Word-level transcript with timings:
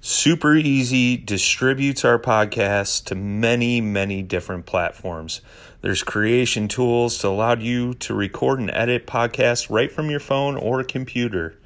Super 0.00 0.54
easy, 0.54 1.16
distributes 1.16 2.04
our 2.04 2.18
podcast 2.18 3.04
to 3.06 3.14
many, 3.14 3.80
many 3.80 4.22
different 4.22 4.66
platforms. 4.66 5.42
There's 5.82 6.02
creation 6.02 6.68
tools 6.68 7.18
to 7.18 7.28
allow 7.28 7.54
you 7.54 7.94
to 7.94 8.14
record 8.14 8.60
and 8.60 8.70
edit 8.70 9.06
podcasts 9.06 9.68
right 9.68 9.92
from 9.92 10.10
your 10.10 10.20
phone 10.20 10.56
or 10.56 10.82
computer. 10.84 11.58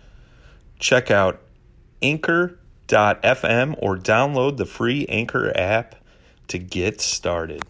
Check 0.78 1.10
out 1.10 1.40
Anchor 2.02 2.58
anchor.fm 2.88 3.77
or 3.78 3.96
download 3.96 4.56
the 4.56 4.66
free 4.66 5.06
Anchor 5.08 5.56
app 5.56 5.96
to 6.48 6.58
get 6.58 7.01
started. 7.01 7.62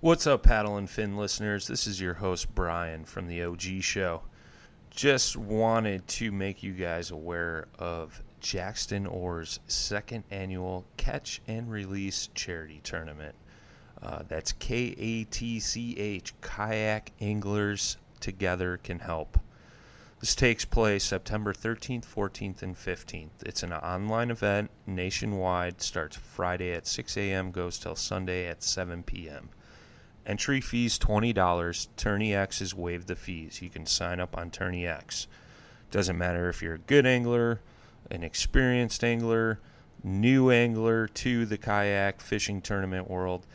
What's 0.00 0.26
up, 0.26 0.42
Paddle 0.42 0.76
and 0.76 0.88
Fin 0.88 1.16
listeners? 1.16 1.66
This 1.66 1.86
is 1.86 2.00
your 2.00 2.14
host, 2.14 2.54
Brian 2.54 3.04
from 3.04 3.26
the 3.26 3.42
OG 3.44 3.80
Show. 3.80 4.22
Just 4.90 5.36
wanted 5.36 6.06
to 6.08 6.30
make 6.30 6.62
you 6.62 6.72
guys 6.72 7.10
aware 7.10 7.66
of 7.78 8.22
Jackson 8.44 9.06
Oars' 9.06 9.58
second 9.68 10.22
annual 10.30 10.84
Catch 10.98 11.40
and 11.48 11.70
Release 11.70 12.28
Charity 12.34 12.78
Tournament. 12.84 13.34
Uh, 14.02 14.22
that's 14.28 14.52
K 14.52 14.94
A 14.98 15.24
T 15.24 15.58
C 15.58 15.96
H, 15.96 16.34
Kayak 16.42 17.12
Anglers 17.22 17.96
Together 18.20 18.76
Can 18.76 18.98
Help. 18.98 19.40
This 20.20 20.34
takes 20.34 20.66
place 20.66 21.04
September 21.04 21.54
13th, 21.54 22.04
14th, 22.04 22.62
and 22.62 22.76
15th. 22.76 23.30
It's 23.46 23.62
an 23.62 23.72
online 23.72 24.30
event 24.30 24.70
nationwide, 24.86 25.80
starts 25.80 26.16
Friday 26.16 26.74
at 26.74 26.86
6 26.86 27.16
a.m., 27.16 27.50
goes 27.50 27.78
till 27.78 27.96
Sunday 27.96 28.46
at 28.46 28.62
7 28.62 29.04
p.m. 29.04 29.48
Entry 30.26 30.60
fees 30.60 30.98
$20. 30.98 31.88
Tourney 31.96 32.34
X 32.34 32.58
has 32.58 32.74
waived 32.74 33.08
the 33.08 33.16
fees. 33.16 33.62
You 33.62 33.70
can 33.70 33.86
sign 33.86 34.20
up 34.20 34.36
on 34.36 34.50
Tourney 34.50 34.86
X. 34.86 35.28
Doesn't 35.90 36.18
matter 36.18 36.50
if 36.50 36.60
you're 36.60 36.74
a 36.74 36.78
good 36.78 37.06
angler, 37.06 37.60
an 38.14 38.22
experienced 38.22 39.04
angler, 39.04 39.60
new 40.02 40.50
angler 40.50 41.08
to 41.08 41.44
the 41.44 41.58
kayak 41.58 42.20
fishing 42.20 42.62
tournament 42.62 43.10
world. 43.10 43.46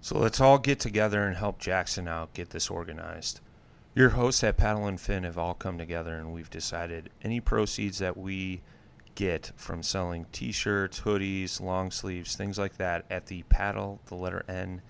So 0.00 0.18
let's 0.18 0.40
all 0.40 0.58
get 0.58 0.80
together 0.80 1.22
and 1.22 1.36
help 1.36 1.58
Jackson 1.58 2.08
out 2.08 2.34
get 2.34 2.50
this 2.50 2.68
organized. 2.68 3.40
Your 3.94 4.10
hosts 4.10 4.42
at 4.42 4.56
Paddle 4.56 4.86
and 4.86 5.00
Fin 5.00 5.24
have 5.24 5.38
all 5.38 5.54
come 5.54 5.78
together, 5.78 6.16
and 6.16 6.32
we've 6.32 6.50
decided 6.50 7.10
any 7.22 7.40
proceeds 7.40 7.98
that 7.98 8.16
we 8.16 8.62
get 9.14 9.52
from 9.54 9.82
selling 9.82 10.26
T-shirts, 10.32 11.00
hoodies, 11.00 11.60
long 11.60 11.90
sleeves, 11.90 12.34
things 12.34 12.58
like 12.58 12.78
that 12.78 13.04
at 13.10 13.26
the 13.26 13.42
paddle, 13.44 14.00
the 14.06 14.14
letter 14.14 14.44
N, 14.48 14.80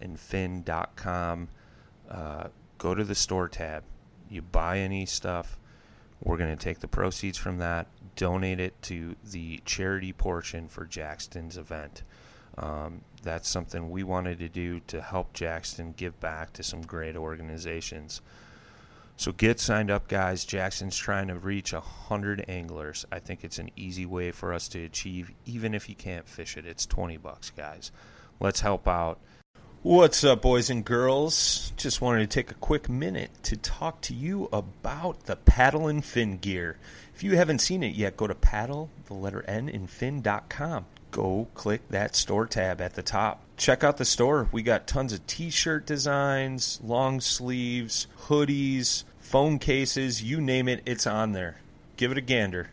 and 0.00 0.18
fin.com. 0.18 1.48
Uh, 2.08 2.48
go 2.78 2.94
to 2.94 3.02
the 3.02 3.14
store 3.14 3.48
tab. 3.48 3.82
You 4.30 4.42
buy 4.42 4.78
any 4.78 5.04
stuff, 5.04 5.58
we're 6.22 6.38
going 6.38 6.56
to 6.56 6.62
take 6.62 6.80
the 6.80 6.88
proceeds 6.88 7.36
from 7.36 7.58
that, 7.58 7.86
donate 8.16 8.60
it 8.60 8.80
to 8.82 9.16
the 9.24 9.60
charity 9.64 10.12
portion 10.12 10.68
for 10.68 10.84
Jackson's 10.84 11.56
event. 11.56 12.02
Um, 12.56 13.00
that's 13.22 13.48
something 13.48 13.90
we 13.90 14.04
wanted 14.04 14.38
to 14.38 14.48
do 14.48 14.80
to 14.88 15.00
help 15.00 15.32
Jackson 15.32 15.92
give 15.96 16.18
back 16.20 16.52
to 16.54 16.62
some 16.62 16.82
great 16.82 17.16
organizations. 17.16 18.20
So 19.16 19.32
get 19.32 19.60
signed 19.60 19.90
up, 19.90 20.08
guys. 20.08 20.44
Jackson's 20.44 20.96
trying 20.96 21.28
to 21.28 21.34
reach 21.34 21.72
100 21.72 22.44
anglers. 22.48 23.06
I 23.12 23.20
think 23.20 23.44
it's 23.44 23.58
an 23.58 23.70
easy 23.76 24.06
way 24.06 24.32
for 24.32 24.52
us 24.52 24.68
to 24.68 24.84
achieve, 24.84 25.30
even 25.46 25.74
if 25.74 25.88
you 25.88 25.94
can't 25.94 26.28
fish 26.28 26.56
it. 26.56 26.66
It's 26.66 26.86
20 26.86 27.16
bucks, 27.18 27.50
guys. 27.50 27.92
Let's 28.40 28.60
help 28.60 28.88
out. 28.88 29.18
What's 29.82 30.24
up, 30.24 30.42
boys 30.42 30.70
and 30.70 30.84
girls? 30.84 31.72
Just 31.76 32.00
wanted 32.00 32.20
to 32.20 32.26
take 32.26 32.50
a 32.50 32.54
quick 32.54 32.88
minute 32.88 33.30
to 33.44 33.56
talk 33.56 34.00
to 34.02 34.14
you 34.14 34.48
about 34.50 35.26
the 35.26 35.36
paddle 35.36 35.88
and 35.88 36.04
fin 36.04 36.38
gear. 36.38 36.78
If 37.14 37.22
you 37.22 37.36
haven't 37.36 37.60
seen 37.60 37.84
it 37.84 37.94
yet, 37.94 38.16
go 38.16 38.26
to 38.26 38.34
paddle, 38.34 38.90
the 39.06 39.14
letter 39.14 39.44
N, 39.46 39.68
and 39.68 39.88
fin.com. 39.88 40.86
Go 41.12 41.46
click 41.54 41.88
that 41.90 42.16
store 42.16 42.44
tab 42.44 42.80
at 42.80 42.94
the 42.94 43.02
top. 43.02 43.40
Check 43.56 43.84
out 43.84 43.98
the 43.98 44.04
store. 44.04 44.48
We 44.50 44.62
got 44.62 44.88
tons 44.88 45.12
of 45.12 45.24
t 45.28 45.48
shirt 45.48 45.86
designs, 45.86 46.80
long 46.82 47.20
sleeves, 47.20 48.08
hoodies, 48.26 49.04
phone 49.20 49.60
cases, 49.60 50.24
you 50.24 50.40
name 50.40 50.66
it, 50.66 50.82
it's 50.86 51.06
on 51.06 51.32
there. 51.32 51.58
Give 51.96 52.10
it 52.10 52.18
a 52.18 52.20
gander. 52.20 52.70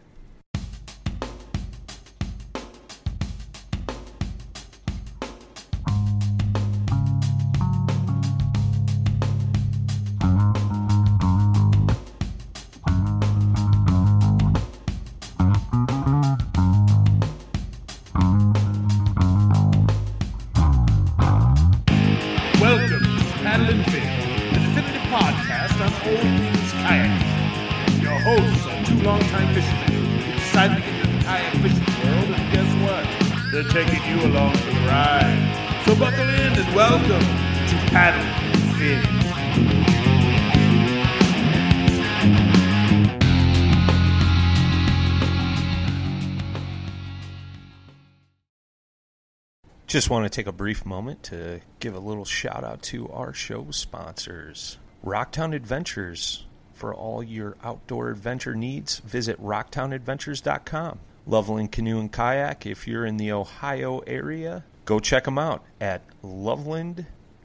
Just 49.92 50.10
want 50.10 50.24
to 50.24 50.30
take 50.30 50.48
a 50.48 50.54
brief 50.54 50.86
moment 50.86 51.22
to 51.24 51.60
give 51.82 51.96
a 51.96 52.00
little 52.00 52.24
shout 52.24 52.64
out 52.64 52.82
to 52.84 53.10
our 53.10 53.34
show 53.34 53.72
sponsors. 53.72 54.78
Rocktown 55.06 55.54
Adventures. 55.54 56.46
For 56.74 56.96
all 56.96 57.22
your 57.22 57.58
outdoor 57.62 58.10
adventure 58.10 58.56
needs, 58.56 59.00
visit 59.00 59.38
rocktownadventures.com. 59.44 61.00
Loveland 61.28 61.74
Canoe 61.74 62.00
and 62.00 62.10
Kayak, 62.10 62.66
if 62.66 62.88
you're 62.88 63.06
in 63.06 63.18
the 63.18 63.34
Ohio 63.34 64.00
area, 64.08 64.64
go 64.86 64.98
check 65.02 65.26
them 65.26 65.38
out 65.38 65.62
at 65.82 66.04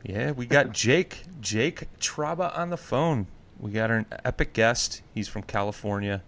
Yeah, 0.04 0.31
we 0.31 0.45
got 0.45 0.71
Jake, 0.74 1.24
Jake 1.42 1.88
Traba 2.00 2.56
on 2.56 2.69
the 2.69 2.77
phone. 2.77 3.25
We 3.60 3.71
got 3.71 3.89
an 3.89 4.06
epic 4.24 4.54
guest. 4.54 5.01
He's 5.15 5.27
from 5.27 5.42
California. 5.42 6.21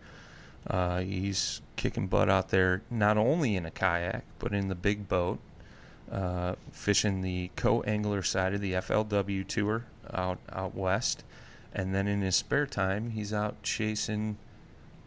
Uh, 0.66 1.02
he's 1.02 1.62
kicking 1.76 2.08
butt 2.08 2.32
out 2.32 2.50
there, 2.50 2.82
not 2.90 3.18
only 3.18 3.56
in 3.56 3.64
a 3.68 3.72
kayak, 3.72 4.24
but 4.40 4.54
in 4.54 4.70
the 4.70 4.76
big 4.76 5.08
boat, 5.08 5.38
uh, 6.12 6.56
fishing 6.72 7.22
the 7.22 7.52
co-angler 7.56 8.24
side 8.24 8.56
of 8.56 8.62
the 8.62 8.74
FLW 8.74 9.48
tour 9.48 9.86
out 10.12 10.40
out 10.52 10.74
west. 10.74 11.24
And 11.76 11.94
then 11.94 12.08
in 12.08 12.22
his 12.22 12.38
spare 12.38 12.66
time, 12.66 13.12
he's 13.12 13.34
out 13.34 13.62
chasing 13.62 14.38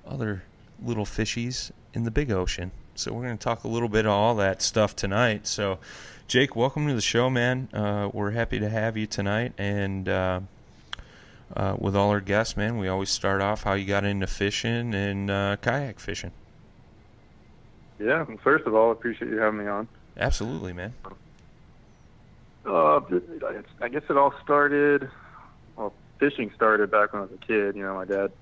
other 0.07 0.43
little 0.85 1.07
fishies 1.07 1.71
in 1.95 2.05
the 2.05 2.11
big 2.11 2.31
ocean. 2.31 2.73
So 2.95 3.13
we're 3.15 3.23
going 3.23 3.39
to 3.39 3.43
talk 3.43 3.65
a 3.65 3.69
little 3.69 3.89
bit 3.89 4.05
of 4.05 4.13
all 4.13 4.35
that 4.35 4.61
stuff 4.61 4.95
tonight. 4.95 5.47
So, 5.47 5.79
Jake, 6.27 6.55
welcome 6.55 6.87
to 6.87 6.95
the 6.95 7.01
show, 7.01 7.31
man. 7.31 7.71
Uh, 7.73 8.11
we're 8.13 8.33
happy 8.33 8.59
to 8.59 8.69
have 8.69 8.99
you 8.99 9.07
tonight, 9.07 9.55
and 9.57 10.11
uh, 10.11 10.41
uh, 11.57 11.77
with 11.79 11.97
all 11.97 12.11
our 12.11 12.21
guests, 12.21 12.55
man, 12.55 12.77
we 12.77 12.87
always 12.87 13.09
start 13.09 13.41
off 13.41 13.63
how 13.63 13.73
you 13.73 13.87
got 13.87 14.05
into 14.05 14.27
fishing 14.27 14.95
and 14.95 15.31
uh, 15.31 15.57
kayak 15.63 15.99
fishing. 15.99 16.33
Yeah, 17.99 18.27
first 18.43 18.67
of 18.67 18.75
all, 18.75 18.91
I 18.91 18.93
appreciate 18.93 19.31
you 19.31 19.39
having 19.39 19.61
me 19.61 19.67
on. 19.67 19.89
Absolutely, 20.19 20.75
man. 20.75 20.93
Uh, 22.67 23.01
I 23.81 23.89
guess 23.89 24.03
it 24.11 24.19
all 24.19 24.35
started. 24.43 25.09
Well, 25.77 25.95
fishing 26.19 26.51
started 26.55 26.91
back 26.91 27.13
when 27.13 27.23
I 27.23 27.25
was 27.27 27.35
a 27.35 27.47
kid. 27.47 27.77
You 27.77 27.83
know, 27.83 27.95
my 27.95 28.05
dad, 28.05 28.33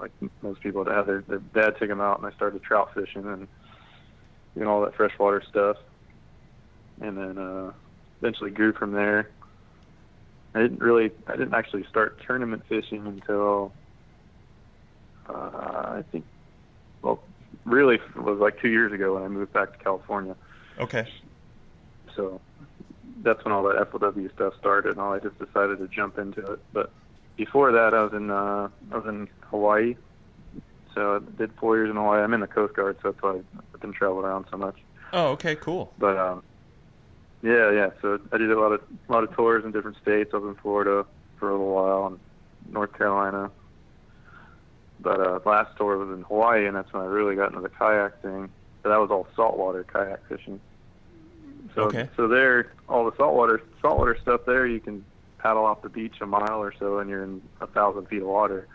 like 0.00 0.12
most 0.42 0.60
people 0.60 0.84
that 0.84 0.94
have 0.94 1.06
their, 1.06 1.22
their 1.26 1.38
dad 1.38 1.78
took 1.78 1.88
them 1.88 2.00
out, 2.00 2.18
and 2.18 2.26
I 2.26 2.34
started 2.36 2.62
trout 2.62 2.90
fishing 2.94 3.26
and 3.26 3.48
doing 4.54 4.68
all 4.68 4.82
that 4.82 4.94
freshwater 4.94 5.42
stuff. 5.48 5.76
And 7.00 7.16
then 7.16 7.38
uh, 7.38 7.72
eventually 8.20 8.50
grew 8.50 8.72
from 8.72 8.92
there. 8.92 9.30
I 10.54 10.60
didn't 10.60 10.80
really, 10.80 11.10
I 11.26 11.32
didn't 11.32 11.54
actually 11.54 11.84
start 11.84 12.20
tournament 12.26 12.62
fishing 12.68 13.06
until 13.06 13.72
uh, 15.28 15.32
I 15.32 16.04
think, 16.10 16.24
well, 17.02 17.22
really 17.64 17.96
it 17.96 18.16
was 18.16 18.38
like 18.38 18.60
two 18.60 18.68
years 18.68 18.92
ago 18.92 19.14
when 19.14 19.22
I 19.22 19.28
moved 19.28 19.52
back 19.52 19.76
to 19.76 19.84
California. 19.84 20.34
Okay. 20.80 21.06
So 22.16 22.40
that's 23.22 23.44
when 23.44 23.52
all 23.52 23.62
that 23.64 23.90
FLW 23.90 24.32
stuff 24.34 24.54
started, 24.58 24.92
and 24.92 25.00
all 25.00 25.12
I 25.12 25.18
just 25.18 25.38
decided 25.38 25.78
to 25.78 25.88
jump 25.88 26.18
into 26.18 26.40
it. 26.52 26.60
But 26.72 26.92
before 27.36 27.72
that, 27.72 27.94
I 27.94 28.02
was 28.02 28.12
in 28.12 28.30
uh, 28.30 28.68
I 28.92 28.96
was 28.96 29.06
in 29.06 29.28
Hawaii. 29.50 29.96
So 30.94 31.16
I 31.16 31.38
did 31.38 31.52
four 31.60 31.76
years 31.76 31.90
in 31.90 31.96
Hawaii. 31.96 32.22
I'm 32.22 32.34
in 32.34 32.40
the 32.40 32.46
Coast 32.46 32.74
Guard, 32.74 32.96
so 33.02 33.12
that's 33.12 33.22
why 33.22 33.40
I've 33.74 33.80
been 33.80 33.92
traveling 33.92 34.24
around 34.24 34.46
so 34.50 34.56
much. 34.56 34.76
Oh, 35.12 35.28
okay, 35.28 35.54
cool. 35.56 35.92
But 35.98 36.16
um, 36.16 36.42
yeah, 37.42 37.70
yeah. 37.70 37.90
So 38.02 38.18
I 38.32 38.38
did 38.38 38.50
a 38.50 38.58
lot 38.58 38.72
of 38.72 38.82
a 39.08 39.12
lot 39.12 39.24
of 39.24 39.34
tours 39.34 39.64
in 39.64 39.72
different 39.72 39.96
states. 40.02 40.30
I 40.34 40.38
was 40.38 40.48
in 40.56 40.60
Florida 40.60 41.06
for 41.38 41.50
a 41.50 41.52
little 41.52 41.72
while, 41.72 42.06
and 42.08 42.20
North 42.72 42.92
Carolina. 42.96 43.50
But 45.00 45.20
uh, 45.20 45.38
last 45.44 45.76
tour 45.76 45.96
was 45.96 46.16
in 46.16 46.24
Hawaii, 46.24 46.66
and 46.66 46.76
that's 46.76 46.92
when 46.92 47.02
I 47.02 47.06
really 47.06 47.36
got 47.36 47.50
into 47.50 47.60
the 47.60 47.68
kayak 47.68 48.20
thing. 48.20 48.50
But 48.82 48.90
that 48.90 48.98
was 48.98 49.10
all 49.10 49.28
saltwater 49.36 49.84
kayak 49.84 50.26
fishing. 50.28 50.60
So, 51.74 51.82
Okay. 51.82 52.08
so 52.16 52.26
there, 52.28 52.72
all 52.88 53.04
the 53.10 53.16
saltwater 53.16 53.60
saltwater 53.80 54.16
stuff 54.20 54.42
there, 54.46 54.66
you 54.66 54.80
can 54.80 55.04
paddle 55.38 55.64
off 55.64 55.82
the 55.82 55.88
beach 55.88 56.16
a 56.20 56.26
mile 56.26 56.60
or 56.60 56.72
so, 56.78 56.98
and 56.98 57.08
you're 57.08 57.22
in 57.22 57.40
a 57.60 57.66
thousand 57.66 58.06
feet 58.08 58.22
of 58.22 58.28
water. 58.28 58.66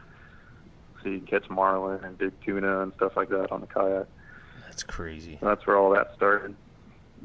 So 1.01 1.10
you 1.10 1.18
can 1.19 1.28
catch 1.28 1.50
marlin 1.50 2.04
and 2.04 2.18
big 2.18 2.31
tuna 2.45 2.81
and 2.81 2.94
stuff 2.94 3.18
like 3.18 3.30
that 3.30 3.51
on 3.51 3.62
the 3.62 3.68
kayak. 3.68 4.07
That's 4.66 4.84
crazy. 4.84 5.38
And 5.42 5.50
that's 5.50 5.68
where 5.68 5.78
all 5.78 5.92
that 5.92 6.13
started. 6.16 6.56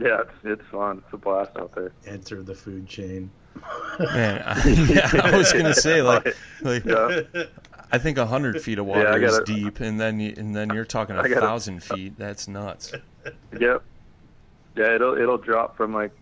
Yeah, 0.01 0.21
it's 0.23 0.31
it's 0.45 0.63
fun. 0.71 1.03
It's 1.05 1.13
a 1.13 1.17
blast 1.17 1.57
out 1.57 1.75
there. 1.75 1.93
Enter 2.07 2.43
the 2.43 2.55
food 2.55 2.87
chain. 2.87 3.31
Man, 3.99 4.43
I, 4.45 4.69
yeah, 4.89 5.11
I 5.25 5.37
was 5.37 5.53
gonna 5.53 5.75
say 5.75 6.03
like, 6.03 6.37
like 6.63 6.85
Yeah. 6.85 7.23
I 7.91 7.99
think 7.99 8.19
a 8.19 8.27
hundred 8.27 8.61
feet 8.61 8.79
of 8.79 8.87
water 8.87 9.03
Yeah, 9.19 9.27
is 9.29 9.39
gotta- 9.39 9.53
deep, 9.53 9.81
and 9.81 9.99
then 10.01 10.21
you, 10.21 10.35
and 10.37 10.55
then 10.55 10.71
you're 10.71 10.85
talking 10.85 11.17
a 11.17 11.21
I 11.21 11.29
gotta- 11.29 11.41
thousand 11.41 11.83
feet. 11.83 12.19
That's 12.19 12.47
nuts. 12.49 12.93
Yep. 13.59 13.83
Yeah, 14.79 14.95
it'll 14.95 15.19
it'll 15.19 15.39
drop 15.39 15.77
from 15.77 15.93
like 15.93 16.13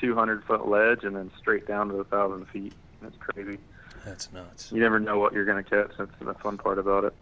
200 0.00 0.42
foot 0.44 0.66
ledge 0.66 1.04
and 1.04 1.14
then 1.14 1.30
straight 1.38 1.66
down 1.68 1.88
to 1.90 1.96
a 1.96 2.04
thousand 2.04 2.46
feet. 2.48 2.72
That's 3.02 3.16
crazy. 3.18 3.58
That's 4.06 4.32
nuts. 4.32 4.72
You 4.72 4.80
never 4.80 4.98
know 4.98 5.18
what 5.18 5.34
you're 5.34 5.44
gonna 5.44 5.62
catch. 5.62 5.92
That's 5.98 6.10
the 6.18 6.34
fun 6.34 6.56
part 6.56 6.78
about 6.78 7.04
it. 7.04 7.14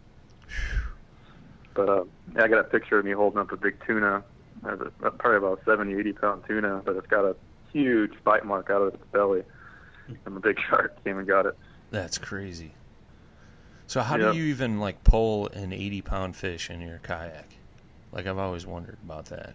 But 1.73 1.89
uh, 1.89 2.03
yeah, 2.35 2.43
I 2.43 2.47
got 2.47 2.59
a 2.59 2.63
picture 2.63 2.97
of 2.99 3.05
me 3.05 3.11
holding 3.11 3.39
up 3.39 3.51
a 3.51 3.57
big 3.57 3.77
tuna. 3.85 4.23
A, 4.63 4.77
probably 5.11 5.37
about 5.37 5.59
70, 5.65 5.95
80 5.99 6.13
pound 6.13 6.43
tuna, 6.47 6.81
but 6.85 6.95
it's 6.95 7.07
got 7.07 7.25
a 7.25 7.35
huge 7.73 8.13
bite 8.23 8.45
mark 8.45 8.69
out 8.69 8.81
of 8.83 8.93
its 8.93 9.03
belly. 9.11 9.43
And 10.25 10.35
the 10.35 10.41
big 10.41 10.57
shark 10.69 11.01
came 11.05 11.17
and 11.17 11.25
got 11.25 11.45
it. 11.45 11.57
That's 11.89 12.17
crazy. 12.17 12.73
So 13.87 14.01
how 14.01 14.17
Yep. 14.17 14.33
do 14.33 14.37
you 14.37 14.45
even 14.45 14.79
like 14.81 15.03
pull 15.05 15.47
an 15.49 15.71
eighty 15.73 16.01
pound 16.01 16.35
fish 16.35 16.69
in 16.69 16.81
your 16.81 16.99
kayak? 16.99 17.47
Like 18.11 18.27
I've 18.27 18.37
always 18.37 18.65
wondered 18.65 18.97
about 19.03 19.25
that. 19.27 19.53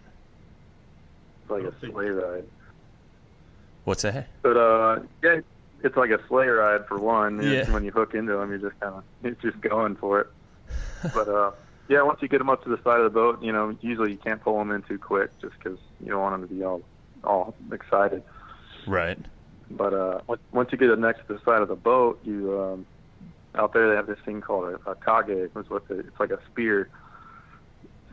Like 1.49 1.63
a 1.63 1.73
sleigh 1.79 2.09
ride. 2.09 2.45
What's 3.85 4.03
that? 4.03 4.27
But 4.41 4.57
uh, 4.57 4.99
yeah, 5.23 5.39
it's 5.83 5.97
like 5.97 6.11
a 6.11 6.19
sleigh 6.27 6.47
ride 6.47 6.85
for 6.87 6.97
one. 6.97 7.41
Yeah. 7.41 7.69
When 7.71 7.83
you 7.83 7.91
hook 7.91 8.13
into 8.13 8.33
them, 8.33 8.49
you're 8.49 8.59
just 8.69 8.79
kind 8.79 8.95
of 8.95 9.03
it's 9.23 9.41
just 9.41 9.59
going 9.61 9.95
for 9.95 10.19
it. 10.21 10.27
but 11.13 11.27
uh, 11.27 11.51
yeah, 11.87 12.01
once 12.03 12.21
you 12.21 12.27
get 12.27 12.37
them 12.37 12.49
up 12.49 12.63
to 12.65 12.69
the 12.69 12.77
side 12.83 12.99
of 12.99 13.05
the 13.05 13.09
boat, 13.09 13.41
you 13.41 13.51
know, 13.51 13.75
usually 13.81 14.11
you 14.11 14.17
can't 14.17 14.41
pull 14.41 14.57
them 14.59 14.71
in 14.71 14.81
too 14.83 14.99
quick 14.99 15.31
just 15.41 15.53
because 15.57 15.79
you 15.99 16.07
don't 16.11 16.21
want 16.21 16.39
them 16.39 16.47
to 16.47 16.53
be 16.53 16.63
all 16.63 16.81
all 17.23 17.55
excited. 17.71 18.21
Right. 18.87 19.17
But 19.71 19.93
uh, 19.93 20.19
once- 20.51 20.71
you 20.71 20.77
get 20.77 20.89
it 20.89 20.99
next 20.99 21.27
to 21.27 21.33
the 21.33 21.39
side 21.43 21.61
of 21.61 21.67
the 21.67 21.75
boat, 21.75 22.19
you 22.23 22.59
um, 22.59 22.85
out 23.55 23.73
there 23.73 23.89
they 23.89 23.95
have 23.95 24.07
this 24.07 24.19
thing 24.25 24.41
called 24.41 24.79
a, 24.85 24.89
a 24.91 24.95
kage. 24.95 25.49
It's 25.55 25.69
what 25.69 25.83
it's 25.89 26.19
like 26.19 26.31
a 26.31 26.39
spear. 26.51 26.89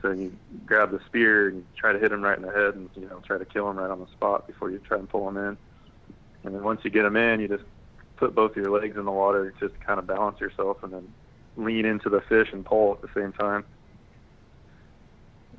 So 0.06 0.12
you 0.12 0.32
grab 0.64 0.92
the 0.92 1.00
spear 1.06 1.48
and 1.48 1.64
try 1.76 1.92
to 1.92 1.98
hit 1.98 2.12
him 2.12 2.22
right 2.22 2.36
in 2.38 2.44
the 2.44 2.52
head, 2.52 2.74
and 2.76 2.88
you 2.94 3.08
know 3.08 3.18
try 3.26 3.38
to 3.38 3.44
kill 3.44 3.68
him 3.68 3.76
right 3.76 3.90
on 3.90 3.98
the 3.98 4.06
spot 4.12 4.46
before 4.46 4.70
you 4.70 4.78
try 4.78 4.98
and 4.98 5.08
pull 5.08 5.28
him 5.28 5.36
in. 5.36 5.56
And 6.44 6.54
then 6.54 6.62
once 6.62 6.82
you 6.84 6.90
get 6.90 7.04
him 7.04 7.16
in, 7.16 7.40
you 7.40 7.48
just 7.48 7.64
put 8.16 8.32
both 8.32 8.52
of 8.52 8.56
your 8.58 8.70
legs 8.70 8.96
in 8.96 9.04
the 9.04 9.10
water 9.10 9.52
just 9.58 9.74
to 9.74 9.80
kind 9.84 9.98
of 9.98 10.06
balance 10.06 10.38
yourself, 10.40 10.80
and 10.84 10.92
then 10.92 11.12
lean 11.56 11.84
into 11.84 12.08
the 12.08 12.20
fish 12.20 12.52
and 12.52 12.64
pull 12.64 12.92
at 12.92 13.02
the 13.02 13.20
same 13.20 13.32
time. 13.32 13.64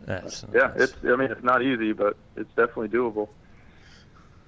That's 0.05 0.43
Yeah, 0.53 0.67
that's- 0.69 0.91
it's 0.91 0.95
I 1.03 1.17
mean 1.17 1.29
it's 1.29 1.43
not 1.43 1.61
easy, 1.61 1.91
but 1.91 2.15
it's 2.37 2.49
definitely 2.55 2.87
doable. 2.87 3.27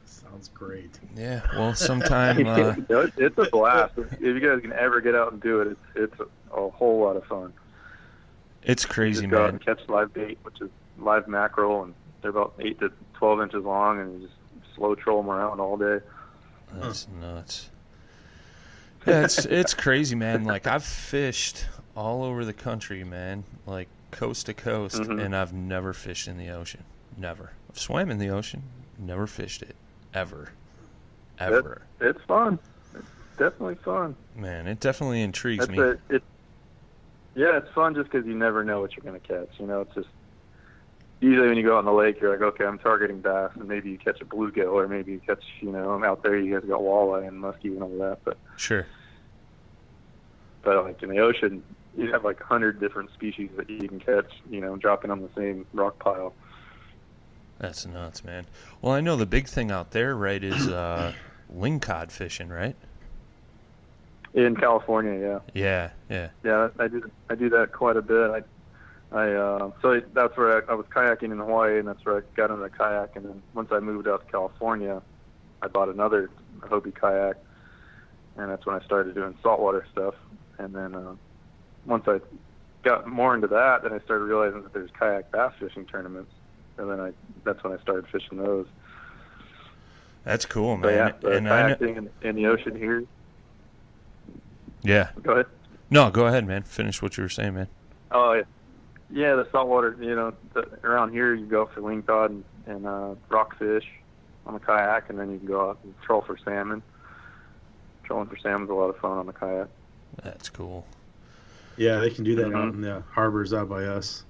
Sounds 0.05 0.47
great. 0.53 0.97
yeah. 1.13 1.41
Well, 1.57 1.75
sometime 1.75 2.47
uh, 2.47 2.75
it's, 2.89 3.17
it's 3.17 3.37
a 3.37 3.49
blast. 3.51 3.95
if 3.97 4.21
you 4.21 4.39
guys 4.39 4.61
can 4.61 4.71
ever 4.71 5.01
get 5.01 5.13
out 5.15 5.33
and 5.33 5.41
do 5.41 5.59
it, 5.59 5.67
it's 5.67 6.13
it's 6.13 6.19
a, 6.53 6.55
a 6.57 6.69
whole 6.69 7.01
lot 7.01 7.17
of 7.17 7.25
fun. 7.25 7.51
It's 8.63 8.85
crazy, 8.85 9.21
Just 9.21 9.31
go 9.31 9.37
out 9.37 9.45
man. 9.45 9.49
and 9.55 9.65
catch 9.65 9.87
live 9.89 10.13
bait, 10.13 10.37
which 10.43 10.61
is 10.61 10.69
live 10.97 11.27
mackerel 11.27 11.83
and 11.83 11.93
they're 12.21 12.31
about 12.31 12.53
eight 12.59 12.79
to 12.81 12.91
twelve 13.13 13.41
inches 13.41 13.63
long, 13.63 13.99
and 13.99 14.21
you 14.21 14.27
just 14.27 14.75
slow 14.75 14.93
troll 14.95 15.21
them 15.21 15.31
around 15.31 15.59
all 15.59 15.77
day. 15.77 15.99
That's 16.73 17.07
nuts. 17.19 17.69
Yeah, 19.07 19.23
it's 19.23 19.45
it's 19.45 19.73
crazy, 19.73 20.15
man. 20.15 20.43
Like 20.43 20.67
I've 20.67 20.83
fished 20.83 21.65
all 21.95 22.23
over 22.23 22.43
the 22.43 22.53
country, 22.53 23.03
man, 23.03 23.43
like 23.65 23.87
coast 24.11 24.47
to 24.47 24.53
coast, 24.53 25.01
Mhm. 25.01 25.23
and 25.23 25.35
I've 25.35 25.53
never 25.53 25.93
fished 25.93 26.27
in 26.27 26.37
the 26.37 26.49
ocean. 26.49 26.83
Never. 27.17 27.51
I've 27.69 27.79
swam 27.79 28.09
in 28.11 28.17
the 28.17 28.29
ocean, 28.29 28.63
never 28.97 29.25
fished 29.27 29.61
it, 29.61 29.75
ever, 30.13 30.49
ever. 31.39 31.81
It's 32.01 32.21
fun. 32.23 32.59
It's 32.93 33.07
definitely 33.37 33.75
fun. 33.75 34.15
Man, 34.35 34.67
it 34.67 34.79
definitely 34.79 35.21
intrigues 35.21 35.67
That's 35.67 35.77
me. 35.77 35.83
it. 35.83 35.99
it. 36.09 36.23
Yeah, 37.39 37.55
it's 37.55 37.71
fun 37.73 37.95
just 37.95 38.11
because 38.11 38.27
you 38.27 38.35
never 38.35 38.65
know 38.65 38.81
what 38.81 38.97
you're 38.97 39.09
going 39.09 39.17
to 39.17 39.25
catch. 39.25 39.57
You 39.61 39.65
know, 39.65 39.79
it's 39.79 39.95
just 39.95 40.09
usually 41.21 41.47
when 41.47 41.55
you 41.55 41.63
go 41.63 41.75
out 41.75 41.79
on 41.79 41.85
the 41.85 41.93
lake, 41.93 42.19
you're 42.19 42.31
like, 42.31 42.41
okay, 42.41 42.65
I'm 42.65 42.77
targeting 42.77 43.21
bass, 43.21 43.51
and 43.55 43.65
maybe 43.65 43.89
you 43.91 43.97
catch 43.97 44.19
a 44.19 44.25
bluegill, 44.25 44.73
or 44.73 44.89
maybe 44.89 45.13
you 45.13 45.21
catch, 45.25 45.41
you 45.61 45.71
know, 45.71 45.91
I'm 45.91 46.03
out 46.03 46.21
there, 46.21 46.37
you 46.37 46.59
guys 46.59 46.67
got 46.67 46.81
walleye 46.81 47.29
and 47.29 47.41
muskie 47.41 47.71
and 47.71 47.81
all 47.81 47.97
that. 47.99 48.17
But 48.25 48.37
Sure. 48.57 48.85
but 50.63 50.83
like 50.83 51.01
in 51.01 51.07
the 51.07 51.19
ocean, 51.19 51.63
you 51.97 52.11
have 52.11 52.25
like 52.25 52.41
a 52.41 52.43
hundred 52.43 52.81
different 52.81 53.09
species 53.13 53.49
that 53.55 53.69
you 53.69 53.87
can 53.87 54.01
catch. 54.01 54.33
You 54.49 54.59
know, 54.59 54.75
dropping 54.75 55.09
on 55.09 55.21
the 55.21 55.29
same 55.33 55.65
rock 55.71 55.97
pile. 55.97 56.33
That's 57.57 57.85
nuts, 57.85 58.25
man. 58.25 58.47
Well, 58.81 58.91
I 58.91 58.99
know 58.99 59.15
the 59.15 59.25
big 59.25 59.47
thing 59.47 59.71
out 59.71 59.91
there, 59.91 60.13
right, 60.13 60.43
is 60.43 60.67
uh, 60.67 61.13
lingcod 61.55 62.11
fishing, 62.11 62.49
right? 62.49 62.75
In 64.33 64.55
California, 64.55 65.19
yeah. 65.19 65.39
Yeah, 65.53 65.89
yeah. 66.09 66.29
Yeah, 66.43 66.69
I 66.77 66.87
do. 66.87 67.09
I 67.29 67.35
do 67.35 67.49
that 67.49 67.71
quite 67.71 67.97
a 67.97 68.01
bit. 68.01 68.29
I, 68.29 68.41
I 69.17 69.33
uh, 69.33 69.71
so 69.81 69.99
that's 70.13 70.37
where 70.37 70.57
I, 70.69 70.71
I 70.71 70.75
was 70.75 70.85
kayaking 70.87 71.31
in 71.31 71.39
Hawaii, 71.39 71.79
and 71.79 71.87
that's 71.87 72.05
where 72.05 72.17
I 72.17 72.21
got 72.35 72.51
into 72.51 72.61
the 72.61 72.69
kayak. 72.69 73.15
And 73.15 73.25
then 73.25 73.41
once 73.55 73.69
I 73.71 73.79
moved 73.79 74.07
out 74.07 74.25
to 74.25 74.31
California, 74.31 75.01
I 75.63 75.67
bought 75.67 75.89
another 75.89 76.29
Hobie 76.59 76.93
kayak, 76.93 77.37
and 78.37 78.51
that's 78.51 78.65
when 78.67 78.79
I 78.79 78.85
started 78.85 79.15
doing 79.15 79.35
saltwater 79.41 79.85
stuff. 79.91 80.13
And 80.59 80.75
then 80.75 80.93
uh, 80.93 81.15
once 81.85 82.03
I 82.07 82.19
got 82.83 83.07
more 83.07 83.33
into 83.33 83.47
that, 83.47 83.81
then 83.81 83.93
I 83.93 83.99
started 83.99 84.25
realizing 84.25 84.61
that 84.61 84.73
there's 84.73 84.91
kayak 84.91 85.31
bass 85.31 85.53
fishing 85.59 85.85
tournaments, 85.85 86.31
and 86.77 86.89
then 86.89 86.99
I 86.99 87.13
that's 87.45 87.63
when 87.63 87.73
I 87.73 87.81
started 87.81 88.05
fishing 88.11 88.37
those. 88.37 88.67
That's 90.23 90.45
cool, 90.45 90.77
man. 90.77 90.81
But 90.81 90.93
yeah, 90.93 91.29
the 91.31 91.37
and 91.37 91.49
I 91.49 91.75
kn- 91.75 91.77
kayaking 91.79 91.97
in, 91.97 92.29
in 92.29 92.35
the 92.35 92.45
ocean 92.45 92.75
here. 92.77 93.05
Yeah. 94.83 95.09
Go 95.23 95.33
ahead. 95.33 95.45
No, 95.89 96.09
go 96.11 96.27
ahead, 96.27 96.45
man. 96.45 96.63
Finish 96.63 97.01
what 97.01 97.17
you 97.17 97.23
were 97.23 97.29
saying, 97.29 97.55
man. 97.55 97.67
Oh 98.11 98.33
yeah, 98.33 98.43
yeah. 99.11 99.35
The 99.35 99.47
saltwater, 99.51 99.95
you 99.99 100.15
know, 100.15 100.33
the, 100.53 100.67
around 100.83 101.11
here 101.11 101.33
you 101.33 101.45
go 101.45 101.65
for 101.67 101.81
lingcod 101.81 102.27
and, 102.27 102.43
and 102.67 102.85
uh, 102.87 103.15
rockfish 103.29 103.85
on 104.45 104.53
the 104.53 104.59
kayak, 104.59 105.09
and 105.09 105.19
then 105.19 105.31
you 105.31 105.37
can 105.39 105.47
go 105.47 105.69
out 105.69 105.79
and 105.83 105.93
troll 106.01 106.21
for 106.21 106.37
salmon. 106.37 106.81
Trolling 108.03 108.27
for 108.27 108.37
salmon's 108.37 108.69
a 108.69 108.73
lot 108.73 108.89
of 108.89 108.97
fun 108.97 109.17
on 109.17 109.25
the 109.27 109.33
kayak. 109.33 109.67
That's 110.23 110.49
cool. 110.49 110.85
Yeah, 111.77 111.97
they 111.99 112.09
can 112.09 112.23
do 112.23 112.35
that 112.35 112.47
out 112.47 112.51
Mhm. 112.53 112.73
in 112.73 112.81
the 112.81 113.03
harbors 113.11 113.53
out 113.53 113.69
by 113.69 113.85
us. 113.85 114.23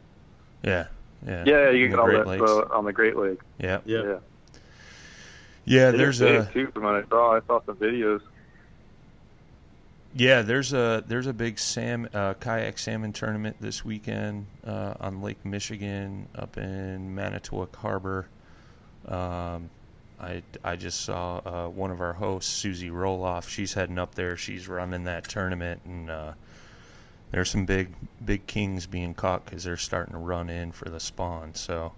Yeah, 0.64 0.88
yeah. 1.26 1.44
Yeah, 1.46 1.70
you 1.72 1.88
can 1.88 1.92
the 1.92 1.96
get 1.98 2.00
all 2.00 2.06
Great 2.06 2.18
that 2.18 2.28
Lakes. 2.28 2.72
on 2.72 2.86
the 2.86 2.94
Great 2.94 3.16
Lake. 3.16 3.40
Yeah, 3.58 3.80
Yeah. 3.86 4.02
Yeah, 4.04 4.18
yeah. 5.66 5.92
There's 5.92 6.22
a 6.22 6.50
big, 6.54 6.54
too 6.54 6.72
from 6.74 6.84
what 6.84 6.96
I 6.96 7.04
saw. 7.10 7.36
I 7.38 7.40
saw 7.48 7.62
some 7.66 7.78
videos. 7.78 8.22
Yeah. 10.16 10.42
There's 10.42 10.74
a 10.74 11.04
there's 11.08 11.28
a 11.28 11.34
big 11.34 11.60
sam 11.60 12.10
uh, 12.14 12.34
kayak 12.36 12.78
salmon 12.78 13.14
tournament 13.14 13.58
this 13.60 13.84
weekend 13.84 14.48
uh, 14.66 14.96
on 15.00 15.22
Lake 15.22 15.44
Michigan 15.46 16.28
up 16.36 16.58
in 16.58 17.14
Manitowoc 17.16 17.76
Harbor. 17.76 18.28
Um, 19.08 19.70
I 20.20 20.44
I 20.64 20.76
just 20.76 21.02
saw 21.02 21.38
uh, 21.46 21.68
one 21.70 21.92
of 21.92 22.02
our 22.02 22.14
hosts, 22.14 22.52
Susie 22.52 22.90
Roloff. 22.90 23.48
She's 23.48 23.74
heading 23.74 23.98
up 23.98 24.16
there. 24.16 24.36
She's 24.36 24.68
running 24.68 25.06
that 25.06 25.28
tournament, 25.28 25.82
and 25.86 26.10
uh, 26.10 26.34
there's 27.32 27.50
some 27.50 27.66
big 27.66 27.94
big 28.24 28.48
kings 28.48 28.86
being 28.86 29.14
caught 29.14 29.46
because 29.46 29.64
they're 29.64 29.78
starting 29.78 30.14
to 30.14 30.20
run 30.20 30.50
in 30.50 30.72
for 30.72 30.90
the 30.90 31.00
spawn. 31.00 31.56
So 31.56 31.94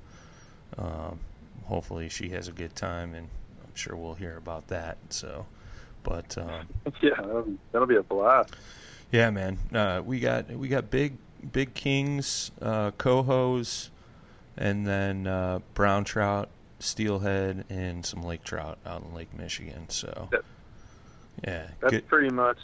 um, 0.77 1.19
hopefully 1.65 2.09
she 2.09 2.29
has 2.29 2.47
a 2.47 2.51
good 2.51 2.75
time, 2.75 3.13
and 3.15 3.27
I'm 3.63 3.75
sure 3.75 3.95
we'll 3.95 4.15
hear 4.15 4.37
about 4.37 4.67
that. 4.67 4.97
So, 5.09 5.45
but 6.03 6.37
um, 6.37 6.67
Yeah, 7.01 7.11
that'll 7.17 7.41
be, 7.43 7.57
that'll 7.71 7.87
be 7.87 7.95
a 7.97 8.03
blast. 8.03 8.53
yeah, 9.11 9.29
man, 9.29 9.57
uh, 9.73 10.01
we 10.05 10.19
got 10.19 10.49
we 10.51 10.67
got 10.67 10.89
big 10.89 11.17
big 11.51 11.73
kings, 11.73 12.51
uh, 12.61 12.91
cohos, 12.91 13.89
and 14.57 14.85
then 14.85 15.27
uh, 15.27 15.59
brown 15.73 16.03
trout, 16.03 16.49
steelhead, 16.79 17.65
and 17.69 18.05
some 18.05 18.23
lake 18.23 18.43
trout 18.43 18.77
out 18.85 19.03
in 19.03 19.13
Lake 19.13 19.33
Michigan. 19.37 19.89
So 19.89 20.29
That- 20.31 20.43
yeah, 21.43 21.67
That's 21.79 21.91
good. 21.91 22.07
pretty 22.07 22.29
much 22.29 22.59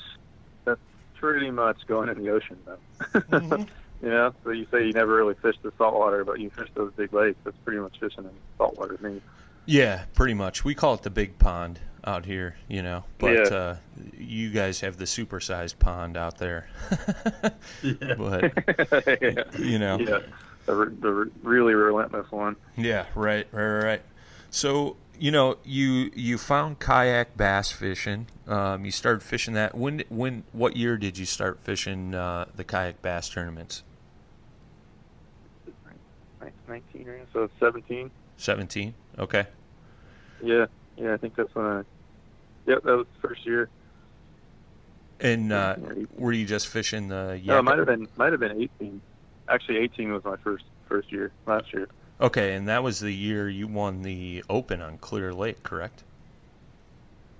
that's 0.66 0.80
pretty 1.16 1.50
much 1.52 1.78
going 1.88 2.10
in 2.10 2.22
the 2.24 2.30
ocean 2.30 2.58
though. 2.66 3.20
Mhm. 3.22 3.68
you 4.04 4.10
know, 4.10 4.34
so 4.44 4.52
you 4.52 4.68
say 4.72 4.86
you 4.86 4.92
never 4.94 5.16
really 5.16 5.34
fish 5.36 5.56
the 5.64 5.72
saltwater, 5.78 6.24
but 6.24 6.40
you 6.40 6.50
fish 6.52 6.68
those 6.76 6.92
big 6.94 7.12
lakes. 7.14 7.40
That's 7.44 7.58
pretty 7.64 7.80
much 7.80 8.00
fishing 8.00 8.26
in 8.26 8.30
saltwater 8.58 8.98
to 8.98 9.04
me. 9.04 9.22
Yeah, 9.66 10.04
pretty 10.14 10.34
much. 10.36 10.64
We 10.64 10.76
call 10.76 10.94
it 10.94 11.02
the 11.04 11.10
big 11.10 11.40
pond 11.40 11.80
out 12.04 12.26
here, 12.26 12.56
you 12.68 12.82
know. 12.82 13.04
But 13.18 13.34
Yeah. 13.34 13.56
uh, 13.58 13.78
you 14.18 14.50
guys 14.52 14.82
have 14.82 14.98
the 14.98 15.06
supersized 15.06 15.80
pond 15.80 16.18
out 16.18 16.38
there. 16.38 16.68
Yeah. 17.84 18.16
but 18.18 18.54
yeah. 19.22 19.44
you 19.58 19.80
know, 19.80 20.00
Yeah, 20.00 20.20
the, 20.66 20.74
re- 20.76 20.96
the 21.00 21.12
re- 21.12 21.32
really 21.44 21.74
relentless 21.74 22.32
one. 22.32 22.56
Yeah, 22.76 23.06
right, 23.16 23.48
right, 23.52 23.84
right. 23.84 24.02
So 24.50 24.98
you 25.20 25.32
know, 25.32 25.58
you 25.64 26.12
you 26.16 26.38
found 26.38 26.80
kayak 26.80 27.36
bass 27.38 27.72
fishing. 27.72 28.28
Um, 28.48 28.86
you 28.86 28.92
started 28.92 29.24
fishing 29.24 29.54
that. 29.56 29.74
When 29.76 30.04
when 30.10 30.44
what 30.54 30.76
year 30.78 30.96
did 30.98 31.18
you 31.18 31.26
start 31.26 31.60
fishing 31.60 32.14
uh, 32.16 32.46
the 32.56 32.64
kayak 32.64 33.02
bass 33.02 33.28
tournaments? 33.30 33.84
Nin- 36.42 36.52
Nineteen, 36.68 37.08
or 37.08 37.20
so 37.34 37.50
seventeen. 37.60 38.12
Seventeen. 38.38 38.94
Okay. 39.18 39.48
Yeah, 40.44 40.68
yeah, 40.98 41.14
I 41.14 41.18
think 41.18 41.36
that's 41.36 41.54
when 41.56 41.66
I. 41.66 41.84
Yep, 42.66 42.84
that 42.84 42.98
was 42.98 43.08
the 43.22 43.28
first 43.28 43.46
year. 43.46 43.70
And 45.20 45.52
uh, 45.52 45.76
were 46.16 46.34
you 46.34 46.46
just 46.46 46.68
fishing 46.68 47.08
the? 47.08 47.42
No, 47.44 47.60
it 47.60 47.64
might 47.64 47.78
have 47.78 47.88
been 47.88 48.08
might 48.18 48.32
have 48.32 48.40
been 48.40 48.62
eighteen. 48.62 49.02
Actually, 49.50 49.78
eighteen 49.78 50.12
was 50.12 50.24
my 50.24 50.36
first 50.38 50.66
first 50.88 51.12
year 51.12 51.32
last 51.46 51.74
year. 51.74 51.88
Okay, 52.20 52.54
and 52.54 52.68
that 52.68 52.84
was 52.84 53.00
the 53.00 53.14
year 53.14 53.50
you 53.50 53.68
won 53.68 54.02
the 54.02 54.44
Open 54.50 54.82
on 54.82 54.98
Clear 54.98 55.34
Lake, 55.34 55.64
correct? 55.64 56.04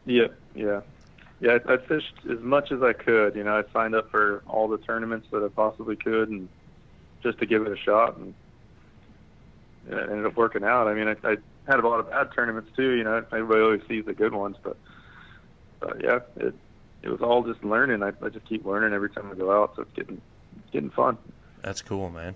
Yeah, 0.06 0.28
yeah, 0.56 0.82
yeah. 1.40 1.58
I, 1.68 1.74
I 1.74 1.78
fished 1.78 2.14
as 2.32 2.40
much 2.40 2.72
as 2.72 2.82
I 2.82 2.94
could. 2.94 3.36
You 3.36 3.44
know, 3.44 3.58
I 3.58 3.64
signed 3.74 3.96
up 3.96 4.10
for 4.12 4.44
all 4.48 4.68
the 4.68 4.78
tournaments 4.78 5.28
that 5.32 5.44
I 5.44 5.48
possibly 5.50 5.96
could, 5.96 6.30
and 6.30 6.48
just 7.22 7.40
to 7.40 7.46
give 7.46 7.66
it 7.66 7.72
a 7.72 7.78
shot, 7.78 8.18
and 8.18 8.34
it 9.90 10.10
ended 10.10 10.26
up 10.26 10.36
working 10.36 10.64
out. 10.64 10.88
I 10.88 10.94
mean, 10.94 11.08
I, 11.08 11.16
I 11.28 11.38
had 11.68 11.80
a 11.80 11.88
lot 11.88 12.00
of 12.00 12.10
bad 12.10 12.32
tournaments 12.34 12.72
too. 12.76 12.92
You 12.92 13.04
know, 13.04 13.24
everybody 13.32 13.62
always 13.62 13.82
sees 13.88 14.06
the 14.06 14.14
good 14.14 14.34
ones, 14.34 14.58
but 14.64 14.78
but 15.80 16.04
yeah, 16.04 16.20
it 16.38 16.56
it 17.04 17.10
was 17.10 17.22
all 17.22 17.44
just 17.44 17.64
learning. 17.64 18.04
I, 18.04 18.12
I 18.24 18.30
just 18.30 18.46
keep 18.46 18.66
learning 18.66 18.94
every 18.94 19.10
time 19.10 19.30
I 19.32 19.36
go 19.36 19.52
out, 19.52 19.76
so 19.76 19.84
it's 19.84 19.94
getting 19.94 20.22
it's 20.58 20.72
getting 20.72 20.90
fun. 20.90 21.18
That's 21.62 21.82
cool, 21.82 22.10
man. 22.10 22.36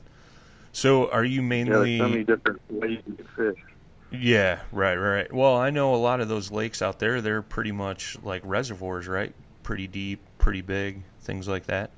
So, 0.74 1.10
are 1.12 1.24
you 1.24 1.42
mainly? 1.42 1.98
there's 1.98 2.10
so 2.10 2.10
many 2.10 2.24
different 2.24 2.62
ways 2.70 3.00
you 3.06 3.14
can 3.14 3.28
fish. 3.36 3.64
Yeah, 4.12 4.60
right, 4.72 4.96
right. 4.96 5.32
Well, 5.32 5.56
I 5.56 5.70
know 5.70 5.96
a 5.96 5.98
lot 5.98 6.20
of 6.20 6.28
those 6.28 6.52
lakes 6.52 6.82
out 6.82 7.00
there, 7.00 7.22
they're 7.22 7.42
pretty 7.42 7.72
much 7.72 8.18
like 8.24 8.42
reservoirs, 8.46 9.08
right? 9.08 9.34
Pretty 9.64 9.88
deep, 9.88 10.20
pretty 10.38 10.62
big, 10.62 11.04
things 11.22 11.48
like 11.48 11.68
that. 11.68 11.92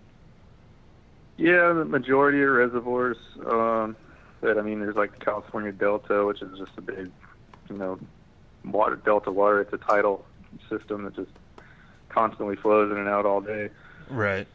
Yeah, 1.38 1.74
the 1.74 1.86
majority 1.86 2.42
are 2.42 2.52
reservoirs. 2.52 3.18
Um, 3.46 3.96
but 4.42 4.58
I 4.58 4.62
mean, 4.62 4.80
there's 4.80 4.96
like 4.96 5.18
the 5.18 5.26
California 5.26 5.72
Delta, 5.72 6.26
which 6.26 6.42
is 6.42 6.58
just 6.60 6.72
a 6.78 6.82
big, 6.82 7.12
you 7.70 7.78
know, 7.78 8.00
water 8.66 8.96
delta 8.96 9.32
water. 9.32 9.62
It's 9.62 9.74
a 9.74 9.78
tidal 9.78 10.26
system 10.70 11.04
that 11.04 11.16
just 11.16 11.32
constantly 12.10 12.56
flows 12.56 12.92
in 12.92 12.98
and 12.98 13.10
out 13.10 13.26
all 13.26 13.42
day. 13.42 13.70
Right. 14.10 14.48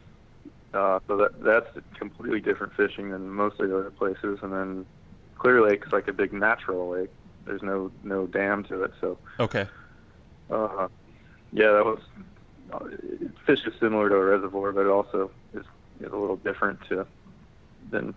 Uh, 0.73 0.99
so 1.07 1.17
that 1.17 1.43
that's 1.43 1.67
completely 1.97 2.39
different 2.39 2.73
fishing 2.75 3.09
than 3.09 3.29
most 3.29 3.59
of 3.59 3.69
the 3.69 3.77
other 3.77 3.91
places. 3.91 4.39
And 4.41 4.53
then 4.53 4.85
Clear 5.37 5.61
Lake's 5.61 5.91
like 5.91 6.07
a 6.07 6.13
big 6.13 6.31
natural 6.31 6.89
lake. 6.89 7.09
There's 7.45 7.63
no 7.63 7.91
no 8.03 8.27
dam 8.27 8.63
to 8.65 8.83
it, 8.83 8.91
so 9.01 9.17
Okay. 9.39 9.67
uh, 10.51 10.87
yeah, 11.51 11.71
that 11.71 11.85
was 11.85 11.99
uh, 12.71 12.79
fish 13.45 13.65
is 13.65 13.73
similar 13.79 14.09
to 14.09 14.15
a 14.15 14.23
reservoir, 14.25 14.71
but 14.71 14.81
it 14.81 14.89
also 14.89 15.31
is, 15.55 15.63
is 15.99 16.11
a 16.11 16.15
little 16.15 16.35
different 16.35 16.79
to 16.89 17.07
than 17.89 18.13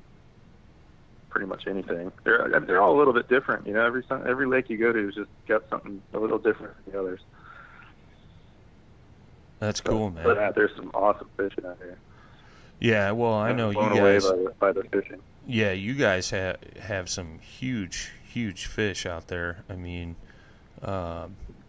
pretty 1.32 1.46
much 1.46 1.66
anything. 1.66 2.12
They're 2.24 2.60
they're 2.66 2.80
all 2.80 2.94
a 2.94 2.98
little 2.98 3.14
bit 3.14 3.28
different, 3.28 3.66
you 3.66 3.72
know. 3.72 3.84
Every 3.84 4.04
every 4.26 4.46
lake 4.46 4.68
you 4.70 4.76
go 4.76 4.92
to 4.92 5.08
is 5.08 5.14
just 5.14 5.30
got 5.48 5.62
something 5.70 6.00
a 6.12 6.18
little 6.18 6.38
different 6.38 6.74
than 6.84 6.92
the 6.92 7.00
others. 7.00 7.20
That's 9.58 9.80
cool, 9.80 10.10
But 10.10 10.36
man. 10.36 10.38
uh, 10.48 10.52
there's 10.52 10.74
some 10.76 10.90
awesome 10.92 11.28
fishing 11.36 11.64
out 11.64 11.78
there. 11.78 11.96
Yeah, 12.80 13.12
well, 13.12 13.34
I 13.34 13.52
know 13.52 13.70
you 13.70 13.76
guys. 13.76 14.24
by 14.26 14.36
the, 14.36 14.54
by 14.58 14.72
the 14.72 14.82
fishing. 14.84 15.20
Yeah, 15.46 15.72
you 15.72 15.94
guys 15.94 16.30
have 16.30 16.56
have 16.80 17.08
some 17.08 17.38
huge, 17.38 18.10
huge 18.28 18.66
fish 18.66 19.06
out 19.06 19.28
there. 19.28 19.58
I 19.70 19.76
mean, 19.76 20.16
uh, 20.82 21.28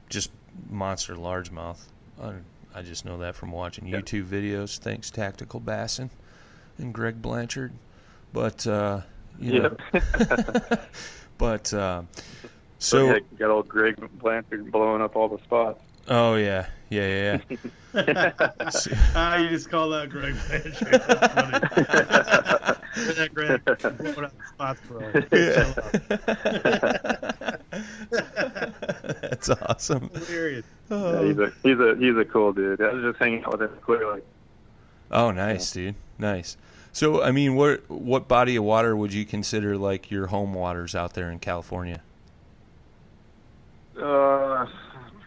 just 0.09 0.31
monster 0.69 1.15
largemouth. 1.15 1.79
I, 2.21 2.33
I 2.73 2.81
just 2.81 3.05
know 3.05 3.19
that 3.19 3.35
from 3.35 3.51
watching 3.51 3.87
Yeah. 3.87 3.99
YouTube 3.99 4.25
videos. 4.25 4.77
Thanks, 4.79 5.11
Tactical 5.11 5.59
Bassin 5.59 6.09
and 6.79 6.93
Greg 6.93 7.21
Blanchard. 7.21 7.73
But 8.33 8.65
uh, 8.65 9.01
you 9.39 9.61
know, 9.61 9.75
but 11.37 11.73
uh, 11.73 12.03
So 12.13 12.45
so 12.79 13.05
yeah, 13.05 13.13
you 13.15 13.37
got 13.37 13.49
old 13.49 13.67
Greg 13.67 13.95
Blanchard 14.19 14.71
blowing 14.71 15.01
up 15.01 15.15
all 15.15 15.29
the 15.29 15.39
spots. 15.43 15.81
oh 16.07 16.35
yeah, 16.35 16.67
yeah, 16.89 17.39
yeah. 17.49 17.57
yeah. 17.93 18.31
ah, 19.15 19.37
you 19.37 19.49
just 19.49 19.69
call 19.69 19.93
out 19.93 20.09
Greg 20.09 20.35
Blanchard. 20.47 21.01
That's 21.07 21.33
funny. 21.33 21.51
Look 22.95 23.15
that 23.15 23.33
Greg 23.33 23.63
blowing 23.65 24.25
up 24.25 24.33
spots, 24.53 24.81
bro. 24.87 25.11
That's 29.21 29.49
awesome. 29.49 30.09
Hilarious. 30.13 30.65
Yeah, 30.89 31.23
he's 31.23 31.37
a 31.39 31.53
he's 31.63 31.79
a 31.79 31.95
he's 31.99 32.17
a 32.17 32.25
cool 32.25 32.53
dude. 32.53 32.81
I 32.81 32.93
was 32.93 33.03
just 33.03 33.19
hanging 33.19 33.43
out 33.45 33.59
with 33.59 33.71
him 33.71 33.77
clearly. 33.81 34.21
Oh, 35.11 35.31
nice, 35.31 35.71
dude. 35.71 35.95
Nice. 36.17 36.57
So, 36.93 37.23
I 37.23 37.31
mean, 37.31 37.55
what 37.55 37.89
what 37.89 38.27
body 38.27 38.55
of 38.55 38.63
water 38.63 38.95
would 38.95 39.11
you 39.11 39.25
consider 39.25 39.77
like 39.77 40.11
your 40.11 40.27
home 40.27 40.53
waters 40.53 40.93
out 40.93 41.15
there 41.15 41.31
in 41.31 41.39
California? 41.39 42.01
Uh, 43.99 44.67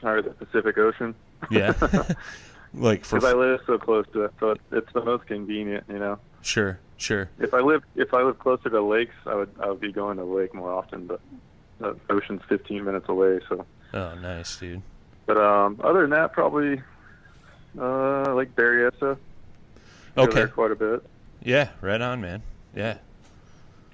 sorry, 0.01 0.23
the 0.23 0.31
Pacific 0.31 0.79
Ocean. 0.79 1.15
Yeah. 1.51 1.75
like 2.75 3.05
for 3.05 3.17
Because 3.17 3.25
I 3.25 3.33
live 3.33 3.61
so 3.67 3.79
close 3.79 4.07
to 4.13 4.25
it, 4.25 4.33
so 4.39 4.51
it's, 4.53 4.63
it's 4.71 4.93
the 4.93 5.05
most 5.05 5.27
convenient. 5.27 5.85
You 5.89 5.99
know, 5.99 6.19
sure, 6.41 6.79
sure. 6.99 7.31
if 7.41 7.53
I 7.53 7.61
live 7.61 7.83
if 7.97 8.15
I 8.15 8.23
live 8.23 8.39
closer 8.39 8.71
to 8.71 8.81
lakes, 8.81 9.15
I 9.27 9.35
would 9.35 9.51
I 9.61 9.69
would 9.69 9.81
be 9.81 9.91
going 9.91 10.19
to 10.19 10.23
the 10.23 10.29
lake 10.29 10.55
more 10.55 10.73
often. 10.73 11.09
But 11.09 11.21
the 11.81 11.97
ocean's 12.11 12.43
15 12.49 12.85
minutes 12.85 13.09
away, 13.09 13.41
so. 13.49 13.67
Oh, 13.93 14.15
nice, 14.15 14.57
dude. 14.57 14.83
But 15.27 15.37
um, 15.37 15.81
other 15.83 16.03
than 16.03 16.11
that, 16.11 16.33
probably 16.33 16.81
uh, 17.77 18.35
like 18.35 18.55
Berryessa. 18.55 19.19
Okay. 20.17 20.47
quite 20.47 20.71
a 20.71 20.77
bit. 20.77 21.03
Yeah, 21.47 21.69
right 21.81 22.00
on, 22.00 22.21
man. 22.21 22.43
Yeah. 22.75 22.99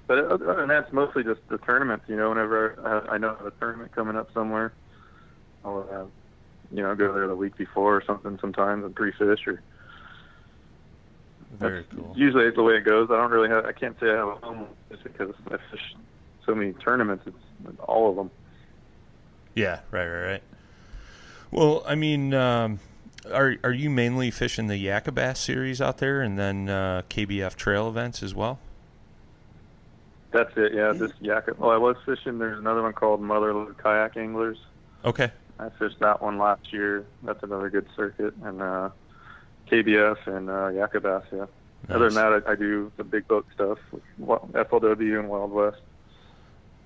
But 0.07 0.25
other 0.25 0.55
than 0.55 0.69
that, 0.69 0.85
it's 0.85 0.91
mostly 0.91 1.23
just 1.23 1.39
the 1.49 1.59
tournaments. 1.59 2.05
You 2.07 2.15
know, 2.15 2.29
whenever 2.29 3.05
I, 3.07 3.13
I 3.13 3.17
know 3.19 3.29
of 3.29 3.45
a 3.45 3.51
tournament 3.51 3.91
coming 3.91 4.15
up 4.15 4.33
somewhere, 4.33 4.73
I'll 5.63 5.87
uh, 5.91 6.05
you 6.75 6.81
know 6.81 6.95
go 6.95 7.13
there 7.13 7.27
the 7.27 7.35
week 7.35 7.55
before 7.55 7.95
or 7.95 8.03
something 8.03 8.39
sometimes 8.41 8.83
and 8.83 8.95
pre-fish 8.95 9.45
or. 9.45 9.61
Very 11.59 11.81
That's 11.81 11.93
cool. 11.93 12.13
Usually 12.17 12.45
it's 12.45 12.55
the 12.55 12.63
way 12.63 12.73
it 12.77 12.85
goes. 12.85 13.09
I 13.11 13.17
don't 13.17 13.29
really 13.29 13.49
have. 13.49 13.65
I 13.65 13.71
can't 13.71 13.97
say 13.99 14.09
I 14.09 14.15
have 14.15 14.29
a 14.29 14.35
home 14.37 14.65
just 14.89 15.03
because 15.03 15.35
I 15.45 15.57
fish 15.69 15.93
so 16.47 16.55
many 16.55 16.73
tournaments. 16.73 17.27
It's 17.27 17.79
all 17.81 18.09
of 18.09 18.15
them. 18.15 18.31
Yeah, 19.53 19.81
right, 19.91 20.07
right, 20.07 20.25
right. 20.25 20.43
Well, 21.51 21.83
I 21.85 21.93
mean, 21.93 22.33
um, 22.33 22.79
are 23.31 23.55
are 23.63 23.71
you 23.71 23.89
mainly 23.89 24.31
fishing 24.31 24.67
the 24.67 24.85
Yakabass 24.85 25.37
series 25.37 25.81
out 25.81 25.99
there, 25.99 26.21
and 26.21 26.37
then 26.37 26.69
uh, 26.69 27.03
KBF 27.09 27.55
trail 27.55 27.87
events 27.87 28.23
as 28.23 28.33
well? 28.33 28.59
That's 30.31 30.51
it. 30.57 30.73
Yeah, 30.73 30.93
this 30.93 31.11
yak. 31.21 31.47
Well, 31.59 31.69
I 31.69 31.77
was 31.77 31.95
fishing. 32.05 32.39
There's 32.39 32.57
another 32.57 32.81
one 32.81 32.93
called 32.93 33.21
Motherlode 33.21 33.77
Kayak 33.77 34.17
Anglers. 34.17 34.57
Okay. 35.05 35.31
I 35.59 35.69
fished 35.77 35.99
that 35.99 36.21
one 36.21 36.39
last 36.39 36.73
year. 36.73 37.05
That's 37.21 37.41
another 37.43 37.69
good 37.69 37.85
circuit. 37.95 38.33
And 38.43 38.61
uh, 38.61 38.89
KBF 39.71 40.25
and 40.27 40.49
uh, 40.49 40.69
Yakabass, 40.71 41.23
yeah. 41.31 41.45
Other 41.89 42.09
than 42.09 42.15
that, 42.15 42.43
I, 42.47 42.53
I 42.53 42.55
do 42.55 42.91
the 42.97 43.03
big 43.03 43.27
boat 43.27 43.45
stuff 43.53 43.77
FLW 44.19 45.19
and 45.19 45.29
Wild 45.29 45.51
West. 45.51 45.81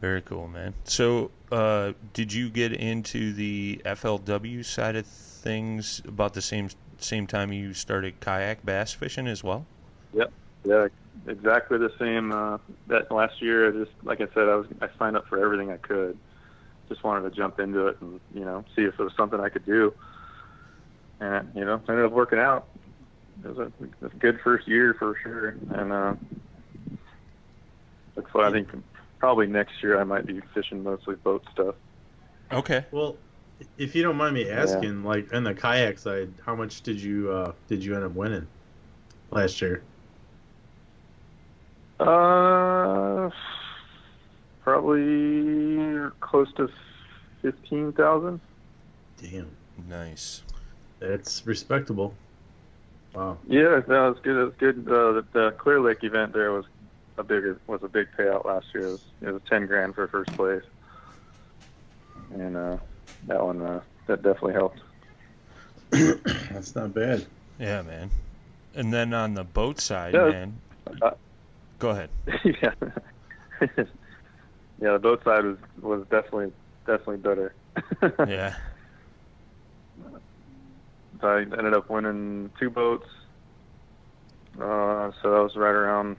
Very 0.01 0.21
cool, 0.21 0.47
man. 0.47 0.73
So, 0.83 1.31
uh, 1.51 1.93
did 2.13 2.33
you 2.33 2.49
get 2.49 2.73
into 2.73 3.31
the 3.31 3.81
FLW 3.85 4.65
side 4.65 4.95
of 4.95 5.05
things 5.47 6.01
about 6.05 6.33
the 6.33 6.41
same 6.41 6.67
same 6.99 7.25
time 7.25 7.53
you 7.53 7.73
started 7.73 8.19
kayak 8.19 8.65
bass 8.65 8.91
fishing 8.91 9.27
as 9.27 9.43
well? 9.43 9.65
Yep. 10.13 10.31
Yeah, 10.65 10.87
exactly 11.25 11.77
the 11.77 11.93
same. 11.97 12.33
Uh, 12.33 12.57
that 12.87 13.09
last 13.11 13.41
year, 13.41 13.69
I 13.69 13.71
just 13.71 13.95
like 14.03 14.19
I 14.19 14.27
said, 14.33 14.49
I 14.49 14.55
was 14.55 14.67
I 14.81 14.89
signed 14.99 15.15
up 15.15 15.25
for 15.27 15.39
everything 15.39 15.71
I 15.71 15.77
could. 15.77 16.17
Just 16.89 17.03
wanted 17.03 17.29
to 17.29 17.35
jump 17.35 17.59
into 17.59 17.87
it 17.87 17.97
and 18.01 18.19
you 18.33 18.43
know 18.43 18.65
see 18.75 18.83
if 18.83 18.99
it 18.99 19.03
was 19.03 19.13
something 19.15 19.39
I 19.39 19.47
could 19.47 19.65
do. 19.65 19.93
And 21.21 21.49
you 21.55 21.63
know, 21.63 21.81
ended 21.87 22.05
up 22.05 22.11
working 22.11 22.39
out. 22.39 22.67
It 23.43 23.55
was 23.55 23.71
a, 23.71 24.05
a 24.05 24.09
good 24.09 24.39
first 24.43 24.67
year 24.67 24.95
for 24.99 25.15
sure. 25.23 25.55
And 25.71 25.93
uh, 25.93 26.15
looks 28.17 28.35
like 28.35 28.45
I 28.45 28.51
think 28.51 28.67
probably 29.19 29.47
next 29.47 29.81
year 29.81 29.97
I 29.97 30.03
might 30.03 30.25
be 30.25 30.41
fishing 30.53 30.83
mostly 30.83 31.15
boat 31.15 31.45
stuff. 31.53 31.75
Okay. 32.51 32.85
Well, 32.91 33.15
if 33.77 33.95
you 33.95 34.03
don't 34.03 34.17
mind 34.17 34.35
me 34.35 34.49
asking, 34.49 35.03
like 35.03 35.33
on 35.33 35.43
the 35.43 35.53
kayak 35.53 35.97
side, 35.99 36.29
how 36.45 36.55
much 36.55 36.81
did 36.81 37.01
you 37.01 37.31
uh, 37.31 37.51
did 37.67 37.83
you 37.83 37.95
end 37.95 38.03
up 38.03 38.13
winning 38.13 38.47
last 39.31 39.61
year? 39.61 39.81
Uh, 41.99 43.29
probably 44.61 46.09
close 46.19 46.51
to 46.53 46.69
fifteen 47.41 47.91
thousand. 47.93 48.39
Damn, 49.21 49.49
Nice. 49.89 50.43
that's 50.99 51.45
respectable. 51.47 52.13
Wow. 53.15 53.37
Yeah, 53.47 53.81
no, 53.87 54.11
it's 54.11 54.19
good. 54.19 54.47
It's 54.47 54.57
good. 54.57 54.87
Uh, 54.87 55.11
the, 55.13 55.25
the 55.33 55.51
Clear 55.57 55.79
Lake 55.79 56.03
event 56.03 56.33
there 56.33 56.51
was 56.51 56.65
a 57.17 57.23
bigger 57.23 57.59
was 57.65 57.81
a 57.81 57.87
big 57.87 58.07
payout 58.15 58.45
last 58.45 58.67
year. 58.75 58.85
It 58.87 58.91
was, 58.91 59.01
it 59.21 59.31
was 59.31 59.41
ten 59.49 59.65
grand 59.65 59.95
for 59.95 60.07
first 60.07 60.31
place, 60.33 60.61
and 62.31 62.55
uh, 62.55 62.77
that 63.27 63.43
one 63.43 63.61
uh, 63.61 63.81
that 64.07 64.21
definitely 64.23 64.53
helped. 64.53 64.79
That's 66.51 66.75
not 66.75 66.93
bad. 66.93 67.25
Yeah, 67.59 67.81
man. 67.81 68.09
And 68.75 68.93
then 68.93 69.13
on 69.13 69.33
the 69.33 69.43
boat 69.43 69.79
side, 69.79 70.13
Yeah. 70.13 70.29
man. 70.29 70.59
Uh, 71.01 71.11
Go 71.79 71.89
ahead. 71.91 72.09
yeah, 72.43 72.73
yeah. 73.61 74.93
The 74.93 74.99
boat 74.99 75.23
side 75.23 75.45
was 75.45 75.57
was 75.81 76.01
definitely 76.09 76.51
definitely 76.85 77.17
better. 77.17 77.53
Yeah. 78.27 78.55
So 81.21 81.27
I 81.27 81.41
ended 81.41 81.73
up 81.73 81.89
winning 81.89 82.51
two 82.59 82.69
boats. 82.69 83.07
Uh, 84.55 85.11
so 85.21 85.31
that 85.31 85.43
was 85.43 85.55
right 85.55 85.73
around 85.73 86.17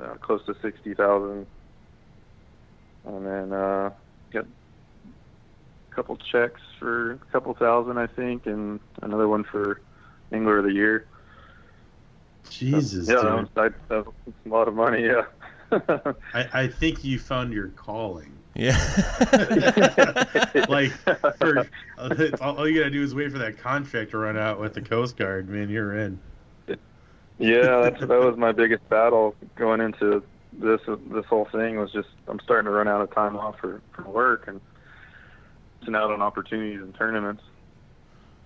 uh, 0.00 0.14
close 0.20 0.44
to 0.46 0.54
sixty 0.62 0.94
thousand, 0.94 1.46
and 3.06 3.26
then 3.26 3.52
uh, 3.52 3.90
got 3.90 3.90
a 3.90 4.05
couple 5.96 6.16
checks 6.18 6.60
for 6.78 7.12
a 7.12 7.18
couple 7.32 7.54
thousand, 7.54 7.96
I 7.98 8.06
think, 8.06 8.46
and 8.46 8.78
another 9.02 9.26
one 9.28 9.44
for 9.44 9.80
Angler 10.30 10.58
of 10.58 10.64
the 10.64 10.72
Year. 10.72 11.06
Jesus, 12.50 13.08
yeah, 13.08 13.14
dude. 13.16 13.24
that 13.24 13.34
was, 13.34 13.48
I, 13.56 13.68
that 13.88 14.06
was 14.06 14.14
a 14.44 14.48
lot 14.48 14.68
of 14.68 14.74
money. 14.74 15.04
Yeah. 15.04 15.24
I, 16.34 16.48
I 16.52 16.68
think 16.68 17.02
you 17.02 17.18
found 17.18 17.52
your 17.52 17.68
calling. 17.68 18.32
Yeah. 18.54 18.76
Like, 20.68 20.90
for, 21.38 21.68
all 22.40 22.68
you 22.68 22.78
gotta 22.78 22.90
do 22.90 23.02
is 23.02 23.14
wait 23.14 23.30
for 23.30 23.38
that 23.38 23.58
contract 23.58 24.10
to 24.12 24.18
run 24.18 24.36
out 24.36 24.58
with 24.58 24.74
the 24.74 24.80
Coast 24.80 25.16
Guard. 25.16 25.48
Man, 25.48 25.68
you're 25.68 25.96
in. 25.98 26.18
Yeah, 27.38 27.82
that's, 27.82 28.00
that 28.00 28.08
was 28.08 28.36
my 28.36 28.52
biggest 28.52 28.88
battle 28.88 29.34
going 29.54 29.80
into 29.80 30.22
this. 30.52 30.80
This 30.86 31.24
whole 31.26 31.44
thing 31.44 31.78
was 31.78 31.92
just 31.92 32.08
I'm 32.26 32.40
starting 32.40 32.64
to 32.64 32.70
run 32.70 32.88
out 32.88 33.00
of 33.02 33.12
time 33.14 33.36
off 33.36 33.58
for 33.60 33.80
from 33.92 34.12
work 34.12 34.48
and 34.48 34.60
missing 35.80 35.94
out 35.94 36.10
on 36.10 36.22
opportunities 36.22 36.80
and 36.80 36.94
tournaments. 36.94 37.42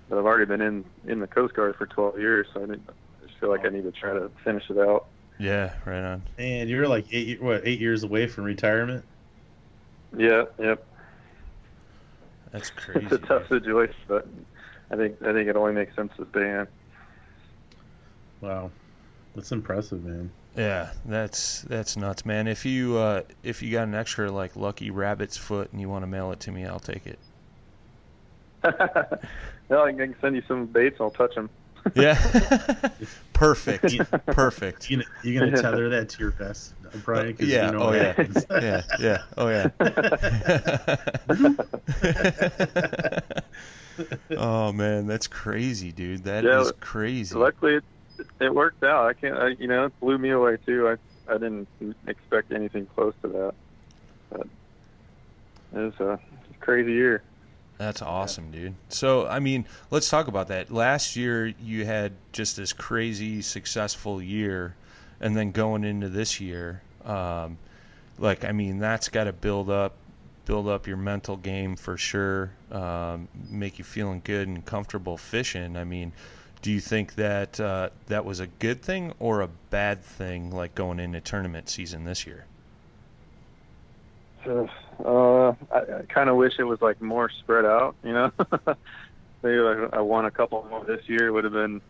But 0.09 0.19
I've 0.19 0.27
already 0.27 0.47
been 0.47 0.61
in 0.61 0.85
in 1.07 1.21
the 1.21 1.27
Coast 1.27 1.55
Guard 1.55 1.77
for 1.77 1.87
12 1.87 2.19
years, 2.19 2.47
so 2.53 2.63
I, 2.63 2.67
need, 2.67 2.81
I 2.89 3.27
just 3.27 3.39
feel 3.39 3.49
like 3.49 3.65
I 3.65 3.69
need 3.69 3.85
to 3.85 3.93
try 3.93 4.13
to 4.13 4.31
finish 4.43 4.65
it 4.69 4.79
out. 4.79 5.07
yeah, 5.39 5.73
right 5.85 6.03
on. 6.03 6.23
And 6.39 6.69
you're 6.69 6.89
like 6.89 7.07
eight, 7.13 7.41
what, 7.41 7.63
eight 7.65 7.81
years 7.81 8.03
away 8.03 8.27
from 8.27 8.45
retirement? 8.45 9.05
Yeah, 10.17 10.45
yep. 10.59 10.85
That's 12.53 12.71
crazy. 12.71 13.07
It's 13.11 13.13
a 13.13 13.19
tough 13.19 13.49
situation, 13.49 13.95
but 14.09 14.27
I 14.91 14.97
think 14.97 15.23
I 15.23 15.33
think 15.33 15.49
it 15.49 15.57
only 15.57 15.73
makes 15.73 15.95
sense 15.95 16.13
to 16.17 16.27
stay 16.31 16.41
in. 16.41 16.67
Wow, 18.41 18.71
that's 19.37 19.53
impressive, 19.53 20.05
man. 20.05 20.33
Yeah, 20.57 20.91
that's 21.05 21.63
that's 21.63 21.97
nuts, 21.97 22.27
man. 22.27 22.49
If 22.49 22.65
you 22.67 22.97
uh, 22.97 23.23
if 23.43 23.63
you 23.63 23.71
got 23.73 23.87
an 23.89 23.95
extra 23.95 24.31
like 24.31 24.57
lucky 24.57 24.91
rabbit's 24.91 25.37
foot 25.37 25.71
and 25.73 25.81
you 25.81 25.89
want 25.89 26.03
to 26.03 26.07
mail 26.07 26.33
it 26.33 26.41
to 26.41 26.53
me, 26.53 26.67
I'll 26.67 26.81
take 26.81 27.07
it. 27.07 27.19
no, 29.71 29.85
I 29.85 29.93
can 29.93 30.15
send 30.21 30.37
you 30.37 30.43
some 30.49 30.67
baits. 30.67 30.97
I'll 31.01 31.11
touch 31.11 31.35
them. 31.35 31.51
Yeah. 31.95 32.19
Perfect. 33.33 33.95
Perfect. 34.27 34.91
You 34.91 34.99
gonna, 34.99 35.09
you 35.23 35.39
gonna 35.41 35.51
tether 35.63 35.89
that 35.89 36.11
to 36.11 36.23
your 36.23 36.33
vest, 36.33 36.75
Brian? 37.05 37.35
'Cause 37.35 37.47
Yeah, 37.47 37.67
You 37.67 37.73
know 37.73 37.89
oh, 37.89 37.93
yeah. 37.93 38.15
Yeah. 38.61 38.83
Yeah. 38.99 39.23
Oh 39.39 39.49
yeah. 39.49 39.71
oh 44.37 44.73
man, 44.73 45.07
that's 45.07 45.27
crazy, 45.27 45.93
dude. 45.93 46.25
That 46.25 46.45
is 46.45 46.51
Yeah, 46.67 46.71
crazy. 46.81 47.35
Luckily, 47.35 47.81
it, 48.41 48.55
worked 48.55 48.83
out. 48.83 49.07
I 49.07 49.13
can't. 49.13 49.37
I, 49.37 49.49
you 49.59 49.67
know, 49.67 49.87
it 49.87 50.01
blew 50.01 50.19
me 50.19 50.31
away 50.31 50.59
too. 50.65 50.89
I 50.89 51.33
I 51.33 51.35
didn't 51.35 51.69
expect 52.07 52.53
anything 52.53 52.87
close 52.87 53.15
to 53.23 53.29
that. 53.29 53.55
it 55.73 55.77
was 55.77 56.01
a 56.01 56.19
crazy 56.61 56.93
year. 56.93 57.23
That's 57.81 58.03
awesome, 58.03 58.51
dude. 58.51 58.75
So, 58.91 59.27
I 59.27 59.39
mean, 59.39 59.65
let's 59.91 60.11
talk 60.11 60.29
about 60.29 60.49
that. 60.49 60.71
Last 60.71 61.17
year, 61.17 61.47
you 61.47 61.87
had 61.87 62.13
just 62.31 62.59
this 62.59 62.75
crazy 62.75 63.41
successful 63.41 64.21
year, 64.21 64.75
and 65.19 65.35
then 65.35 65.51
going 65.51 65.85
into 65.85 66.11
this 66.11 66.43
year, 66.43 66.83
um, 67.07 67.57
like, 68.19 68.45
I 68.45 68.53
mean, 68.53 68.81
that's 68.81 69.09
got 69.09 69.25
to 69.25 69.33
build 69.33 69.71
up, 69.71 69.95
build 70.45 70.69
up 70.69 70.87
your 70.87 70.99
mental 70.99 71.39
game 71.39 71.75
for 71.75 71.97
sure, 71.97 72.51
um, 72.71 73.29
make 73.49 73.79
you 73.79 73.85
feeling 73.85 74.21
good 74.23 74.47
and 74.47 74.63
comfortable 74.63 75.17
fishing. 75.17 75.75
I 75.79 75.85
mean, 75.85 76.13
do 76.63 76.71
you 76.71 76.81
think 76.81 77.15
that 77.15 77.59
uh, 77.59 77.91
that 78.07 78.25
was 78.25 78.41
a 78.41 78.47
good 78.47 78.83
thing 78.83 79.13
or 79.19 79.41
a 79.41 79.49
bad 79.71 80.03
thing, 80.03 80.51
like 80.51 80.75
going 80.75 81.01
into 81.01 81.21
tournament 81.21 81.69
season 81.69 82.05
this 82.05 82.27
year? 82.27 82.45
Uh, 84.47 85.53
I, 85.73 85.79
I 85.79 86.03
kind 86.09 86.29
of 86.29 86.37
wish 86.37 86.55
it 86.59 86.65
was 86.65 86.81
like 86.81 87.01
more 87.01 87.31
spread 87.31 87.65
out, 87.65 87.95
you 88.03 88.13
know. 88.13 88.33
Maybe 89.43 89.57
like 89.57 89.93
I 89.95 90.01
won 90.01 90.27
a 90.27 90.31
couple 90.31 90.67
more 90.69 90.85
this 90.85 91.09
year 91.09 91.29
it 91.29 91.33
would 91.33 91.45
have 91.45 91.53
been. 91.53 91.81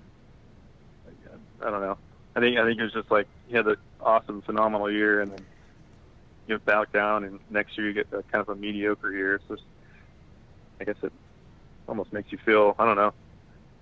I 1.62 1.70
don't 1.70 1.80
know. 1.80 1.98
I 2.36 2.40
think 2.40 2.58
I 2.58 2.64
think 2.64 2.78
it 2.78 2.82
was 2.84 2.92
just 2.92 3.10
like 3.10 3.26
you 3.48 3.56
had 3.56 3.66
an 3.66 3.76
awesome, 4.00 4.42
phenomenal 4.42 4.90
year, 4.90 5.20
and 5.20 5.32
then 5.32 5.44
you 6.46 6.58
back 6.58 6.92
down, 6.92 7.24
and 7.24 7.40
next 7.50 7.76
year 7.76 7.88
you 7.88 7.92
get 7.92 8.06
a, 8.12 8.22
kind 8.22 8.40
of 8.40 8.48
a 8.48 8.54
mediocre 8.54 9.12
year. 9.12 9.40
Just, 9.48 9.62
I 10.80 10.84
guess 10.84 10.96
it 11.02 11.12
almost 11.88 12.12
makes 12.12 12.30
you 12.30 12.38
feel 12.38 12.76
I 12.78 12.84
don't 12.84 12.96
know, 12.96 13.12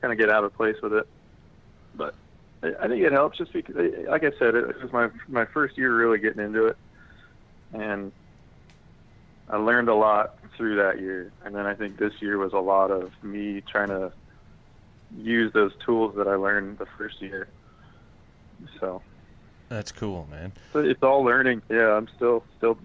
kind 0.01 0.13
of 0.13 0.19
get 0.19 0.31
out 0.31 0.45
of 0.45 0.55
place 0.55 0.77
with 0.83 0.93
it. 0.95 1.07
But 1.95 2.15
I 2.63 2.75
I 2.81 2.89
think 2.89 3.03
it 3.03 3.13
helps 3.13 3.39
just 3.39 3.53
because, 3.53 3.77
like 4.09 4.25
I 4.25 4.33
said, 4.39 4.55
it 4.55 4.83
was 4.83 4.93
my 4.93 5.11
my 5.29 5.45
first 5.45 5.77
year 5.79 5.95
really 5.97 6.19
getting 6.19 6.43
into 6.45 6.67
it, 6.67 6.77
and 7.73 8.13
I 9.49 9.57
learned 9.57 9.89
a 9.89 9.95
lot 9.95 10.37
through 10.57 10.77
that 10.77 11.01
year, 11.01 11.33
and 11.45 11.55
then 11.55 11.67
I 11.67 11.75
think 11.75 11.97
this 11.99 12.13
year 12.21 12.37
was 12.39 12.53
a 12.53 12.59
lot 12.59 12.91
of 12.91 13.13
me 13.23 13.61
trying 13.63 13.89
to 13.89 14.13
use 15.17 15.53
those 15.53 15.73
tools 15.85 16.15
that 16.17 16.29
I 16.29 16.35
learned 16.35 16.79
the 16.79 16.87
first 16.99 17.23
year. 17.23 17.49
So 18.81 19.01
That's 19.69 19.93
cool, 19.93 20.27
man. 20.31 20.53
it's 20.75 21.03
all 21.03 21.23
learning. 21.23 21.63
Yeah, 21.71 21.95
I'm 21.97 22.09
still 22.17 22.45
still 22.59 22.77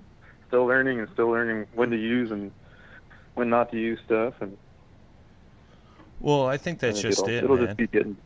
still 0.47 0.65
learning 0.65 0.99
and 0.99 1.09
still 1.13 1.29
learning 1.29 1.65
when 1.73 1.89
to 1.89 1.97
use 1.97 2.31
and 2.31 2.51
when 3.33 3.49
not 3.49 3.71
to 3.71 3.77
use 3.77 3.99
stuff, 4.05 4.35
and 4.39 4.55
Well, 6.23 6.47
I 6.47 6.55
think 6.57 6.79
that's 6.79 6.99
I 6.99 7.01
think 7.03 7.11
just 7.15 7.27
it'll, 7.27 7.35
it, 7.35 7.43
it'll 7.43 7.57
man. 7.57 7.65
just 7.67 7.77
keep 7.77 7.91
getting. 7.91 8.17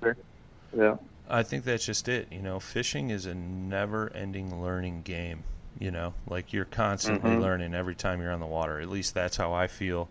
Yeah. 0.77 0.97
I 1.27 1.43
think 1.43 1.65
that's 1.65 1.85
just 1.85 2.07
it. 2.07 2.27
You 2.31 2.41
know, 2.41 2.59
fishing 2.59 3.09
is 3.09 3.25
a 3.25 3.33
never-ending 3.33 4.61
learning 4.61 5.01
game. 5.01 5.43
You 5.79 5.91
know, 5.91 6.13
like 6.27 6.53
you're 6.53 6.65
constantly 6.65 7.31
Mhm. 7.31 7.41
learning 7.41 7.73
every 7.73 7.95
time 7.95 8.21
you're 8.21 8.31
on 8.31 8.39
the 8.39 8.45
water. 8.45 8.79
At 8.79 8.89
least 8.89 9.13
that's 9.13 9.35
how 9.35 9.51
I 9.51 9.67
feel. 9.67 10.09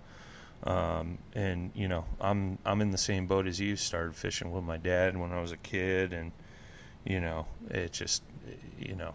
Um, 0.65 1.19
and 1.35 1.71
you 1.75 1.87
know, 1.89 2.05
I'm 2.21 2.59
I'm 2.65 2.81
in 2.83 2.91
the 2.91 2.99
same 2.99 3.27
boat 3.27 3.47
as 3.47 3.61
you. 3.61 3.77
Started 3.77 4.17
fishing 4.17 4.51
with 4.53 4.65
my 4.65 4.77
dad 4.77 5.17
when 5.17 5.33
I 5.33 5.41
was 5.41 5.53
a 5.53 5.57
kid, 5.57 6.13
and 6.13 6.33
you 7.05 7.21
know, 7.21 7.47
it 7.71 7.93
just 7.93 8.23
you 8.79 8.97
know, 8.97 9.15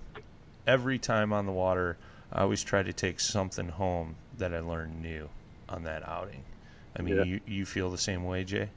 every 0.65 0.97
time 0.97 1.33
on 1.33 1.45
the 1.45 1.51
water, 1.51 1.97
I 2.31 2.41
always 2.41 2.63
try 2.63 2.83
to 2.83 2.93
take 2.93 3.19
something 3.19 3.67
home 3.69 4.15
that 4.37 4.53
I 4.53 4.59
learned 4.59 5.01
new 5.01 5.29
on 5.67 5.83
that 5.83 6.07
outing. 6.07 6.43
I 6.97 7.01
mean, 7.01 7.15
Yeah. 7.15 7.23
you 7.23 7.41
you 7.45 7.65
feel 7.65 7.89
the 7.89 7.97
same 7.97 8.23
way, 8.23 8.43
Jay? 8.43 8.69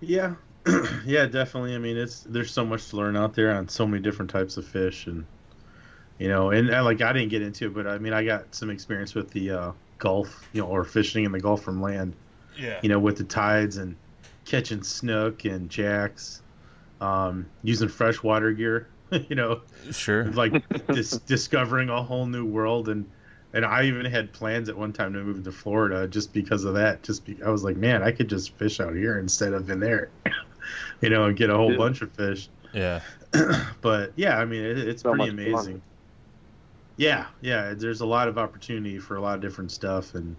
Yeah, 0.00 0.34
yeah, 1.04 1.26
definitely. 1.26 1.74
I 1.74 1.78
mean, 1.78 1.96
it's 1.96 2.20
there's 2.22 2.52
so 2.52 2.64
much 2.64 2.88
to 2.90 2.96
learn 2.96 3.16
out 3.16 3.34
there 3.34 3.54
on 3.54 3.68
so 3.68 3.86
many 3.86 4.02
different 4.02 4.30
types 4.30 4.56
of 4.56 4.66
fish, 4.66 5.06
and 5.06 5.26
you 6.18 6.28
know, 6.28 6.50
and, 6.50 6.68
and 6.70 6.84
like 6.84 7.00
I 7.02 7.12
didn't 7.12 7.28
get 7.30 7.42
into 7.42 7.66
it, 7.66 7.74
but 7.74 7.86
I 7.86 7.98
mean, 7.98 8.12
I 8.12 8.24
got 8.24 8.54
some 8.54 8.70
experience 8.70 9.14
with 9.14 9.30
the 9.30 9.50
uh, 9.50 9.72
Gulf, 9.98 10.48
you 10.52 10.62
know, 10.62 10.68
or 10.68 10.84
fishing 10.84 11.24
in 11.24 11.32
the 11.32 11.40
Gulf 11.40 11.62
from 11.62 11.80
land. 11.82 12.14
Yeah. 12.56 12.78
You 12.82 12.88
know, 12.88 12.98
with 12.98 13.16
the 13.16 13.24
tides 13.24 13.76
and 13.76 13.96
catching 14.44 14.82
snook 14.82 15.44
and 15.44 15.70
jacks, 15.70 16.42
um, 17.00 17.46
using 17.62 17.88
freshwater 17.88 18.52
gear. 18.52 18.88
you 19.28 19.34
know, 19.34 19.62
Sure. 19.90 20.24
like 20.32 20.62
dis- 20.92 21.18
discovering 21.18 21.88
a 21.88 22.02
whole 22.02 22.26
new 22.26 22.44
world 22.44 22.88
and 22.88 23.10
and 23.52 23.64
I 23.64 23.84
even 23.84 24.04
had 24.06 24.32
plans 24.32 24.68
at 24.68 24.76
one 24.76 24.92
time 24.92 25.12
to 25.14 25.22
move 25.24 25.44
to 25.44 25.52
Florida 25.52 26.06
just 26.08 26.32
because 26.32 26.64
of 26.64 26.74
that. 26.74 27.02
Just 27.02 27.24
be, 27.24 27.42
I 27.42 27.50
was 27.50 27.64
like, 27.64 27.76
man, 27.76 28.02
I 28.02 28.12
could 28.12 28.28
just 28.28 28.56
fish 28.58 28.80
out 28.80 28.94
here 28.94 29.18
instead 29.18 29.52
of 29.54 29.70
in 29.70 29.80
there, 29.80 30.12
you 31.02 31.10
know, 31.10 31.26
and 31.26 31.36
get 31.36 31.50
a 31.50 31.56
whole 31.56 31.72
Yeah. 31.72 31.76
bunch 31.76 32.02
of 32.02 32.14
fish. 32.14 32.50
Yeah. 32.72 33.02
but 33.82 34.12
yeah, 34.16 34.38
I 34.38 34.44
mean, 34.46 34.64
it, 34.64 34.78
it's 34.78 35.02
So 35.02 35.12
pretty 35.12 35.26
much 35.26 35.32
fun. 35.42 35.68
amazing. 35.68 35.82
Yeah, 36.96 37.28
yeah, 37.40 37.74
there's 37.74 38.00
a 38.02 38.06
lot 38.06 38.28
of 38.28 38.36
opportunity 38.38 38.98
for 38.98 39.16
a 39.16 39.20
lot 39.20 39.34
of 39.36 39.40
different 39.40 39.72
stuff, 39.72 40.14
and 40.14 40.36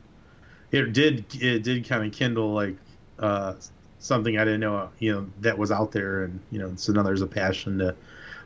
it 0.72 0.94
did 0.94 1.36
it 1.36 1.64
did 1.64 1.88
kind 1.88 2.06
of 2.06 2.14
kindle 2.14 2.54
like 2.54 2.78
uh, 3.20 3.56
something 4.00 4.38
I 4.38 4.46
didn't 4.46 4.62
know, 4.62 4.92
you 5.00 5.14
know, 5.14 5.34
that 5.40 5.58
was 5.58 5.72
out 5.72 5.92
there, 5.94 6.24
and 6.26 6.46
you 6.52 6.60
know, 6.60 6.76
so 6.76 6.94
now 6.94 7.04
there's 7.04 7.22
a 7.22 7.28
passion 7.28 7.80
to 7.80 7.98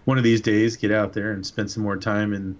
one 0.05 0.17
of 0.19 0.25
these 0.25 0.41
days 0.41 0.77
get 0.77 0.91
out 0.91 1.13
there 1.13 1.33
and 1.33 1.45
spend 1.45 1.71
some 1.71 1.83
more 1.83 1.97
time 1.97 2.33
in 2.33 2.59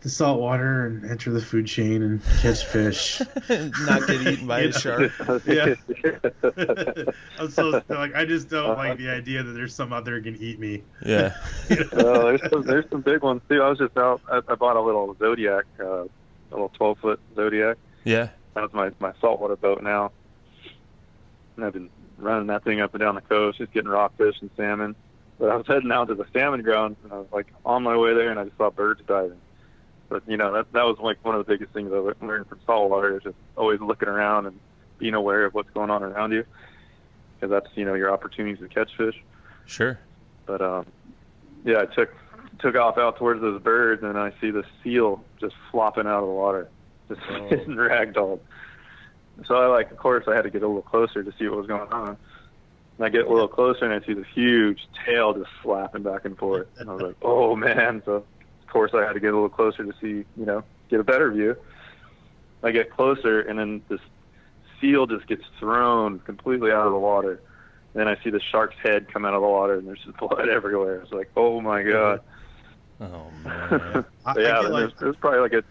the 0.00 0.08
salt 0.08 0.40
water 0.40 0.86
and 0.86 1.04
enter 1.10 1.30
the 1.30 1.40
food 1.40 1.66
chain 1.66 2.02
and 2.02 2.22
catch 2.40 2.64
fish. 2.64 3.20
Not 3.48 4.06
get 4.06 4.26
eaten 4.26 4.46
by 4.46 4.60
a 4.60 4.72
shark. 4.72 5.12
Yeah. 5.46 5.74
I'm 7.38 7.50
so 7.50 7.82
like 7.88 8.14
I 8.14 8.24
just 8.24 8.48
don't 8.48 8.76
like 8.76 8.98
the 8.98 9.08
idea 9.08 9.42
that 9.42 9.52
there's 9.52 9.74
some 9.74 9.92
out 9.92 10.04
there 10.04 10.20
can 10.20 10.36
eat 10.36 10.58
me. 10.58 10.82
Yeah. 11.04 11.34
well, 11.92 12.26
there's 12.26 12.50
some, 12.50 12.62
there's 12.62 12.88
some 12.90 13.00
big 13.00 13.22
ones 13.22 13.42
too. 13.48 13.62
I 13.62 13.68
was 13.68 13.78
just 13.78 13.96
out. 13.96 14.20
I, 14.30 14.40
I 14.48 14.54
bought 14.54 14.76
a 14.76 14.80
little 14.80 15.16
Zodiac, 15.18 15.64
uh, 15.80 16.04
a 16.04 16.08
little 16.50 16.70
12 16.70 16.98
foot 16.98 17.20
Zodiac. 17.34 17.76
Yeah. 18.04 18.28
That's 18.54 18.72
my 18.72 18.90
my 19.00 19.12
saltwater 19.20 19.56
boat 19.56 19.82
now. 19.82 20.12
And 21.56 21.64
I've 21.64 21.72
been 21.72 21.90
running 22.18 22.46
that 22.48 22.64
thing 22.64 22.80
up 22.80 22.94
and 22.94 23.00
down 23.00 23.14
the 23.14 23.20
coast, 23.20 23.58
just 23.58 23.72
getting 23.72 23.88
rockfish 23.88 24.36
and 24.40 24.50
salmon. 24.56 24.94
But 25.38 25.50
I 25.50 25.56
was 25.56 25.66
heading 25.66 25.92
out 25.92 26.08
to 26.08 26.14
the 26.14 26.26
salmon 26.32 26.62
ground, 26.62 26.96
and 27.04 27.12
I 27.12 27.18
was 27.18 27.28
like 27.32 27.46
on 27.64 27.82
my 27.82 27.96
way 27.96 28.14
there, 28.14 28.30
and 28.30 28.38
I 28.38 28.44
just 28.44 28.56
saw 28.56 28.70
birds 28.70 29.00
diving. 29.06 29.40
But 30.08 30.22
you 30.26 30.36
know 30.36 30.52
that 30.52 30.72
that 30.72 30.84
was 30.84 30.98
like 30.98 31.22
one 31.24 31.34
of 31.34 31.44
the 31.46 31.52
biggest 31.52 31.72
things 31.72 31.92
I 31.92 31.96
learned 32.24 32.48
from 32.48 32.60
saltwater 32.66 33.16
is 33.16 33.22
just 33.22 33.36
always 33.56 33.80
looking 33.80 34.08
around 34.08 34.46
and 34.46 34.58
being 34.98 35.14
aware 35.14 35.44
of 35.44 35.54
what's 35.54 35.70
going 35.70 35.90
on 35.90 36.02
around 36.02 36.32
you, 36.32 36.44
because 37.34 37.50
that's 37.50 37.68
you 37.76 37.84
know 37.84 37.94
your 37.94 38.10
opportunities 38.12 38.58
to 38.60 38.68
catch 38.68 38.96
fish. 38.96 39.20
Sure. 39.66 39.98
But 40.46 40.62
um, 40.62 40.86
yeah, 41.64 41.80
I 41.80 41.86
took 41.86 42.10
took 42.58 42.74
off 42.74 42.96
out 42.98 43.18
towards 43.18 43.40
those 43.40 43.60
birds, 43.60 44.02
and 44.02 44.18
I 44.18 44.32
see 44.40 44.50
the 44.50 44.64
seal 44.82 45.22
just 45.40 45.54
flopping 45.70 46.06
out 46.06 46.20
of 46.22 46.26
the 46.26 46.32
water, 46.34 46.68
just 47.08 47.20
Oh. 47.30 47.48
getting 47.50 47.74
ragdolled. 47.76 48.40
So 49.46 49.54
I 49.54 49.66
like, 49.66 49.90
of 49.92 49.98
course, 49.98 50.24
I 50.26 50.34
had 50.34 50.42
to 50.42 50.50
get 50.50 50.62
a 50.62 50.66
little 50.66 50.82
closer 50.82 51.22
to 51.22 51.32
see 51.38 51.46
what 51.46 51.58
was 51.58 51.66
going 51.68 51.92
on. 51.92 52.16
And 52.96 53.06
I 53.06 53.08
get 53.10 53.26
a 53.26 53.30
little 53.30 53.46
closer, 53.46 53.84
and 53.84 53.94
I 53.94 54.04
see 54.04 54.12
this 54.14 54.26
huge 54.34 54.80
tail 55.06 55.32
just 55.34 55.50
flapping 55.62 56.02
back 56.02 56.24
and 56.24 56.36
forth. 56.36 56.66
And 56.78 56.90
I 56.90 56.94
was 56.94 57.02
like, 57.02 57.16
oh 57.22 57.54
man! 57.54 58.02
So 58.04 58.24
of 58.68 58.72
course 58.72 58.90
I 58.94 59.02
had 59.02 59.14
to 59.14 59.20
get 59.20 59.32
a 59.32 59.36
little 59.36 59.48
closer 59.48 59.82
to 59.82 59.92
see, 59.98 60.26
you 60.36 60.44
know, 60.44 60.62
get 60.90 61.00
a 61.00 61.04
better 61.04 61.30
view. 61.32 61.56
I 62.62 62.70
get 62.70 62.90
closer, 62.90 63.40
and 63.40 63.58
then 63.58 63.82
this 63.88 64.00
seal 64.78 65.06
just 65.06 65.26
gets 65.26 65.44
thrown 65.58 66.18
completely 66.20 66.70
out 66.70 66.86
of 66.86 66.92
the 66.92 66.98
water. 66.98 67.40
And 67.94 68.00
Then 68.00 68.08
I 68.08 68.22
see 68.22 68.28
the 68.30 68.40
shark's 68.40 68.76
head 68.82 69.10
come 69.10 69.24
out 69.24 69.32
of 69.32 69.40
the 69.40 69.48
water, 69.48 69.78
and 69.78 69.88
there's 69.88 70.00
just 70.04 70.18
blood 70.18 70.48
everywhere. 70.50 71.00
It's 71.00 71.12
like, 71.12 71.30
oh 71.34 71.60
my 71.62 71.82
god! 71.82 72.20
Oh 73.00 73.30
man. 73.42 74.04
I, 74.26 74.38
yeah, 74.38 74.58
I 74.58 74.62
get 74.62 74.70
like, 74.70 74.72
there's, 74.72 74.92
there's 75.00 75.16
probably 75.16 75.40
like 75.40 75.52
a 75.54 75.64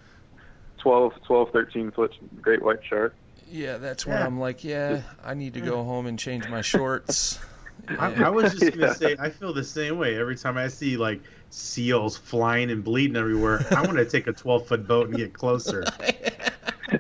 12, 0.81 1.13
12, 1.27 1.49
13 1.51 1.91
foot 1.91 2.15
great 2.41 2.63
white 2.63 2.79
shark. 2.89 3.15
Yeah, 3.49 3.77
that's 3.77 4.07
when 4.07 4.17
Yeah. 4.17 4.25
I'm 4.25 4.39
like, 4.39 4.63
yeah, 4.63 5.03
I 5.23 5.35
need 5.35 5.53
to 5.53 5.61
go 5.61 5.83
home 5.83 6.07
and 6.07 6.17
change 6.17 6.47
my 6.47 6.61
shorts. 6.61 7.39
I, 7.99 8.11
I 8.25 8.29
was 8.29 8.53
just 8.53 8.71
gonna 8.71 8.87
Yeah. 8.87 8.93
say, 8.93 9.15
I 9.19 9.29
feel 9.29 9.53
the 9.53 9.63
same 9.63 9.97
way 9.97 10.17
every 10.19 10.35
time 10.35 10.57
I 10.57 10.67
see 10.67 10.97
like 10.97 11.21
seals 11.49 12.17
flying 12.17 12.69
and 12.71 12.83
bleeding 12.83 13.15
everywhere. 13.15 13.65
I 13.71 13.81
want 13.81 13.97
to 13.97 14.05
take 14.05 14.27
a 14.27 14.33
12 14.33 14.67
foot 14.67 14.87
boat 14.87 15.07
and 15.07 15.17
get 15.17 15.33
closer. 15.33 15.83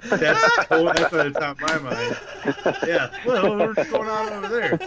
That's 0.09 0.43
oh, 0.69 0.83
that's 0.93 1.11
what 1.13 1.27
it's 1.27 1.37
on 1.37 1.55
my 1.61 1.77
mind. 1.79 2.17
Yeah, 2.85 3.09
well, 3.25 3.57
what's 3.57 3.89
going 3.89 4.09
on 4.09 4.33
over 4.33 4.47
there? 4.49 4.79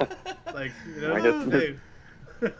Like, 0.53 0.73
you 0.95 1.01
know, 1.01 1.15
I 1.15 1.21
guess- 1.23 1.53
hey, 2.43 2.53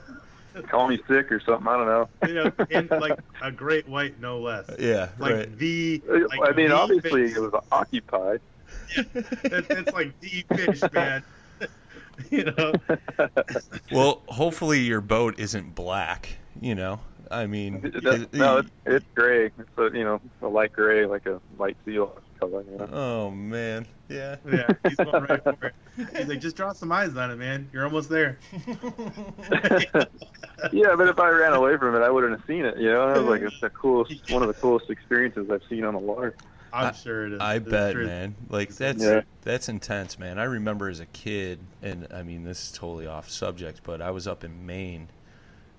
Call 0.69 0.89
me 0.89 0.99
sick 1.07 1.31
or 1.31 1.39
something. 1.41 1.69
I 1.69 1.77
don't 1.77 1.87
know. 1.87 2.09
you 2.27 2.35
know, 2.35 2.53
and 2.71 2.91
like 2.91 3.19
a 3.43 3.53
great 3.53 3.87
white, 3.89 4.19
no 4.21 4.41
less. 4.41 4.71
yeah, 4.79 5.11
Like 5.19 5.35
right. 5.35 5.59
the, 5.59 6.03
uh, 6.09 6.13
like 6.29 6.49
I 6.49 6.53
mean, 6.57 6.69
the 6.71 6.77
obviously 6.77 7.29
fish. 7.29 7.37
it 7.37 7.41
was 7.41 7.63
occupied. 7.71 8.41
It's, 8.97 9.09
it's 9.35 9.93
like 9.93 10.19
the 10.21 10.45
fish, 10.55 10.83
man. 10.93 11.23
you 12.31 12.45
know, 12.45 12.73
Well, 13.93 14.23
hopefully 14.27 14.81
your 14.81 15.01
boat 15.03 15.39
isn't 15.39 15.75
black. 15.75 16.39
You 16.61 16.75
know, 16.75 17.01
I 17.31 17.47
mean, 17.47 17.81
That- 17.81 18.29
no, 18.33 18.59
it's, 18.59 18.71
it's 18.87 19.07
gray. 19.15 19.47
It's 19.47 19.79
a, 19.79 19.85
you 19.97 20.05
know 20.05 20.21
a 20.43 20.49
light 20.49 20.73
gray, 20.73 21.07
like 21.07 21.27
a 21.27 21.41
light 21.59 21.77
seal 21.85 22.17
color. 22.39 22.65
You 22.71 22.79
know? 22.79 22.89
oh 22.93 23.31
man, 23.31 23.87
yeah. 24.09 24.37
yeah, 24.51 24.69
he's 24.85 24.97
going 24.97 25.25
right 25.25 25.43
for 25.43 25.67
it. 25.67 25.75
He's 26.17 26.29
like, 26.29 26.41
just 26.41 26.57
draw 26.57 26.73
some 26.73 26.91
eyes 26.93 27.15
on 27.17 27.31
it, 27.31 27.37
man. 27.37 27.69
You're 27.75 27.85
almost 27.85 28.09
there. 28.09 28.39
yeah, 30.73 30.95
but 30.97 31.09
if 31.09 31.19
I 31.19 31.29
ran 31.29 31.53
away 31.53 31.77
from 31.77 31.95
it, 31.95 32.01
I 32.01 32.11
wouldn't 32.11 32.33
have 32.39 32.47
seen 32.47 32.65
it. 32.65 32.79
You 32.79 32.91
know, 32.93 33.03
I 33.03 33.19
was 33.19 33.27
like, 33.27 33.43
it's 33.43 33.61
the 33.61 33.71
coolest, 33.71 34.15
one 34.31 34.43
of 34.43 34.49
the 34.49 34.55
coolest 34.55 34.91
experiences 34.91 35.51
I've 35.51 35.63
seen 35.69 35.85
on 35.85 35.95
the 35.95 36.01
water. 36.01 36.35
I'm 36.73 36.87
I- 36.89 36.93
sure 36.93 37.27
it 37.27 37.33
is. 37.35 37.41
I 37.41 37.57
It's 37.57 37.69
bet, 37.69 37.93
sure- 37.93 38.05
man. 38.05 38.35
Like 38.49 38.71
that's 38.75 39.03
Yeah. 39.03 39.23
that's 39.43 39.69
intense, 39.69 40.19
man. 40.19 40.39
I 40.39 40.45
remember 40.45 40.89
as 40.89 41.01
a 41.01 41.07
kid, 41.07 41.59
and 41.83 42.07
I 42.15 42.23
mean 42.23 42.45
this 42.45 42.63
is 42.65 42.73
totally 42.73 43.07
off 43.07 43.29
subject, 43.29 43.81
but 43.83 44.01
I 44.01 44.11
was 44.13 44.27
up 44.29 44.45
in 44.45 44.65
Maine, 44.67 45.09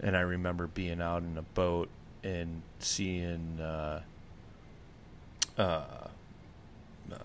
and 0.02 0.18
I 0.18 0.22
remember 0.22 0.68
being 0.68 1.02
out 1.02 1.24
in 1.24 1.38
a 1.38 1.42
boat 1.42 1.90
and 2.24 2.62
seeing 2.80 3.60
uh, 3.62 4.02
uh, 5.58 5.62
uh, 5.62 7.16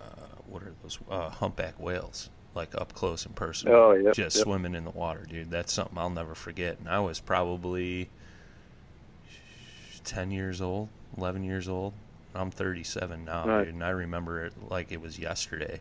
what 0.48 0.62
are 0.62 0.72
those 0.82 0.98
uh, 1.10 1.30
humpback 1.30 1.78
whales 1.80 2.30
like 2.54 2.74
up 2.74 2.94
close 2.94 3.26
and 3.26 3.34
personal, 3.34 3.74
Oh, 3.76 3.92
yep, 3.92 4.14
just 4.14 4.36
yep. 4.36 4.44
swimming 4.44 4.74
in 4.74 4.84
the 4.84 4.90
water, 4.90 5.26
dude. 5.28 5.50
That's 5.50 5.72
something 5.72 5.98
I'll 5.98 6.08
never 6.08 6.34
forget. 6.34 6.78
And 6.78 6.88
I 6.88 7.00
was 7.00 7.20
probably 7.20 8.08
ten 10.04 10.30
years 10.30 10.60
old, 10.60 10.88
eleven 11.16 11.42
years 11.44 11.68
old. 11.68 11.92
I'm 12.34 12.50
37 12.50 13.24
now, 13.24 13.46
Right. 13.46 13.64
dude, 13.64 13.74
and 13.74 13.82
I 13.84 13.88
remember 13.90 14.44
it 14.44 14.52
like 14.70 14.92
it 14.92 15.00
was 15.00 15.18
yesterday. 15.18 15.80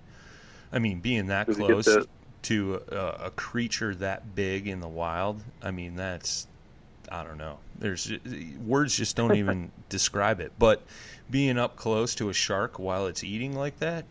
I 0.72 0.80
mean, 0.80 1.02
being 1.02 1.28
that 1.28 1.48
get 1.48 1.58
close 1.58 1.86
that- 1.86 2.08
to 2.44 2.82
a, 2.90 3.26
a 3.26 3.32
creature 3.32 3.94
that 3.96 4.36
big 4.36 4.68
in 4.68 4.80
the 4.80 4.88
wild, 4.88 5.44
I 5.62 5.72
mean, 5.72 5.96
that's 5.96 6.48
I 7.12 7.24
don't 7.24 7.38
know. 7.38 7.58
There's 7.78 8.12
words 8.66 8.96
just 8.96 9.16
don't 9.16 9.36
even 9.38 9.72
describe 9.90 10.40
it. 10.40 10.54
But 10.58 10.84
being 11.30 11.58
up 11.58 11.76
close 11.76 12.16
to 12.16 12.30
a 12.30 12.34
shark 12.34 12.80
while 12.80 13.08
it's 13.08 13.24
eating 13.24 13.56
like 13.56 13.80
that, 13.80 14.06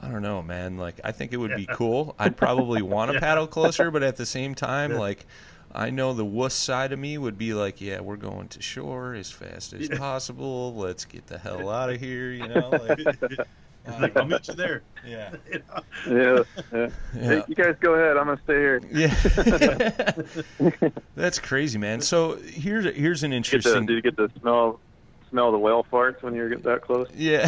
I 0.00 0.08
don't 0.08 0.22
know, 0.22 0.42
man. 0.42 0.76
Like 0.76 1.00
I 1.04 1.12
think 1.12 1.32
it 1.32 1.36
would 1.38 1.56
be 1.56 1.66
cool. 1.66 2.14
I'd 2.18 2.36
probably 2.36 2.82
want 2.82 3.12
to 3.12 3.20
paddle 3.20 3.46
closer, 3.46 3.90
but 3.92 4.02
at 4.02 4.16
the 4.16 4.26
same 4.26 4.54
time, 4.54 4.94
like 4.94 5.26
I 5.72 5.90
know 5.90 6.12
the 6.14 6.24
wuss 6.24 6.54
side 6.54 6.92
of 6.92 6.98
me 6.98 7.18
would 7.18 7.36
be 7.36 7.54
like, 7.54 7.80
yeah, 7.80 8.00
we're 8.00 8.16
going 8.16 8.48
to 8.48 8.62
shore 8.62 9.14
as 9.14 9.30
fast 9.30 9.72
as 9.72 9.88
possible. 9.88 10.74
Let's 10.74 11.04
get 11.04 11.26
the 11.26 11.38
hell 11.38 11.68
out 11.68 11.90
of 11.90 12.00
here, 12.00 12.30
you 12.32 12.48
know? 12.48 12.70
Like, 12.70 13.46
like, 14.00 14.16
I'll 14.16 14.24
meet 14.26 14.46
you 14.48 14.54
there. 14.54 14.82
yeah. 15.06 15.30
You 15.48 15.58
know? 15.58 15.82
Yeah, 16.06 16.44
yeah. 16.72 16.88
Yeah. 17.12 17.22
Hey, 17.28 17.42
you 17.48 17.54
guys 17.54 17.76
go 17.80 17.94
ahead. 17.94 18.16
I'm 18.16 18.26
gonna 18.26 18.40
stay 18.44 18.54
here. 18.54 18.80
Yeah, 18.90 19.14
that's 21.14 21.38
crazy, 21.38 21.78
man. 21.78 22.00
So 22.00 22.36
here's 22.36 22.84
here's 22.94 23.22
an 23.22 23.32
interesting. 23.32 23.86
do 23.86 23.94
you 23.94 24.02
get 24.02 24.16
to 24.16 24.30
smell 24.40 24.80
smell 25.30 25.52
the 25.52 25.58
whale 25.58 25.84
farts 25.90 26.22
when 26.22 26.34
you 26.34 26.48
get 26.48 26.62
that 26.62 26.82
close? 26.82 27.08
Yeah. 27.14 27.46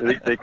they, 0.00 0.18
they, 0.24 0.36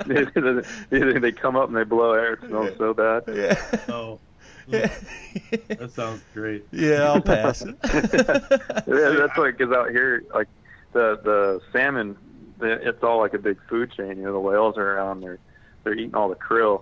they, 0.90 1.20
they 1.20 1.32
come 1.32 1.56
up 1.56 1.68
and 1.70 1.78
they 1.78 1.84
blow 1.84 2.14
air. 2.14 2.34
It 2.34 2.42
smells 2.48 2.78
so 2.78 2.94
bad. 2.94 3.24
yeah. 3.28 3.60
Oh, 3.90 4.20
that 4.68 5.92
sounds 5.94 6.22
great. 6.34 6.66
Yeah, 6.72 7.12
I'll 7.12 7.22
pass 7.22 7.62
it. 7.62 7.76
yeah, 7.84 9.10
that's 9.18 9.38
like 9.38 9.58
because 9.58 9.74
out 9.74 9.90
here, 9.90 10.24
like 10.34 10.48
the 10.94 11.20
the 11.24 11.62
salmon, 11.72 12.10
the, 12.14 12.20
it's 12.62 13.04
all 13.04 13.20
like 13.20 13.34
a 13.34 13.40
big 13.40 13.58
food 13.70 13.92
chain. 13.92 14.18
You 14.18 14.24
know, 14.26 14.34
the 14.34 14.40
whales 14.40 14.78
are 14.78 14.96
around. 14.98 15.22
They're 15.22 15.40
they're 15.84 15.94
eating 15.94 16.16
all 16.16 16.30
the 16.30 16.36
krill, 16.36 16.82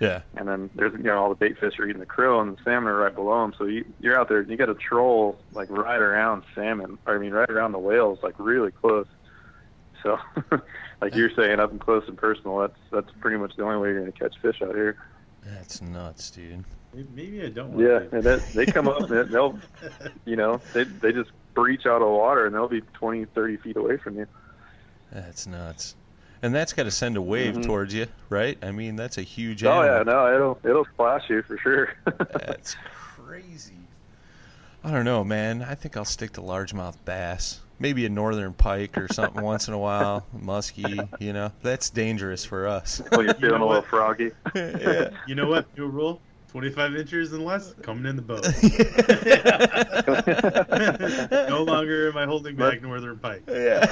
Yeah. 0.00 0.22
and 0.36 0.48
then 0.48 0.70
there's 0.74 0.92
you 0.94 1.02
know 1.04 1.18
all 1.18 1.28
the 1.28 1.34
bait 1.34 1.58
fish 1.58 1.78
are 1.78 1.86
eating 1.86 2.00
the 2.00 2.06
krill, 2.06 2.40
and 2.40 2.56
the 2.56 2.62
salmon 2.62 2.88
are 2.88 2.96
right 2.96 3.14
below 3.14 3.42
them. 3.42 3.54
So 3.58 3.64
you 3.64 3.84
you're 4.00 4.18
out 4.18 4.28
there, 4.28 4.38
and 4.38 4.50
you 4.50 4.56
got 4.56 4.66
to 4.66 4.74
troll 4.74 5.38
like 5.52 5.68
right 5.70 6.00
around 6.00 6.42
salmon. 6.54 6.98
Or, 7.06 7.16
I 7.16 7.18
mean, 7.18 7.32
right 7.32 7.50
around 7.50 7.72
the 7.72 7.78
whales, 7.78 8.18
like 8.22 8.34
really 8.38 8.70
close. 8.70 9.06
So, 10.02 10.18
like 11.00 11.14
you're 11.16 11.30
saying, 11.34 11.58
up 11.58 11.70
and 11.70 11.80
close 11.80 12.04
and 12.06 12.16
personal. 12.16 12.58
That's 12.58 12.78
that's 12.92 13.10
pretty 13.20 13.36
much 13.38 13.56
the 13.56 13.64
only 13.64 13.78
way 13.78 13.88
you're 13.88 14.00
gonna 14.00 14.12
catch 14.12 14.38
fish 14.40 14.62
out 14.62 14.74
here. 14.74 14.96
That's 15.44 15.80
nuts, 15.82 16.30
dude. 16.30 16.64
Maybe- 16.94 17.08
Maybe 17.14 17.42
I 17.44 17.48
don't. 17.50 17.72
Want 17.72 17.80
Yeah, 17.86 17.98
to. 18.00 18.14
and 18.16 18.22
that, 18.24 18.40
they 18.54 18.64
come 18.66 18.88
up 18.88 19.10
and 19.10 19.30
they'll, 19.30 19.58
you 20.24 20.34
know, 20.36 20.60
they 20.72 20.84
they 20.84 21.12
just 21.12 21.30
breach 21.54 21.84
out 21.86 22.00
of 22.02 22.08
water 22.08 22.46
and 22.46 22.54
they'll 22.54 22.68
be 22.68 22.80
20, 22.94 23.26
30 23.26 23.56
feet 23.58 23.76
away 23.76 23.96
from 23.98 24.16
you. 24.16 24.26
That's 25.12 25.46
nuts. 25.46 25.94
And 26.42 26.54
that's 26.54 26.72
got 26.72 26.82
to 26.84 26.90
send 26.90 27.16
a 27.16 27.22
wave 27.22 27.54
Mhm. 27.54 27.64
towards 27.64 27.94
you, 27.94 28.06
right? 28.28 28.58
I 28.62 28.70
mean, 28.70 28.96
that's 28.96 29.16
a 29.18 29.22
huge 29.22 29.64
Oh 29.64 29.82
yeah, 29.82 30.02
no, 30.02 30.32
it'll 30.34 30.58
it'll 30.64 30.84
splash 30.92 31.28
you 31.30 31.42
for 31.42 31.56
sure. 31.58 31.94
That's 32.46 32.76
crazy. 32.92 33.72
I 34.84 34.90
don't 34.92 35.04
know, 35.04 35.24
man. 35.24 35.62
I 35.62 35.74
think 35.74 35.96
I'll 35.96 36.04
stick 36.04 36.32
to 36.34 36.40
largemouth 36.40 36.96
bass. 37.04 37.60
Maybe 37.78 38.06
a 38.06 38.08
northern 38.08 38.52
pike 38.54 38.96
or 38.96 39.08
something 39.08 39.42
once 39.42 39.66
in 39.68 39.74
a 39.74 39.78
while. 39.78 40.24
Muskie, 40.36 41.08
you 41.18 41.32
know. 41.32 41.52
That's 41.62 41.90
dangerous 41.90 42.44
for 42.44 42.66
us. 42.68 43.02
when 43.10 43.26
you're 43.26 43.34
You 43.38 43.40
feeling 43.40 43.60
know 43.60 43.66
a 43.66 43.68
little 43.68 43.82
what? 43.82 43.86
froggy. 43.90 44.30
yeah. 44.54 45.10
You 45.26 45.34
know 45.34 45.48
what? 45.48 45.66
New 45.76 45.86
rule: 45.86 46.20
twenty-five 46.56 46.96
inches 46.96 47.34
and 47.34 47.44
less 47.44 47.74
coming 47.82 48.06
in 48.06 48.16
the 48.16 48.22
boat. 48.22 48.42
no 51.50 51.62
longer 51.64 52.08
am 52.08 52.16
I 52.16 52.24
holding 52.24 52.56
back 52.56 52.80
northern 52.80 53.18
pike. 53.18 53.42
Yeah. 53.46 53.84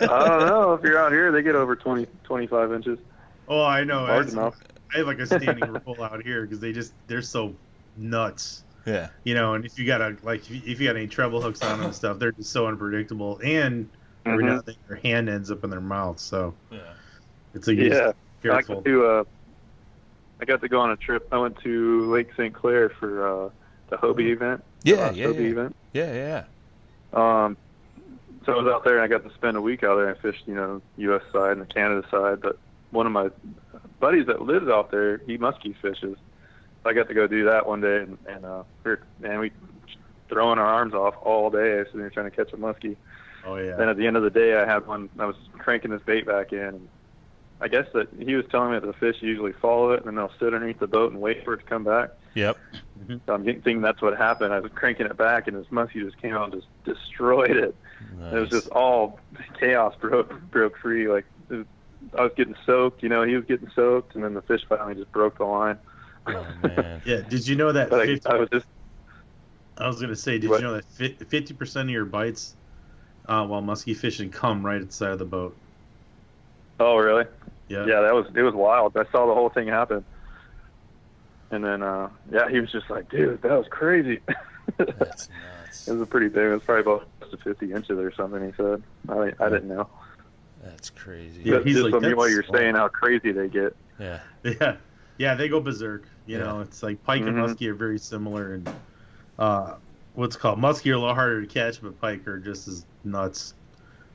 I 0.00 0.28
don't 0.28 0.46
know 0.48 0.72
if 0.72 0.82
you're 0.82 0.98
out 0.98 1.12
here, 1.12 1.30
they 1.30 1.42
get 1.42 1.54
over 1.54 1.76
20, 1.76 2.08
25 2.24 2.72
inches. 2.72 2.98
Oh, 3.46 3.64
I 3.64 3.84
know. 3.84 4.04
I, 4.06 4.20
enough. 4.20 4.56
I 4.92 4.98
have 4.98 5.06
like 5.06 5.20
a 5.20 5.26
standing 5.26 5.76
rule 5.86 6.02
out 6.02 6.24
here 6.24 6.42
because 6.42 6.58
they 6.58 6.72
just 6.72 6.92
they're 7.06 7.22
so 7.22 7.54
nuts. 7.96 8.64
yeah. 8.84 9.10
You 9.22 9.34
know, 9.34 9.54
and 9.54 9.64
if 9.64 9.78
you 9.78 9.86
got 9.86 10.00
a 10.00 10.16
like 10.24 10.50
if 10.50 10.80
you, 10.80 10.88
got 10.88 10.96
any 10.96 11.06
treble 11.06 11.40
hooks 11.40 11.62
on 11.62 11.76
them 11.78 11.86
and 11.86 11.94
stuff, 11.94 12.18
they're 12.18 12.32
just 12.32 12.50
so 12.50 12.66
unpredictable. 12.66 13.38
And 13.44 13.88
every 14.26 14.42
Mhm. 14.42 14.46
now 14.48 14.54
and 14.56 14.64
then 14.66 14.74
their 14.88 14.96
hand 14.96 15.28
ends 15.28 15.52
up 15.52 15.62
in 15.62 15.70
their 15.70 15.80
mouth, 15.80 16.18
so 16.18 16.52
Yeah. 16.72 16.78
it's 17.54 17.68
like 17.68 17.78
Yeah, 17.78 18.08
I 18.08 18.12
careful. 18.42 18.74
got 18.76 18.84
to 18.86 19.06
uh, 19.06 19.24
I 20.42 20.44
got 20.44 20.60
to 20.62 20.68
go 20.68 20.80
on 20.80 20.90
a 20.90 20.96
trip. 20.96 21.28
I 21.30 21.38
went 21.38 21.56
to 21.60 22.12
Lake 22.12 22.30
St. 22.32 22.52
Clair 22.52 22.88
for 22.88 23.46
uh, 23.46 23.50
the 23.90 23.96
Hobie 23.96 24.32
event. 24.32 24.64
Yeah, 24.82 25.12
yeah, 25.12 25.26
Hobie 25.26 25.36
yeah. 25.36 25.50
event. 25.50 25.76
Yeah, 25.92 26.12
yeah. 26.12 27.44
Um, 27.44 27.56
so 28.44 28.52
I 28.52 28.56
was 28.60 28.66
out 28.66 28.82
there 28.82 28.96
and 28.96 29.04
I 29.04 29.06
got 29.06 29.22
to 29.22 29.32
spend 29.34 29.56
a 29.56 29.60
week 29.60 29.84
out 29.84 29.94
there. 29.98 30.10
I 30.10 30.18
fished, 30.18 30.42
you 30.46 30.56
know, 30.56 30.82
U.S. 30.96 31.22
side 31.32 31.52
and 31.52 31.60
the 31.60 31.66
Canada 31.66 32.04
side. 32.10 32.40
But 32.40 32.58
one 32.90 33.06
of 33.06 33.12
my 33.12 33.30
buddies 34.00 34.26
that 34.26 34.42
lives 34.42 34.66
out 34.66 34.90
there, 34.90 35.18
he 35.18 35.38
muskie 35.38 35.76
fishes. 35.80 36.16
So 36.82 36.90
I 36.90 36.92
got 36.92 37.06
to 37.06 37.14
go 37.14 37.28
do 37.28 37.44
that 37.44 37.68
one 37.68 37.80
day, 37.80 37.98
and, 37.98 38.18
and 38.26 38.44
uh, 38.44 38.64
we 38.82 38.90
were, 38.90 39.02
and 39.22 39.38
we 39.38 39.52
throwing 40.28 40.58
our 40.58 40.66
arms 40.66 40.92
off 40.92 41.14
all 41.22 41.50
day, 41.50 41.84
sitting 41.84 42.00
there 42.00 42.10
trying 42.10 42.28
to 42.28 42.36
catch 42.36 42.52
a 42.52 42.56
muskie. 42.56 42.96
Oh 43.46 43.54
yeah. 43.58 43.76
Then 43.76 43.88
at 43.88 43.96
the 43.96 44.08
end 44.08 44.16
of 44.16 44.24
the 44.24 44.30
day, 44.30 44.56
I 44.56 44.66
had 44.66 44.88
one. 44.88 45.08
I 45.20 45.26
was 45.26 45.36
cranking 45.52 45.92
this 45.92 46.02
bait 46.02 46.26
back 46.26 46.52
in. 46.52 46.58
And 46.58 46.88
I 47.62 47.68
guess 47.68 47.86
that 47.94 48.08
he 48.18 48.34
was 48.34 48.44
telling 48.50 48.72
me 48.72 48.80
that 48.80 48.86
the 48.86 48.92
fish 48.92 49.16
usually 49.20 49.52
follow 49.52 49.92
it, 49.92 49.98
and 50.00 50.06
then 50.06 50.16
they'll 50.16 50.32
sit 50.40 50.52
underneath 50.52 50.80
the 50.80 50.88
boat 50.88 51.12
and 51.12 51.20
wait 51.20 51.44
for 51.44 51.54
it 51.54 51.58
to 51.58 51.62
come 51.64 51.84
back. 51.84 52.10
Yep. 52.34 52.58
So 53.26 53.34
I'm 53.34 53.44
getting, 53.44 53.62
thinking 53.62 53.82
that's 53.82 54.02
what 54.02 54.16
happened. 54.16 54.52
I 54.52 54.58
was 54.58 54.72
cranking 54.74 55.06
it 55.06 55.16
back, 55.16 55.46
and 55.46 55.56
this 55.56 55.66
muskie 55.68 56.04
just 56.04 56.20
came 56.20 56.34
out 56.34 56.52
and 56.52 56.54
just 56.60 56.66
destroyed 56.84 57.56
it. 57.56 57.76
Nice. 58.18 58.34
It 58.34 58.38
was 58.38 58.50
just 58.50 58.68
all 58.68 59.20
chaos 59.60 59.94
broke 60.00 60.40
broke 60.50 60.76
free. 60.78 61.08
Like 61.08 61.24
was, 61.48 61.66
I 62.18 62.22
was 62.22 62.32
getting 62.36 62.56
soaked, 62.66 63.02
you 63.02 63.08
know, 63.08 63.22
he 63.22 63.36
was 63.36 63.44
getting 63.44 63.70
soaked, 63.74 64.16
and 64.16 64.24
then 64.24 64.34
the 64.34 64.42
fish 64.42 64.62
finally 64.68 64.94
just 64.94 65.12
broke 65.12 65.38
the 65.38 65.44
line. 65.44 65.78
Oh 66.26 66.46
man. 66.62 67.02
yeah. 67.04 67.20
Did 67.20 67.46
you 67.46 67.54
know 67.54 67.70
that? 67.72 67.90
50, 67.90 68.28
I, 68.28 68.34
I 68.34 68.38
was 68.38 68.48
just 68.52 68.66
I 69.78 69.86
was 69.86 70.00
gonna 70.00 70.16
say, 70.16 70.38
did 70.38 70.50
What? 70.50 70.60
you 70.60 70.66
know 70.66 70.74
that 70.74 70.84
fifty 70.84 71.54
percent 71.54 71.88
of 71.88 71.92
your 71.92 72.04
bites 72.04 72.54
uh, 73.26 73.46
while 73.46 73.62
muskie 73.62 73.96
fishing 73.96 74.30
come 74.30 74.64
right 74.64 74.80
at 74.80 74.88
the 74.88 74.92
side 74.92 75.10
of 75.12 75.18
the 75.18 75.24
boat? 75.24 75.56
oh 76.80 76.96
really? 76.96 77.24
Yeah. 77.72 77.86
Yeah, 77.86 78.00
that 78.02 78.14
was 78.14 78.26
it 78.34 78.42
was 78.42 78.54
wild. 78.54 78.96
I 78.96 79.04
saw 79.10 79.26
the 79.26 79.34
whole 79.34 79.48
thing 79.48 79.68
happen. 79.68 80.04
And 81.50 81.64
then 81.64 81.82
uh 81.82 82.10
yeah, 82.30 82.48
he 82.50 82.60
was 82.60 82.70
just 82.70 82.88
like, 82.90 83.08
dude, 83.10 83.42
that 83.42 83.52
was 83.52 83.66
crazy. 83.70 84.20
it 84.78 84.94
That's 84.98 85.28
nuts. 85.30 85.86
was 85.88 86.00
a 86.00 86.06
pretty 86.06 86.28
big. 86.28 86.44
It 86.44 86.54
was 86.54 86.62
probably 86.64 86.82
about 86.92 87.08
to 87.30 87.36
50 87.38 87.72
inches 87.72 87.98
or 87.98 88.12
something. 88.14 88.44
He 88.44 88.52
said. 88.56 88.82
I 89.08 89.32
I 89.40 89.48
didn't 89.48 89.68
know. 89.68 89.88
That's 90.62 90.90
crazy. 90.90 91.42
Yeah, 91.44 91.60
he's 91.64 91.74
just 91.74 91.84
like, 91.84 91.92
from 91.94 92.04
you 92.04 92.16
while 92.16 92.26
"That's 92.26 92.34
you're 92.34 92.44
small." 92.44 92.56
saying 92.58 92.74
how 92.74 92.88
crazy 92.88 93.32
they 93.32 93.48
get. 93.48 93.74
Yeah. 93.98 94.20
Yeah, 94.44 94.76
yeah, 95.18 95.34
they 95.34 95.48
go 95.48 95.60
berserk. 95.60 96.08
You 96.26 96.38
Yeah. 96.38 96.44
know, 96.44 96.60
it's 96.60 96.82
like 96.82 97.02
pike 97.02 97.22
and 97.22 97.36
Mhm. 97.36 97.54
muskie 97.54 97.68
are 97.68 97.74
very 97.74 97.98
similar, 97.98 98.54
and 98.54 98.70
uh, 99.38 99.74
what's 100.12 100.36
called 100.36 100.58
muskie 100.58 100.90
are 100.90 100.94
a 100.94 100.98
lot 101.00 101.14
harder 101.14 101.40
to 101.42 101.46
catch, 101.46 101.80
but 101.82 101.98
pike 102.00 102.26
are 102.28 102.38
just 102.38 102.68
as 102.68 102.86
nuts. 103.04 103.54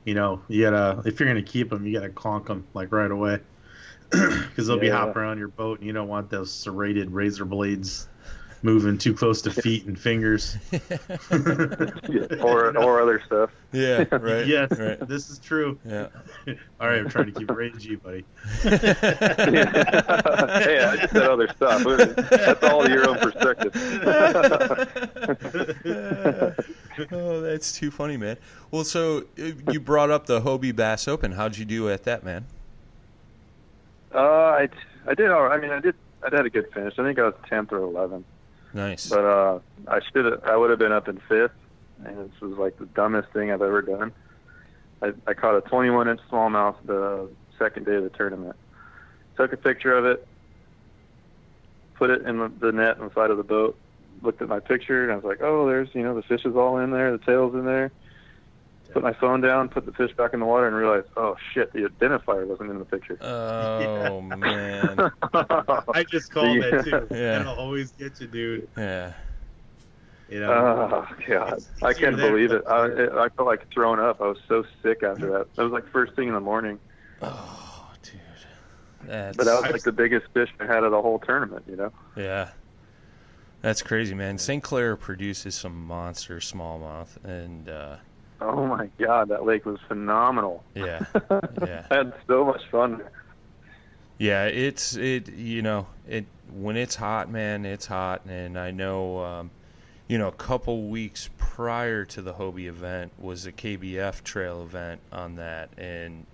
You 0.08 0.14
know, 0.14 0.40
you 0.48 0.62
gotta 0.62 1.02
if 1.06 1.20
you're 1.20 1.28
gonna 1.28 1.42
keep 1.42 1.68
them, 1.68 1.86
you 1.86 1.92
gotta 1.92 2.08
conk 2.08 2.46
them 2.46 2.66
like 2.72 2.92
right 2.92 3.10
away, 3.10 3.40
because 4.10 4.66
they'll 4.66 4.78
be 4.78 4.88
hopping 4.88 5.18
around 5.20 5.36
your 5.38 5.48
boat, 5.48 5.80
and 5.80 5.86
you 5.86 5.92
don't 5.92 6.08
want 6.08 6.30
those 6.30 6.50
serrated 6.50 7.10
razor 7.10 7.44
blades 7.44 8.08
moving 8.62 8.96
too 8.96 9.12
close 9.12 9.42
to 9.42 9.50
feet 9.50 9.84
and 9.84 10.00
fingers. 10.00 10.56
or 12.40 12.74
or 12.82 13.00
other 13.02 13.20
stuff. 13.26 13.50
yeah. 13.70 14.04
Right. 14.10 14.46
yes, 14.54 14.70
Right. 14.78 14.98
this 15.06 15.28
is 15.28 15.38
true. 15.40 15.78
Yeah. 15.84 16.08
All 16.80 16.88
right, 16.88 17.00
I'm 17.00 17.10
trying 17.10 17.26
to 17.26 17.32
keep 17.38 17.50
it 17.50 17.54
rated 17.54 17.78
G, 17.78 17.96
buddy. 17.96 18.24
hey, 18.62 18.78
I 20.80 20.96
just 20.96 21.12
said 21.12 21.22
other 21.28 21.48
stuff. 21.48 21.84
That's 22.30 22.64
all 22.64 22.88
your 22.88 23.10
own 23.10 23.18
perspective. 23.18 23.74
oh, 27.12 27.40
that's 27.40 27.72
too 27.72 27.90
funny, 27.90 28.16
man. 28.16 28.36
Well, 28.70 28.84
so 28.84 29.24
uh, 29.38 29.50
you 29.70 29.80
brought 29.80 30.10
up 30.10 30.26
the 30.26 30.40
Hobie 30.40 30.74
Bass 30.74 31.08
Open. 31.08 31.32
How'd 31.32 31.56
you 31.56 31.64
do 31.64 31.88
at 31.88 32.04
that, 32.04 32.24
man? 32.24 32.46
Uh, 34.14 34.18
I 34.18 34.68
I 35.06 35.14
did 35.14 35.30
all 35.30 35.44
right. 35.44 35.58
I 35.58 35.60
mean, 35.60 35.70
I 35.70 35.80
did 35.80 35.94
I 36.22 36.34
had 36.34 36.46
a 36.46 36.50
good 36.50 36.72
finish. 36.72 36.94
I 36.98 37.02
think 37.02 37.18
I 37.18 37.24
was 37.24 37.34
tenth 37.48 37.72
or 37.72 37.78
eleventh. 37.78 38.26
Nice. 38.74 39.08
But 39.08 39.24
uh, 39.24 39.58
I 39.86 40.00
should 40.12 40.24
have. 40.24 40.44
I 40.44 40.56
would 40.56 40.70
have 40.70 40.78
been 40.78 40.92
up 40.92 41.08
in 41.08 41.20
fifth, 41.28 41.52
and 42.04 42.30
this 42.30 42.40
was 42.40 42.58
like 42.58 42.78
the 42.78 42.86
dumbest 42.86 43.32
thing 43.32 43.50
I've 43.50 43.62
ever 43.62 43.82
done. 43.82 44.12
I, 45.00 45.12
I 45.26 45.34
caught 45.34 45.56
a 45.56 45.60
21 45.60 46.08
inch 46.08 46.20
smallmouth 46.30 46.74
the 46.84 47.28
second 47.58 47.86
day 47.86 47.94
of 47.94 48.02
the 48.02 48.10
tournament. 48.10 48.56
Took 49.36 49.52
a 49.52 49.56
picture 49.56 49.96
of 49.96 50.04
it, 50.04 50.26
put 51.94 52.10
it 52.10 52.22
in 52.22 52.38
the, 52.38 52.48
the 52.58 52.72
net 52.72 52.98
on 52.98 53.08
the 53.08 53.14
side 53.14 53.30
of 53.30 53.36
the 53.36 53.44
boat. 53.44 53.76
Looked 54.22 54.42
at 54.42 54.48
my 54.48 54.60
picture 54.60 55.02
and 55.04 55.12
I 55.12 55.14
was 55.16 55.24
like, 55.24 55.40
"Oh, 55.42 55.66
there's 55.66 55.88
you 55.94 56.02
know 56.02 56.14
the 56.14 56.22
fish 56.22 56.44
is 56.44 56.56
all 56.56 56.78
in 56.78 56.90
there, 56.90 57.12
the 57.12 57.18
tail's 57.24 57.54
in 57.54 57.64
there." 57.64 57.90
Put 58.92 59.02
my 59.02 59.12
phone 59.12 59.42
down, 59.42 59.68
put 59.68 59.84
the 59.84 59.92
fish 59.92 60.14
back 60.16 60.32
in 60.32 60.40
the 60.40 60.46
water, 60.46 60.66
and 60.66 60.74
realized, 60.74 61.08
"Oh 61.16 61.36
shit, 61.52 61.72
the 61.74 61.80
identifier 61.80 62.46
wasn't 62.46 62.70
in 62.70 62.78
the 62.78 62.84
picture." 62.86 63.18
oh 63.22 64.20
man. 64.36 65.10
I 65.94 66.04
just 66.08 66.32
called 66.32 66.56
Yeah. 66.56 66.70
that 66.70 66.84
too. 66.84 67.06
Yeah. 67.14 67.38
That'll 67.38 67.54
always 67.56 67.92
get 67.92 68.18
you, 68.20 68.26
dude. 68.26 68.68
Yeah. 68.76 69.12
You 70.30 70.40
know. 70.40 70.52
Oh 70.52 71.14
god, 71.26 71.48
It's- 71.52 71.68
I 71.82 71.90
it's 71.90 71.98
can't 72.00 72.16
believe 72.16 72.50
it. 72.52 72.62
I, 72.66 72.86
it. 72.86 73.12
I 73.12 73.28
felt 73.28 73.46
like 73.46 73.66
throwing 73.72 74.00
up. 74.00 74.20
I 74.20 74.26
was 74.28 74.38
so 74.48 74.64
sick 74.82 75.02
after 75.02 75.30
that. 75.32 75.54
That 75.54 75.62
was 75.64 75.72
like 75.72 75.86
first 75.92 76.14
thing 76.14 76.28
in 76.28 76.34
the 76.34 76.40
morning. 76.40 76.78
Oh, 77.22 77.90
dude. 78.02 78.20
That's 79.04 79.36
But 79.36 79.44
that 79.46 79.62
was 79.62 79.70
like 79.70 79.82
the 79.82 79.92
biggest 79.92 80.26
fish 80.34 80.50
I 80.60 80.66
had 80.66 80.82
of 80.84 80.90
the 80.92 81.00
whole 81.02 81.18
tournament. 81.18 81.64
You 81.68 81.76
know. 81.76 81.92
yeah. 82.16 82.50
That's 83.62 83.82
crazy, 83.82 84.14
man. 84.14 84.38
St. 84.38 84.62
Clair 84.62 84.96
produces 84.96 85.54
some 85.54 85.86
monster 85.86 86.38
smallmouth, 86.38 87.22
and 87.24 87.68
uh, 87.68 87.96
Oh 88.40 88.66
my 88.66 88.88
god, 88.98 89.28
that 89.28 89.44
lake 89.44 89.66
was 89.66 89.78
phenomenal. 89.88 90.62
yeah, 90.74 91.04
yeah. 91.66 91.86
I 91.90 91.94
had 91.96 92.12
so 92.28 92.44
much 92.44 92.62
fun. 92.70 93.02
Yeah, 94.18 94.44
it's 94.44 94.94
it. 94.96 95.28
You 95.28 95.62
know, 95.62 95.86
it 96.08 96.26
when 96.52 96.76
it's 96.76 96.94
hot, 96.96 97.30
man. 97.30 97.64
It's 97.66 97.86
hot, 97.86 98.22
and 98.26 98.58
I 98.58 98.70
know. 98.70 99.18
Um, 99.24 99.50
you 100.06 100.16
know, 100.16 100.28
a 100.28 100.32
couple 100.32 100.88
weeks 100.88 101.28
prior 101.36 102.04
to 102.06 102.22
the 102.22 102.32
Hobie 102.32 102.66
event 102.66 103.12
was 103.18 103.44
a 103.44 103.52
KBF 103.52 104.22
trail 104.24 104.62
event 104.62 105.00
on 105.12 105.34
that, 105.36 105.68
and 105.76 106.24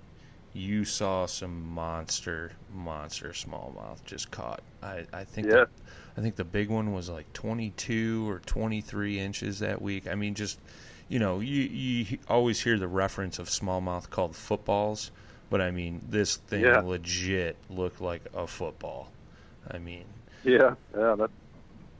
you 0.52 0.84
saw 0.84 1.26
some 1.26 1.60
monster, 1.74 2.52
monster 2.72 3.30
smallmouth 3.30 4.04
just 4.04 4.30
caught. 4.30 4.62
I 4.82 5.04
I 5.12 5.24
think. 5.24 5.48
Yeah. 5.48 5.64
The, 5.64 5.68
I 6.16 6.20
think 6.20 6.36
the 6.36 6.44
big 6.44 6.68
one 6.70 6.92
was 6.92 7.08
like 7.10 7.32
22 7.32 8.28
or 8.30 8.38
23 8.40 9.18
inches 9.18 9.58
that 9.58 9.82
week. 9.82 10.06
I 10.08 10.14
mean, 10.14 10.34
just 10.34 10.58
you 11.08 11.18
know, 11.18 11.40
you 11.40 11.62
you 11.62 12.18
always 12.28 12.60
hear 12.62 12.78
the 12.78 12.88
reference 12.88 13.38
of 13.38 13.48
smallmouth 13.48 14.10
called 14.10 14.34
footballs, 14.36 15.10
but 15.50 15.60
I 15.60 15.70
mean, 15.70 16.00
this 16.08 16.36
thing 16.36 16.62
Yeah. 16.62 16.80
legit 16.80 17.56
looked 17.68 18.00
like 18.00 18.22
a 18.34 18.46
football. 18.46 19.10
I 19.70 19.78
mean, 19.78 20.04
Yeah, 20.44 20.74
yeah. 20.96 21.14
That 21.16 21.30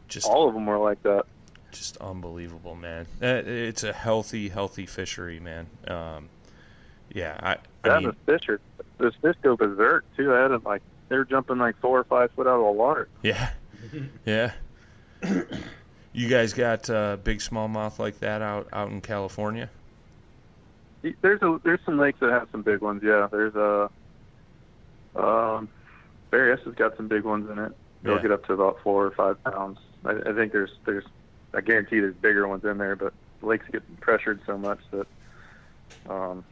just 0.09 0.29
all 0.29 0.49
of 0.49 0.55
them 0.55 0.67
were 0.67 0.79
like 0.79 1.03
that. 1.03 1.25
just 1.73 1.97
unbelievable, 1.97 2.77
man. 2.77 3.07
Uh, 3.21 3.43
It's 3.45 3.83
a 3.83 3.93
healthy, 3.93 4.49
healthy 4.49 4.87
fishery, 4.87 5.41
man. 5.41 5.67
Um, 5.89 6.29
yeah, 7.13 7.37
I, 7.43 7.53
I 7.53 7.59
Yeah, 7.95 7.99
mean, 8.01 8.15
the 8.27 8.33
fish 8.39 8.49
are 8.49 8.61
those 8.99 9.15
fish 9.17 9.35
go 9.43 9.57
berserk 9.57 10.05
too. 10.17 10.33
I 10.33 10.43
had 10.43 10.51
them 10.53 10.63
like 10.65 10.83
they're 11.09 11.25
jumping 11.25 11.59
like 11.59 11.77
four 11.81 11.99
or 11.99 12.05
five 12.05 12.31
foot 12.33 12.47
out 12.47 12.61
of 12.61 12.65
the 12.65 12.73
water. 12.73 13.09
yeah, 13.23 13.51
yeah. 14.25 14.53
you 16.13 16.29
guys 16.29 16.53
got 16.53 16.89
uh, 16.91 17.17
big 17.23 17.39
smallmouth 17.39 17.99
like 17.99 18.21
that 18.21 18.43
out 18.43 18.69
out 18.73 18.91
in 18.91 19.01
California? 19.01 19.71
There's 21.21 21.43
a 21.43 21.61
there's 21.65 21.81
some 21.85 21.99
lakes 21.99 22.21
that 22.21 22.31
have 22.31 22.49
some 22.53 22.63
big 22.63 22.81
ones. 22.81 23.03
Yeah, 23.05 23.29
there's 23.31 23.55
a 23.55 23.91
um, 25.17 25.69
Berryessa 26.33 26.65
has 26.65 26.75
got 26.75 26.97
some 26.97 27.09
big 27.09 27.25
ones 27.25 27.49
in 27.51 27.59
it. 27.59 27.73
They'll 28.03 28.17
Yeah. 28.17 28.23
get 28.23 28.33
up 28.33 28.47
to 28.47 28.53
about 28.55 28.81
four 28.83 29.07
or 29.07 29.11
five 29.13 29.43
pounds. 29.45 29.79
I, 30.05 30.13
I 30.13 30.33
think 30.33 30.53
there's 30.53 30.73
there's 30.85 31.05
I 31.53 31.61
guarantee 31.61 32.01
there's 32.01 32.15
bigger 32.17 32.49
ones 32.49 32.65
in 32.65 32.79
there, 32.79 32.97
but 32.97 33.13
the 33.41 33.47
lakes 33.47 33.67
get 33.71 33.83
pressured 34.01 34.41
so 34.47 34.59
much 34.59 34.81
that 34.91 35.07
um, 36.09 36.45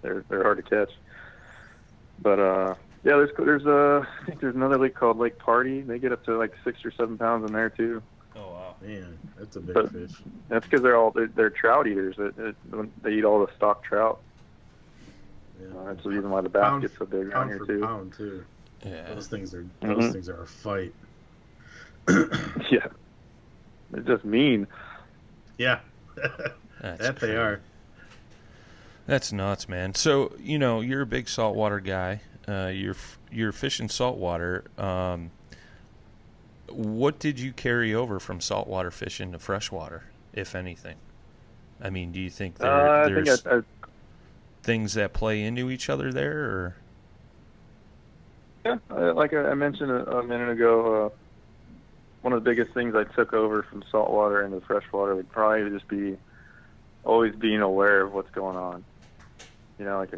they're 0.00 0.24
they're 0.28 0.42
hard 0.42 0.64
to 0.64 0.68
catch. 0.86 0.92
But 2.20 2.38
uh, 2.38 2.74
yeah, 3.04 3.16
there's 3.16 3.30
there's 3.38 3.66
a 3.66 4.06
I 4.22 4.24
think 4.26 4.40
there's 4.40 4.54
another 4.54 4.78
lake 4.78 4.94
called 4.94 5.18
Lake 5.18 5.38
Pardee. 5.38 5.80
They 5.82 5.98
get 5.98 6.12
up 6.12 6.24
to 6.24 6.36
like 6.38 6.52
six 6.64 6.84
or 6.84 6.90
seven 6.92 7.18
pounds 7.18 7.46
in 7.46 7.52
there 7.52 7.70
too. 7.70 8.02
Oh 8.36 8.50
wow. 8.52 8.74
Man, 8.80 9.18
that's 9.38 9.56
a 9.56 9.60
big 9.60 9.74
But- 9.74 9.92
fish. 9.92 10.12
That's 10.48 10.64
because 10.66 10.82
they're 10.82 10.96
all 10.96 11.10
they're, 11.10 11.26
they're 11.28 11.50
trout 11.50 11.86
eaters. 11.86 12.16
It, 12.18 12.34
it, 12.38 13.02
they 13.02 13.12
eat 13.12 13.24
all 13.24 13.44
the 13.44 13.52
stock 13.56 13.84
trout. 13.84 14.20
Yeah. 15.60 15.68
Uh, 15.78 15.84
that's 15.86 16.02
the 16.02 16.08
reason 16.10 16.30
why 16.30 16.40
the 16.40 16.48
bass 16.48 16.62
Pound- 16.62 16.82
gets 16.82 16.96
so 16.98 17.06
big 17.06 17.28
around 17.28 17.48
here 17.48 17.58
too. 17.60 17.80
pound 17.80 18.12
too. 18.14 18.44
Yeah. 18.84 19.14
Those 19.14 19.28
things 19.28 19.54
are 19.54 19.62
Mhm. 19.82 20.00
those 20.00 20.12
things 20.12 20.28
are 20.28 20.42
a 20.42 20.46
fight. 20.46 20.92
Yeah, 22.70 22.86
they're 23.90 24.02
just 24.02 24.24
mean. 24.24 24.66
Yeah, 25.58 25.80
That's 26.80 26.98
that 27.00 27.20
they 27.20 27.36
are. 27.36 27.60
That's 29.06 29.32
nuts, 29.32 29.68
man. 29.68 29.94
So 29.94 30.32
you 30.40 30.58
know 30.58 30.80
you're 30.80 31.02
a 31.02 31.06
big 31.06 31.28
saltwater 31.28 31.78
guy. 31.80 32.22
Uh, 32.48 32.70
you're 32.74 32.94
f- 32.94 33.18
you're 33.30 33.52
fishing 33.52 33.88
saltwater. 33.88 34.64
Um, 34.76 35.30
what 36.68 37.18
did 37.18 37.38
you 37.38 37.52
carry 37.52 37.94
over 37.94 38.18
from 38.18 38.40
saltwater 38.40 38.90
fishing 38.90 39.32
to 39.32 39.38
freshwater, 39.38 40.04
if 40.32 40.54
anything? 40.54 40.96
I 41.80 41.90
mean, 41.90 42.12
do 42.12 42.20
you 42.20 42.30
think 42.30 42.58
there, 42.58 42.70
Uh, 42.70 43.02
I 43.02 43.04
think 43.04 43.26
there's 43.26 43.46
I, 43.46 43.56
I, 43.56 43.60
things 44.62 44.94
that 44.94 45.12
play 45.12 45.42
into 45.42 45.70
each 45.70 45.88
other 45.88 46.12
there, 46.12 46.44
or 46.44 46.76
yeah, 48.64 48.78
like 48.90 49.34
I 49.34 49.54
mentioned 49.54 49.90
a, 49.90 50.22
minute 50.22 50.50
ago, 50.50 51.06
uh, 51.06 51.08
one 52.22 52.32
of 52.32 52.42
the 52.42 52.48
biggest 52.48 52.72
things 52.72 52.94
I 52.94 53.04
took 53.04 53.32
over 53.32 53.64
from 53.64 53.82
saltwater 53.90 54.42
into 54.42 54.60
freshwater 54.60 55.16
would 55.16 55.30
probably 55.30 55.68
just 55.70 55.88
be 55.88 56.16
always 57.04 57.34
being 57.34 57.60
aware 57.60 58.02
of 58.02 58.12
what's 58.12 58.30
going 58.30 58.56
on. 58.56 58.84
You 59.78 59.84
know, 59.84 59.98
like 59.98 60.12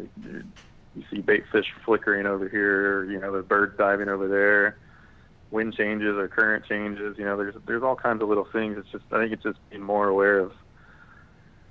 you, 0.95 1.03
see 1.11 1.21
bait 1.21 1.43
fish 1.51 1.65
flickering 1.85 2.25
over 2.25 2.47
here, 2.47 3.05
you 3.05 3.19
know, 3.19 3.35
the 3.35 3.43
birds 3.43 3.77
diving 3.77 4.09
over 4.09 4.27
there, 4.27 4.77
wind 5.51 5.75
changes 5.75 6.15
or 6.17 6.27
current 6.27 6.65
changes. 6.65 7.17
You 7.17 7.25
know, 7.25 7.37
there's 7.37 7.55
there's 7.65 7.83
all 7.83 7.95
kinds 7.95 8.21
of 8.21 8.29
little 8.29 8.47
things. 8.51 8.77
It's 8.77 8.89
just 8.91 9.03
I 9.11 9.19
think 9.19 9.33
it's 9.33 9.43
just 9.43 9.59
being 9.69 9.83
more 9.83 10.07
aware 10.07 10.39
of 10.39 10.51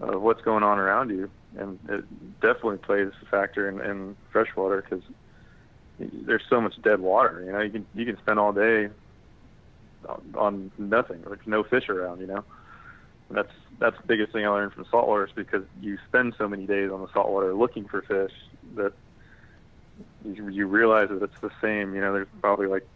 of 0.01 0.21
what's 0.21 0.43
going 0.43 0.63
on 0.63 0.79
around 0.79 1.11
you, 1.11 1.31
and 1.57 1.79
it 1.89 2.05
definitely 2.41 2.79
plays 2.79 3.11
a 3.23 3.27
factor 3.27 3.69
in, 3.69 3.81
in 3.81 4.17
freshwater 4.33 4.83
because 4.83 5.05
there's 5.99 6.43
so 6.51 6.61
much 6.61 6.75
dead 6.83 7.01
water. 7.01 7.43
You 7.45 7.53
know, 7.53 7.61
you 7.61 7.71
can 7.71 7.87
you 7.95 8.05
can 8.05 8.17
spend 8.19 8.39
all 8.39 8.53
day 8.53 8.89
on, 10.09 10.35
on 10.37 10.73
nothing, 10.79 11.23
like 11.25 11.47
no 11.47 11.63
fish 11.63 11.89
around. 11.89 12.21
You 12.21 12.27
know, 12.27 12.45
and 13.29 13.39
that's 13.39 13.53
that's 13.79 13.97
the 13.97 14.07
biggest 14.07 14.33
thing 14.33 14.45
I 14.47 14.49
learned 14.49 14.73
from 14.73 14.87
saltwater 14.91 15.27
is 15.27 15.33
because 15.35 15.65
you 15.81 15.99
spend 16.09 16.35
so 16.39 16.49
many 16.49 16.67
days 16.67 16.91
on 16.91 17.01
the 17.01 17.09
saltwater 17.13 17.55
looking 17.55 17.87
for 17.87 18.03
fish 18.03 18.33
that 18.77 18.93
you, 20.25 20.49
you 20.49 20.67
realize 20.67 21.09
that 21.11 21.23
it's 21.23 21.39
the 21.41 21.51
same. 21.61 21.95
You 21.95 22.01
know, 22.01 22.13
there's 22.13 22.29
probably 22.41 22.67
like 22.67 22.87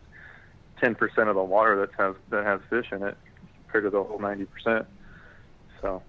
10% 0.81 1.29
of 1.29 1.35
the 1.35 1.43
water 1.43 1.77
that 1.81 1.91
has 1.99 2.15
that 2.31 2.45
has 2.45 2.61
fish 2.71 2.93
in 2.93 3.03
it 3.03 3.17
compared 3.65 3.85
to 3.85 3.91
the 3.91 4.03
whole 4.03 4.19
90%. 4.19 4.87
So 5.81 6.03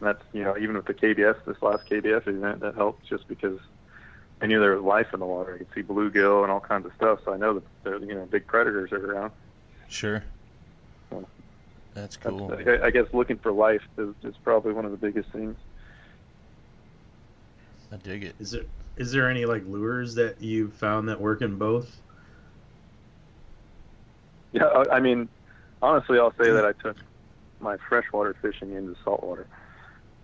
that's 0.00 0.22
you 0.32 0.42
know 0.44 0.56
even 0.58 0.76
with 0.76 0.86
the 0.86 0.94
KBF 0.94 1.44
this 1.46 1.60
last 1.62 1.88
KBF 1.88 2.26
event 2.26 2.60
that 2.60 2.74
helped 2.74 3.06
just 3.06 3.26
because 3.28 3.58
I 4.42 4.46
knew 4.46 4.60
there 4.60 4.74
was 4.74 4.84
life 4.84 5.08
in 5.14 5.20
the 5.20 5.26
water. 5.26 5.54
I 5.54 5.58
could 5.58 5.68
see 5.74 5.82
bluegill 5.82 6.42
and 6.42 6.52
all 6.52 6.60
kinds 6.60 6.86
of 6.86 6.92
stuff, 6.96 7.20
so 7.24 7.32
I 7.32 7.36
know 7.36 7.54
that 7.54 7.62
there 7.84 7.98
you 7.98 8.14
know 8.14 8.26
big 8.26 8.46
predators 8.46 8.92
are 8.92 9.12
around. 9.12 9.32
sure? 9.88 10.24
Well, 11.10 11.28
That's 11.94 12.16
That's, 12.16 12.36
cool. 12.36 12.52
I, 12.52 12.86
I 12.86 12.90
guess 12.90 13.06
looking 13.12 13.38
for 13.38 13.52
life 13.52 13.82
is, 13.96 14.14
is 14.22 14.34
probably 14.42 14.72
one 14.72 14.84
of 14.84 14.90
the 14.90 14.96
biggest 14.96 15.30
things. 15.30 15.56
I 17.92 17.96
dig 17.96 18.24
it. 18.24 18.34
Is 18.38 18.50
there 18.50 18.64
is 18.96 19.12
there 19.12 19.30
any 19.30 19.44
like 19.44 19.64
lures 19.66 20.14
that 20.14 20.40
you 20.40 20.70
found 20.70 21.08
that 21.08 21.20
work 21.20 21.42
in 21.42 21.56
both? 21.56 22.00
Yeah, 24.52 24.64
I, 24.64 24.96
I 24.96 25.00
mean, 25.00 25.28
honestly, 25.82 26.18
I'll 26.18 26.30
say 26.32 26.44
mm-hmm. 26.44 26.54
that 26.54 26.64
I 26.64 26.72
took 26.72 26.96
my 27.60 27.76
freshwater 27.88 28.34
fishing 28.40 28.72
into 28.72 28.96
saltwater. 29.04 29.46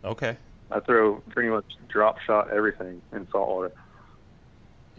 Okay, 0.05 0.37
I 0.71 0.81
throw 0.81 1.17
pretty 1.31 1.51
much 1.51 1.65
drop 1.89 2.19
shot 2.21 2.51
everything 2.51 3.03
in 3.13 3.27
saltwater. 3.31 3.73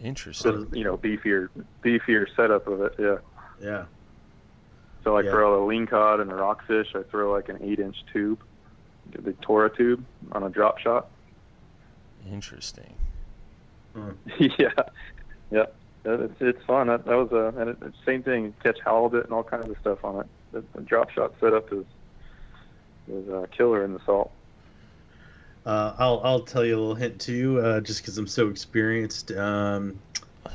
interesting. 0.02 0.64
Just 0.64 0.76
you 0.76 0.84
know, 0.84 0.96
beefier, 0.96 1.48
beefier 1.82 2.26
setup 2.36 2.66
of 2.66 2.80
it. 2.82 2.94
Yeah. 2.98 3.16
Yeah. 3.60 3.84
So 5.02 5.12
like 5.12 5.26
Yeah. 5.26 5.32
for 5.32 5.44
all 5.44 5.66
the 5.66 5.72
lingcod 5.74 6.20
and 6.20 6.30
the 6.30 6.34
rockfish, 6.34 6.94
I 6.94 7.02
throw 7.02 7.32
like 7.32 7.48
an 7.48 7.58
eight-inch 7.60 7.96
tube, 8.12 8.40
the 9.12 9.20
big 9.20 9.40
Tora 9.40 9.74
tube 9.74 10.04
on 10.32 10.42
a 10.42 10.48
drop 10.48 10.78
shot. 10.78 11.08
Interesting. 12.26 12.94
yeah, 14.38 14.68
yeah, 15.50 15.66
it's 16.04 16.34
it's 16.40 16.64
fun. 16.64 16.88
That, 16.88 17.04
that 17.04 17.14
was 17.14 17.32
a 17.32 17.60
and 17.60 17.70
it, 17.70 17.94
same 18.04 18.22
thing. 18.22 18.54
Catch 18.62 18.78
halibut 18.84 19.24
and 19.24 19.32
all 19.32 19.44
kinds 19.44 19.68
of 19.68 19.76
stuff 19.80 20.04
on 20.04 20.20
it. 20.20 20.26
The, 20.52 20.64
the 20.74 20.82
drop 20.82 21.10
shot 21.10 21.34
setup 21.40 21.72
is 21.72 21.84
is 23.08 23.28
a 23.28 23.48
killer 23.56 23.84
in 23.84 23.92
the 23.92 24.00
salt. 24.04 24.32
Uh, 25.66 25.94
I'll 25.98 26.20
I'll 26.24 26.40
tell 26.40 26.64
you 26.64 26.76
a 26.76 26.80
little 26.80 26.94
hint 26.94 27.20
too, 27.20 27.60
uh, 27.60 27.80
just 27.80 28.02
because 28.02 28.18
I'm 28.18 28.26
so 28.26 28.48
experienced. 28.48 29.30
Um, 29.32 29.98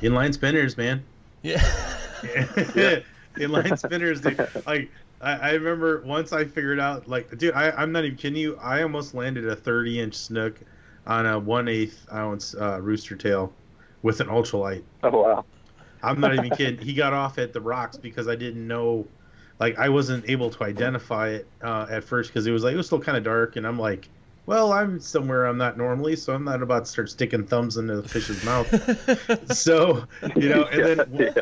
inline 0.01 0.33
spinners, 0.33 0.77
man. 0.77 1.03
Yeah. 1.41 1.61
inline 3.35 3.77
spinners, 3.77 4.21
dude. 4.21 4.47
Like 4.67 4.91
I, 5.21 5.31
I 5.31 5.51
remember 5.53 6.01
once 6.05 6.31
I 6.31 6.45
figured 6.45 6.79
out, 6.79 7.07
like, 7.07 7.37
dude, 7.37 7.53
I, 7.53 7.71
I'm 7.71 7.91
not 7.91 8.05
even 8.05 8.17
kidding 8.17 8.39
you. 8.39 8.57
I 8.57 8.83
almost 8.83 9.13
landed 9.13 9.47
a 9.47 9.55
30 9.55 9.99
inch 9.99 10.15
snook 10.15 10.59
on 11.07 11.25
a 11.25 11.39
one 11.39 11.67
eighth 11.67 12.05
ounce 12.11 12.55
uh, 12.55 12.79
rooster 12.81 13.15
tail 13.15 13.53
with 14.01 14.19
an 14.21 14.27
ultralight. 14.27 14.83
Oh 15.03 15.21
wow. 15.21 15.45
I'm 16.01 16.19
not 16.19 16.33
even 16.33 16.49
kidding. 16.51 16.77
He 16.85 16.93
got 16.93 17.13
off 17.13 17.37
at 17.37 17.53
the 17.53 17.61
rocks 17.61 17.97
because 17.97 18.27
I 18.27 18.35
didn't 18.35 18.65
know, 18.65 19.05
like, 19.59 19.77
I 19.77 19.89
wasn't 19.89 20.29
able 20.29 20.49
to 20.51 20.63
identify 20.63 21.29
it 21.29 21.47
uh, 21.61 21.87
at 21.89 22.03
first 22.03 22.29
because 22.29 22.47
it 22.47 22.51
was 22.51 22.63
like 22.63 22.73
it 22.73 22.77
was 22.77 22.85
still 22.85 23.01
kind 23.01 23.17
of 23.17 23.23
dark, 23.23 23.57
and 23.57 23.67
I'm 23.67 23.77
like, 23.77 24.07
well, 24.45 24.71
I'm 24.73 24.99
somewhere 24.99 25.45
I'm 25.45 25.57
not 25.57 25.77
normally, 25.77 26.15
so 26.15 26.33
I'm 26.33 26.43
not 26.43 26.63
about 26.63 26.85
to 26.85 26.91
start 26.91 27.09
sticking 27.09 27.45
thumbs 27.45 27.77
into 27.77 28.01
the 28.01 28.07
fish's 28.07 28.43
mouth. 28.43 29.53
so, 29.55 30.05
you 30.35 30.49
know, 30.49 30.63
and 30.63 30.99
then 30.99 31.13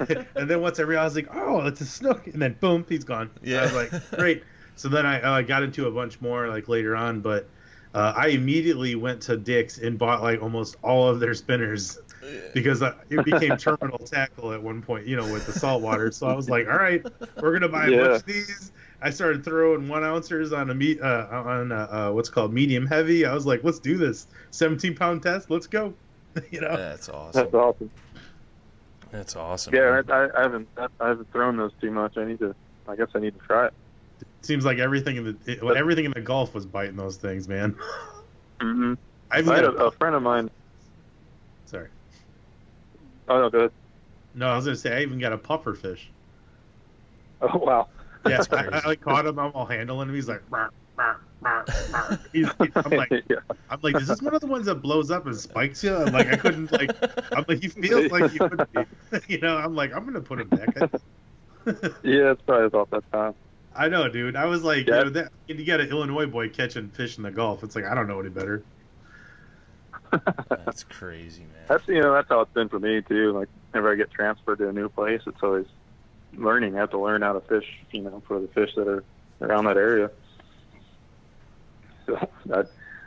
yeah. 0.00 0.24
and 0.36 0.48
then 0.48 0.60
once 0.60 0.78
I 0.78 0.84
realized, 0.84 1.16
like, 1.16 1.34
oh, 1.34 1.66
it's 1.66 1.80
a 1.80 1.86
snook, 1.86 2.26
and 2.28 2.40
then 2.40 2.56
boom, 2.60 2.86
he's 2.88 3.04
gone. 3.04 3.30
Yeah. 3.42 3.60
I 3.60 3.62
was 3.62 3.74
like, 3.74 4.10
great. 4.12 4.44
So 4.76 4.88
then 4.88 5.04
I 5.04 5.20
uh, 5.20 5.42
got 5.42 5.64
into 5.64 5.86
a 5.86 5.90
bunch 5.90 6.20
more 6.20 6.48
like 6.48 6.68
later 6.68 6.94
on, 6.94 7.20
but 7.20 7.48
uh, 7.96 8.12
I 8.14 8.28
immediately 8.28 8.94
went 8.94 9.22
to 9.22 9.38
Dick's 9.38 9.78
and 9.78 9.98
bought 9.98 10.22
like 10.22 10.42
almost 10.42 10.76
all 10.82 11.08
of 11.08 11.18
their 11.18 11.32
spinners 11.32 11.98
because 12.52 12.82
uh, 12.82 12.94
it 13.08 13.24
became 13.24 13.56
terminal 13.56 13.96
tackle 13.96 14.52
at 14.52 14.62
one 14.62 14.82
point, 14.82 15.06
you 15.06 15.16
know, 15.16 15.32
with 15.32 15.46
the 15.46 15.52
saltwater. 15.52 16.12
So 16.12 16.26
I 16.26 16.34
was 16.34 16.50
like, 16.50 16.68
all 16.68 16.76
right, 16.76 17.02
we're 17.40 17.54
gonna 17.54 17.70
buy 17.70 17.86
a 17.86 17.96
bunch 17.96 18.20
of 18.20 18.26
these. 18.26 18.72
I 19.00 19.08
started 19.08 19.44
throwing 19.44 19.88
one 19.88 20.02
ouncers 20.02 20.52
on 20.52 20.68
a 20.68 20.74
meat 20.74 21.00
uh, 21.00 21.26
on 21.30 21.72
uh, 21.72 21.88
uh, 21.90 22.12
what's 22.12 22.28
called 22.28 22.52
medium 22.52 22.86
heavy. 22.86 23.24
I 23.24 23.32
was 23.32 23.46
like, 23.46 23.64
let's 23.64 23.78
do 23.78 23.96
this, 23.96 24.26
17 24.50 24.94
pound 24.94 25.22
test, 25.22 25.50
let's 25.50 25.66
go. 25.66 25.94
you 26.50 26.60
know, 26.60 26.76
That's 26.76 27.08
awesome. 27.08 27.44
That's 27.44 27.54
awesome. 27.54 27.90
That's 29.10 29.36
awesome. 29.36 29.74
Yeah. 29.74 30.02
I, 30.06 30.28
I 30.38 30.42
haven't 30.42 30.68
I 30.76 31.08
haven't 31.08 31.32
thrown 31.32 31.56
those 31.56 31.72
too 31.80 31.90
much. 31.90 32.18
I 32.18 32.26
need 32.26 32.40
to. 32.40 32.54
I 32.86 32.94
guess 32.94 33.08
I 33.14 33.20
need 33.20 33.32
to 33.40 33.46
try 33.46 33.68
it. 33.68 33.74
Seems 34.42 34.64
like 34.64 34.78
everything 34.78 35.16
in 35.16 35.24
the 35.24 35.36
it, 35.52 35.76
everything 35.76 36.04
in 36.04 36.12
the 36.12 36.20
Gulf 36.20 36.54
was 36.54 36.66
biting 36.66 36.96
those 36.96 37.16
things, 37.16 37.48
man. 37.48 37.76
Mm-hmm. 38.60 38.94
I 39.30 39.38
I 39.38 39.42
had 39.56 39.64
a, 39.64 39.72
a 39.72 39.90
friend 39.90 40.14
of 40.14 40.22
mine. 40.22 40.50
sorry. 41.66 41.88
Oh 43.28 43.40
no, 43.40 43.50
go 43.50 43.58
ahead. 43.58 43.70
No, 44.34 44.48
I 44.48 44.56
was 44.56 44.64
gonna 44.64 44.76
say 44.76 44.96
I 44.96 45.02
even 45.02 45.18
got 45.18 45.32
a 45.32 45.38
puffer 45.38 45.74
fish. 45.74 46.10
Oh 47.40 47.58
wow. 47.58 47.88
Yeah, 48.26 48.42
I. 48.50 48.56
I 48.84 48.88
like 48.88 49.00
caught 49.00 49.26
him. 49.26 49.38
I'm 49.38 49.52
all 49.52 49.66
handling 49.66 50.08
him. 50.08 50.14
He's 50.14 50.28
like. 50.28 50.42
He's, 52.32 52.48
he- 52.58 52.72
I'm 52.74 52.90
like, 52.92 53.10
yeah. 53.28 53.36
I'm 53.68 53.78
like, 53.82 53.96
is 53.96 54.08
this 54.08 54.22
one 54.22 54.34
of 54.34 54.40
the 54.40 54.46
ones 54.46 54.66
that 54.66 54.76
blows 54.76 55.10
up 55.10 55.26
and 55.26 55.36
spikes 55.36 55.84
you? 55.84 55.94
I'm 55.94 56.12
like, 56.12 56.28
I 56.28 56.36
couldn't 56.36 56.72
like. 56.72 56.90
I'm 57.32 57.44
like, 57.46 57.60
he 57.60 57.68
feels 57.68 58.10
like 58.10 58.30
he 58.30 58.38
would 58.38 58.66
be. 58.72 58.84
You 59.28 59.38
know, 59.40 59.56
I'm 59.56 59.74
like, 59.74 59.92
I'm 59.94 60.04
gonna 60.04 60.20
put 60.20 60.40
him 60.40 60.48
back. 60.48 60.74
Yeah, 62.02 62.32
it's 62.32 62.42
probably 62.42 62.66
about 62.66 62.90
that 62.90 63.12
time. 63.12 63.34
I 63.76 63.88
know, 63.88 64.08
dude. 64.08 64.36
I 64.36 64.46
was 64.46 64.62
like, 64.62 64.86
Yeah. 64.86 64.98
you 64.98 65.04
know, 65.04 65.10
that 65.10 65.32
you 65.46 65.64
got 65.64 65.80
an 65.80 65.88
Illinois 65.90 66.26
boy 66.26 66.48
catching 66.48 66.88
fish 66.90 67.16
in 67.16 67.22
the 67.22 67.30
Gulf. 67.30 67.62
It's 67.62 67.76
like 67.76 67.84
I 67.84 67.94
don't 67.94 68.08
know 68.08 68.20
any 68.20 68.30
better. 68.30 68.62
That's 70.64 70.84
crazy, 70.88 71.42
man. 71.42 71.64
That's 71.68 71.86
you 71.88 72.00
know 72.00 72.12
that's 72.12 72.28
how 72.28 72.40
it's 72.40 72.52
been 72.52 72.68
for 72.68 72.78
me 72.78 73.02
too. 73.02 73.32
Like 73.32 73.48
whenever 73.70 73.92
I 73.92 73.96
get 73.96 74.10
transferred 74.10 74.58
to 74.58 74.68
a 74.68 74.72
new 74.72 74.88
place, 74.88 75.20
it's 75.26 75.42
always 75.42 75.66
learning. 76.34 76.76
I 76.76 76.80
have 76.80 76.90
to 76.90 76.98
learn 76.98 77.22
how 77.22 77.32
to 77.32 77.40
fish. 77.40 77.66
You 77.90 78.02
know, 78.02 78.22
for 78.26 78.40
the 78.40 78.48
fish 78.48 78.70
that 78.76 78.86
are 78.88 79.04
around 79.40 79.64
that 79.64 79.76
area. 79.76 80.10
So 82.06 82.16
I, 82.54 82.64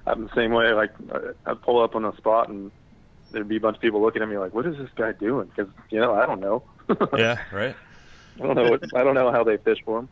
I'm 0.07 0.23
the 0.27 0.35
same 0.35 0.51
way. 0.51 0.73
Like 0.73 0.91
I, 1.11 1.51
I'd 1.51 1.61
pull 1.61 1.81
up 1.81 1.95
on 1.95 2.05
a 2.05 2.15
spot 2.17 2.49
and 2.49 2.71
there'd 3.31 3.47
be 3.47 3.57
a 3.57 3.61
bunch 3.61 3.77
of 3.77 3.81
people 3.81 4.01
looking 4.01 4.21
at 4.21 4.29
me 4.29 4.37
like, 4.37 4.53
"What 4.53 4.65
is 4.65 4.77
this 4.77 4.89
guy 4.95 5.13
doing?" 5.13 5.49
Because 5.55 5.71
you 5.89 5.99
know 5.99 6.13
I 6.13 6.25
don't 6.25 6.41
know. 6.41 6.63
Yeah, 7.17 7.39
right. 7.51 7.75
I 8.41 8.43
don't 8.43 8.55
know. 8.55 8.69
What, 8.71 8.83
I 8.95 9.03
don't 9.03 9.15
know 9.15 9.31
how 9.31 9.43
they 9.43 9.57
fish 9.57 9.79
for 9.85 9.99
them. 9.99 10.09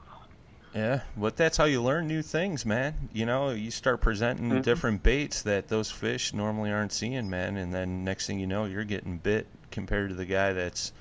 Yeah, 0.77 0.99
but 1.17 1.35
that's 1.35 1.57
how 1.57 1.63
you 1.63 1.81
learn 1.81 2.07
new 2.07 2.21
things, 2.21 2.63
man. 2.63 3.09
You 3.11 3.25
know, 3.25 3.49
you 3.49 3.71
start 3.71 3.99
presenting 3.99 4.51
Mhm. 4.51 4.61
different 4.61 5.01
baits 5.01 5.41
that 5.41 5.69
those 5.69 5.89
fish 5.89 6.33
normally 6.33 6.71
aren't 6.71 6.93
seeing, 6.93 7.31
man, 7.31 7.57
and 7.57 7.73
then 7.73 8.03
next 8.03 8.27
thing 8.27 8.39
you 8.39 8.45
know, 8.45 8.65
you're 8.65 8.83
getting 8.83 9.17
bit 9.17 9.47
compared 9.71 10.09
to 10.09 10.15
the 10.15 10.25
guy 10.27 10.53
that's 10.53 10.91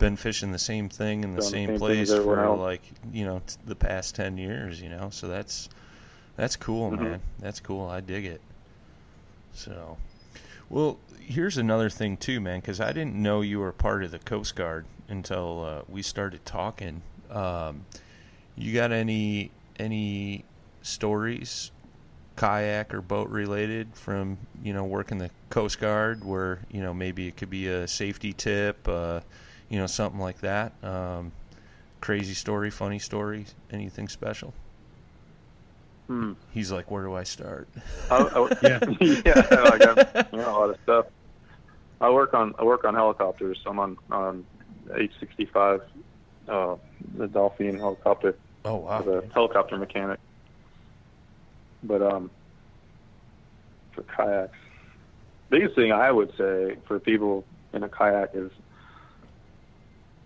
been 0.00 0.16
fishing 0.16 0.50
the 0.50 0.58
same 0.58 0.88
thing 0.88 1.22
in 1.22 1.32
the 1.32 1.40
Done 1.40 1.50
same 1.50 1.68
same 1.68 1.78
place 1.78 2.12
for 2.12 2.56
like, 2.56 2.82
you 3.12 3.24
know, 3.24 3.40
t- 3.46 3.54
the 3.64 3.76
past 3.76 4.16
10 4.16 4.36
years, 4.36 4.80
you 4.82 4.88
know. 4.88 5.10
So 5.10 5.28
that's 5.28 5.68
that's 6.36 6.56
cool, 6.56 6.90
Mhm. 6.90 6.98
man. 6.98 7.20
That's 7.38 7.60
cool. 7.60 7.86
I 7.88 8.00
dig 8.00 8.24
it. 8.24 8.40
So, 9.52 9.96
well, 10.68 10.98
here's 11.20 11.56
another 11.56 11.88
thing 11.88 12.16
too, 12.16 12.40
man, 12.40 12.62
cuz 12.62 12.80
I 12.80 12.92
didn't 12.92 13.14
know 13.14 13.42
you 13.42 13.60
were 13.60 13.70
part 13.72 14.02
of 14.02 14.10
the 14.10 14.18
Coast 14.18 14.56
Guard 14.56 14.86
until 15.08 15.64
uh, 15.64 15.82
we 15.88 16.02
started 16.02 16.44
talking. 16.44 17.02
Um, 17.30 17.86
you 18.58 18.74
got 18.74 18.92
any 18.92 19.50
any 19.78 20.44
stories, 20.82 21.70
kayak 22.36 22.92
or 22.92 23.00
boat 23.00 23.28
related, 23.28 23.94
from 23.94 24.38
you 24.62 24.72
know 24.72 24.84
working 24.84 25.18
the 25.18 25.30
Coast 25.50 25.80
Guard, 25.80 26.24
where 26.24 26.60
you 26.70 26.82
know 26.82 26.92
maybe 26.92 27.28
it 27.28 27.36
could 27.36 27.50
be 27.50 27.68
a 27.68 27.86
safety 27.86 28.32
tip, 28.32 28.86
uh, 28.88 29.20
you 29.68 29.78
know 29.78 29.86
something 29.86 30.20
like 30.20 30.40
that. 30.40 30.72
Um, 30.82 31.32
crazy 32.00 32.34
story, 32.34 32.70
funny 32.70 32.98
story, 32.98 33.46
anything 33.70 34.08
special? 34.08 34.52
Hmm. 36.08 36.32
He's 36.52 36.72
like, 36.72 36.90
where 36.90 37.04
do 37.04 37.14
I 37.14 37.24
start? 37.24 37.68
I, 38.10 38.16
I, 38.16 38.56
Yeah. 38.62 38.80
yeah, 39.26 39.46
I 39.50 39.78
got 39.78 40.32
you 40.32 40.38
know, 40.38 40.50
a 40.50 40.56
lot 40.58 40.70
of 40.70 40.78
stuff. 40.82 41.06
I 42.00 42.10
work 42.10 42.34
on 42.34 42.54
I 42.58 42.64
work 42.64 42.84
on 42.84 42.94
helicopters. 42.94 43.58
I'm 43.66 43.78
on 43.78 43.96
on 44.10 44.46
H65, 44.88 45.82
uh, 46.48 46.76
the 47.16 47.28
Dolphin 47.28 47.78
helicopter, 47.78 48.36
Oh 48.64 48.76
wow. 48.76 49.00
as 49.00 49.06
a 49.06 49.22
helicopter 49.32 49.76
mechanic. 49.76 50.18
But 51.82 52.02
um, 52.02 52.30
for 53.92 54.02
kayaks, 54.02 54.56
biggest 55.50 55.74
thing 55.74 55.92
I 55.92 56.10
would 56.10 56.30
say 56.36 56.76
for 56.86 56.98
people 56.98 57.44
in 57.72 57.82
a 57.82 57.88
kayak 57.88 58.30
is, 58.34 58.50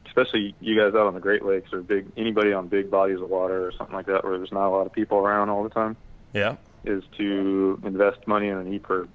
especially 0.06 0.54
you 0.60 0.78
guys 0.78 0.94
out 0.94 1.06
on 1.06 1.14
the 1.14 1.20
Great 1.20 1.44
Lakes 1.44 1.72
or 1.72 1.80
big 1.82 2.06
anybody 2.16 2.52
on 2.52 2.68
big 2.68 2.90
bodies 2.90 3.20
of 3.20 3.28
water 3.28 3.66
or 3.66 3.72
something 3.76 3.94
like 3.94 4.06
that, 4.06 4.24
where 4.24 4.36
there's 4.38 4.52
not 4.52 4.68
a 4.68 4.70
lot 4.70 4.86
of 4.86 4.92
people 4.92 5.18
around 5.18 5.48
all 5.50 5.62
the 5.62 5.70
time, 5.70 5.96
Yeah. 6.32 6.56
is 6.84 7.02
to 7.18 7.80
invest 7.84 8.26
money 8.26 8.48
in 8.48 8.56
an 8.56 8.78
EPIRB. 8.78 9.08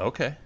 Okay. 0.00 0.36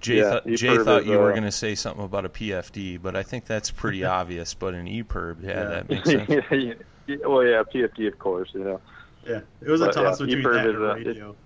Jay, 0.00 0.18
Yeah, 0.18 0.30
thought 0.30 0.46
Jay 0.46 0.76
thought 0.78 1.02
is, 1.02 1.06
you 1.08 1.18
were 1.18 1.30
uh, 1.30 1.32
going 1.32 1.44
to 1.44 1.52
say 1.52 1.74
something 1.74 2.04
about 2.04 2.24
a 2.24 2.28
PFD, 2.28 3.00
but 3.02 3.16
I 3.16 3.22
think 3.22 3.46
that's 3.46 3.70
pretty 3.70 4.04
obvious. 4.04 4.54
But 4.54 4.74
an 4.74 4.86
EPIRB, 4.86 5.42
yeah, 5.42 5.64
that 5.64 5.88
makes 5.90 6.08
sense. 6.08 6.28
yeah, 6.28 6.40
yeah, 6.52 6.74
yeah, 7.06 7.16
well, 7.26 7.44
yeah, 7.44 7.62
PFD, 7.62 8.08
of 8.08 8.18
course, 8.18 8.50
you 8.52 8.64
know. 8.64 8.80
Yeah, 9.26 9.40
it 9.60 9.68
was 9.68 9.80
a 9.80 9.86
But, 9.86 9.92
toss 9.94 10.20
yeah, 10.20 10.26
between 10.26 10.44
EPIRB 10.44 10.54
that 10.54 10.66
is, 10.68 10.74
and 10.74 10.84
uh, 10.84 10.94
radio. 10.94 11.36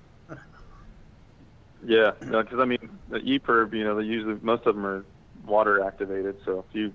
Yeah, 1.82 2.10
because 2.20 2.60
I 2.60 2.64
mean, 2.66 2.90
the 3.08 3.20
EPIRB, 3.20 3.72
you 3.72 3.84
know, 3.84 3.96
they 3.96 4.04
usually 4.04 4.36
most 4.42 4.66
of 4.66 4.74
them 4.74 4.84
are 4.84 5.04
water 5.46 5.82
activated. 5.82 6.36
So 6.44 6.64
if 6.68 6.74
you 6.74 6.92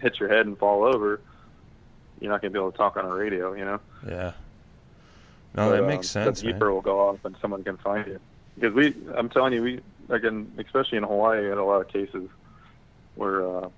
hit 0.00 0.18
your 0.18 0.28
head 0.28 0.46
and 0.46 0.58
fall 0.58 0.84
over, 0.84 1.20
you're 2.20 2.30
not 2.32 2.40
going 2.40 2.52
to 2.52 2.58
be 2.58 2.60
able 2.60 2.72
to 2.72 2.76
talk 2.76 2.96
on 2.96 3.04
a 3.04 3.14
radio, 3.14 3.52
you 3.54 3.64
know. 3.64 3.80
Yeah. 4.06 4.32
No, 5.54 5.70
But, 5.70 5.76
that 5.76 5.86
makes 5.86 6.14
um, 6.16 6.24
sense, 6.24 6.40
The 6.40 6.48
man. 6.48 6.58
EPIRB 6.60 6.72
will 6.72 6.80
go 6.80 7.08
off 7.08 7.24
and 7.24 7.36
someone 7.40 7.62
can 7.62 7.76
find 7.76 8.04
you. 8.08 8.18
Because 8.56 8.74
we, 8.74 8.94
I'm 9.16 9.28
telling 9.28 9.52
you, 9.52 9.62
we 9.62 9.80
again, 10.08 10.52
especially 10.58 10.98
in 10.98 11.04
Hawaii, 11.04 11.42
we 11.42 11.48
had 11.48 11.58
a 11.58 11.64
lot 11.64 11.80
of 11.80 11.88
cases 11.88 12.28
where 13.14 13.46
uh, 13.46 13.68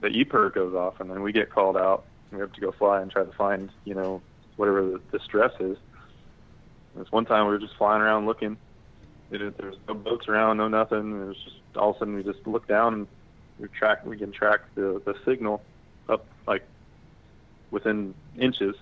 the 0.00 0.08
EPIRB 0.08 0.54
goes 0.54 0.74
off, 0.74 1.00
and 1.00 1.10
then 1.10 1.22
we 1.22 1.32
get 1.32 1.50
called 1.50 1.76
out. 1.76 2.04
And 2.30 2.38
we 2.38 2.42
have 2.42 2.52
to 2.52 2.60
go 2.60 2.72
fly 2.72 3.00
and 3.00 3.10
try 3.10 3.24
to 3.24 3.32
find, 3.32 3.70
you 3.84 3.94
know, 3.94 4.20
whatever 4.56 4.82
the, 4.82 5.00
the 5.12 5.20
stress 5.20 5.52
is. 5.60 5.78
This 6.94 7.10
one 7.12 7.24
time 7.24 7.46
we 7.46 7.52
were 7.52 7.58
just 7.58 7.76
flying 7.76 8.02
around 8.02 8.26
looking. 8.26 8.56
There's 9.30 9.76
no 9.86 9.94
boats 9.94 10.26
around, 10.28 10.56
no 10.56 10.68
nothing. 10.68 11.22
It 11.22 11.26
was 11.26 11.36
just 11.36 11.56
all 11.76 11.90
of 11.90 11.96
a 11.96 11.98
sudden 12.00 12.14
we 12.14 12.22
just 12.22 12.46
look 12.46 12.66
down 12.66 12.94
and 12.94 13.06
we 13.58 13.68
track. 13.68 14.04
We 14.04 14.16
can 14.16 14.32
track 14.32 14.60
the 14.74 15.02
the 15.04 15.14
signal 15.24 15.62
up 16.08 16.26
like 16.46 16.64
within 17.70 18.14
inches. 18.38 18.74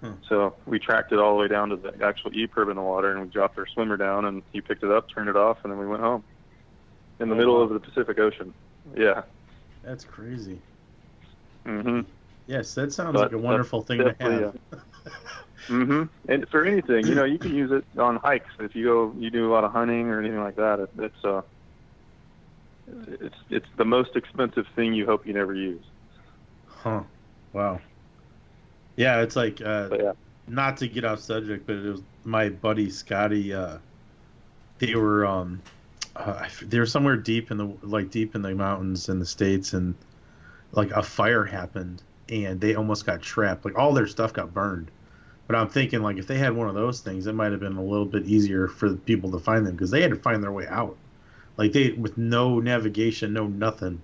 Hmm. 0.00 0.22
So 0.28 0.56
we 0.66 0.78
tracked 0.78 1.12
it 1.12 1.18
all 1.18 1.34
the 1.36 1.40
way 1.40 1.48
down 1.48 1.70
to 1.70 1.76
the 1.76 1.92
actual 2.04 2.30
EPIRB 2.32 2.70
in 2.70 2.76
the 2.76 2.82
water, 2.82 3.12
and 3.12 3.22
we 3.22 3.28
dropped 3.30 3.58
our 3.58 3.66
swimmer 3.72 3.96
down, 3.96 4.26
and 4.26 4.42
he 4.52 4.60
picked 4.60 4.82
it 4.82 4.90
up, 4.90 5.06
turned 5.14 5.28
it 5.28 5.36
off, 5.36 5.58
and 5.64 5.72
then 5.72 5.78
we 5.78 5.86
went 5.86 6.02
home 6.02 6.24
in 7.20 7.28
the 7.30 7.34
Oh, 7.34 7.36
middle 7.36 7.62
wow. 7.62 7.62
of 7.62 7.70
the 7.70 7.80
Pacific 7.80 8.18
Ocean. 8.18 8.54
Yeah. 8.96 9.22
That's 9.82 10.04
crazy. 10.04 10.62
Mm-hmm. 11.66 12.00
Yes, 12.46 12.74
that 12.74 12.92
sounds 12.92 13.20
But 13.20 13.20
like 13.20 13.32
a 13.32 13.38
wonderful 13.38 13.82
thing 13.82 14.04
to 14.04 14.16
have. 14.20 14.56
hmm 15.68 16.04
And 16.28 16.46
for 16.50 16.64
anything, 16.64 17.06
you 17.08 17.14
know, 17.14 17.24
you 17.24 17.38
can 17.38 17.54
use 17.54 17.70
it 17.72 17.84
on 18.00 18.16
hikes. 18.16 18.50
If 18.58 18.74
you 18.74 18.84
go, 18.84 19.14
you 19.18 19.30
do 19.30 19.50
a 19.50 19.52
lot 19.52 19.64
of 19.64 19.72
hunting 19.72 20.08
or 20.08 20.18
anything 20.20 20.40
like 20.40 20.56
that. 20.56 20.80
It, 20.80 20.88
it's 20.98 21.24
uh, 21.24 21.42
it's 22.86 23.36
it's 23.50 23.66
the 23.76 23.84
most 23.84 24.10
expensive 24.16 24.64
thing 24.74 24.92
you 24.94 25.06
hope 25.06 25.26
you 25.26 25.32
never 25.32 25.54
use. 25.54 25.84
Huh. 26.66 27.02
Wow. 27.52 27.80
Yeah, 28.98 29.22
it's 29.22 29.36
like 29.36 29.60
uh, 29.60 29.88
yeah, 29.92 30.12
not 30.48 30.76
to 30.78 30.88
get 30.88 31.04
off 31.04 31.20
subject, 31.20 31.66
but 31.66 31.76
it 31.76 31.88
was 31.88 32.02
my 32.24 32.48
buddy 32.48 32.90
Scotty. 32.90 33.54
Uh, 33.54 33.78
they 34.80 34.96
were 34.96 35.24
um, 35.24 35.62
uh, 36.16 36.48
they 36.62 36.80
were 36.80 36.86
somewhere 36.86 37.16
deep 37.16 37.52
in 37.52 37.58
the 37.58 37.72
like 37.82 38.10
deep 38.10 38.34
in 38.34 38.42
the 38.42 38.52
mountains 38.56 39.08
in 39.08 39.20
the 39.20 39.26
states, 39.26 39.72
and 39.72 39.94
like 40.72 40.90
a 40.90 41.02
fire 41.02 41.44
happened, 41.44 42.02
and 42.28 42.60
they 42.60 42.74
almost 42.74 43.06
got 43.06 43.22
trapped. 43.22 43.64
Like 43.64 43.78
all 43.78 43.92
their 43.92 44.08
stuff 44.08 44.32
got 44.32 44.52
burned. 44.52 44.90
But 45.46 45.54
I'm 45.56 45.68
thinking 45.68 46.02
like 46.02 46.18
if 46.18 46.26
they 46.26 46.36
had 46.38 46.56
one 46.56 46.68
of 46.68 46.74
those 46.74 47.00
things, 47.00 47.28
it 47.28 47.34
might 47.34 47.52
have 47.52 47.60
been 47.60 47.76
a 47.76 47.82
little 47.84 48.04
bit 48.04 48.26
easier 48.26 48.66
for 48.66 48.94
people 48.96 49.30
to 49.30 49.38
find 49.38 49.64
them 49.64 49.74
because 49.76 49.92
they 49.92 50.02
had 50.02 50.10
to 50.10 50.16
find 50.16 50.42
their 50.42 50.52
way 50.52 50.66
out. 50.66 50.96
Like 51.56 51.72
they 51.72 51.92
with 51.92 52.18
no 52.18 52.58
navigation, 52.58 53.32
no 53.32 53.46
nothing. 53.46 54.02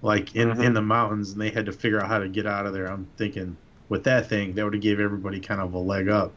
Like 0.00 0.36
in 0.36 0.50
Mhm. 0.50 0.64
in 0.64 0.74
the 0.74 0.82
mountains, 0.82 1.32
and 1.32 1.40
they 1.40 1.50
had 1.50 1.66
to 1.66 1.72
figure 1.72 2.00
out 2.00 2.06
how 2.08 2.20
to 2.20 2.28
get 2.28 2.46
out 2.46 2.66
of 2.66 2.72
there. 2.72 2.86
I'm 2.86 3.06
thinking 3.16 3.56
with 3.92 4.04
that 4.04 4.26
thing, 4.26 4.54
that 4.54 4.64
would 4.64 4.72
have 4.72 4.82
gave 4.82 4.98
everybody 5.00 5.38
kind 5.38 5.60
of 5.60 5.74
a 5.74 5.78
leg 5.78 6.08
up 6.08 6.32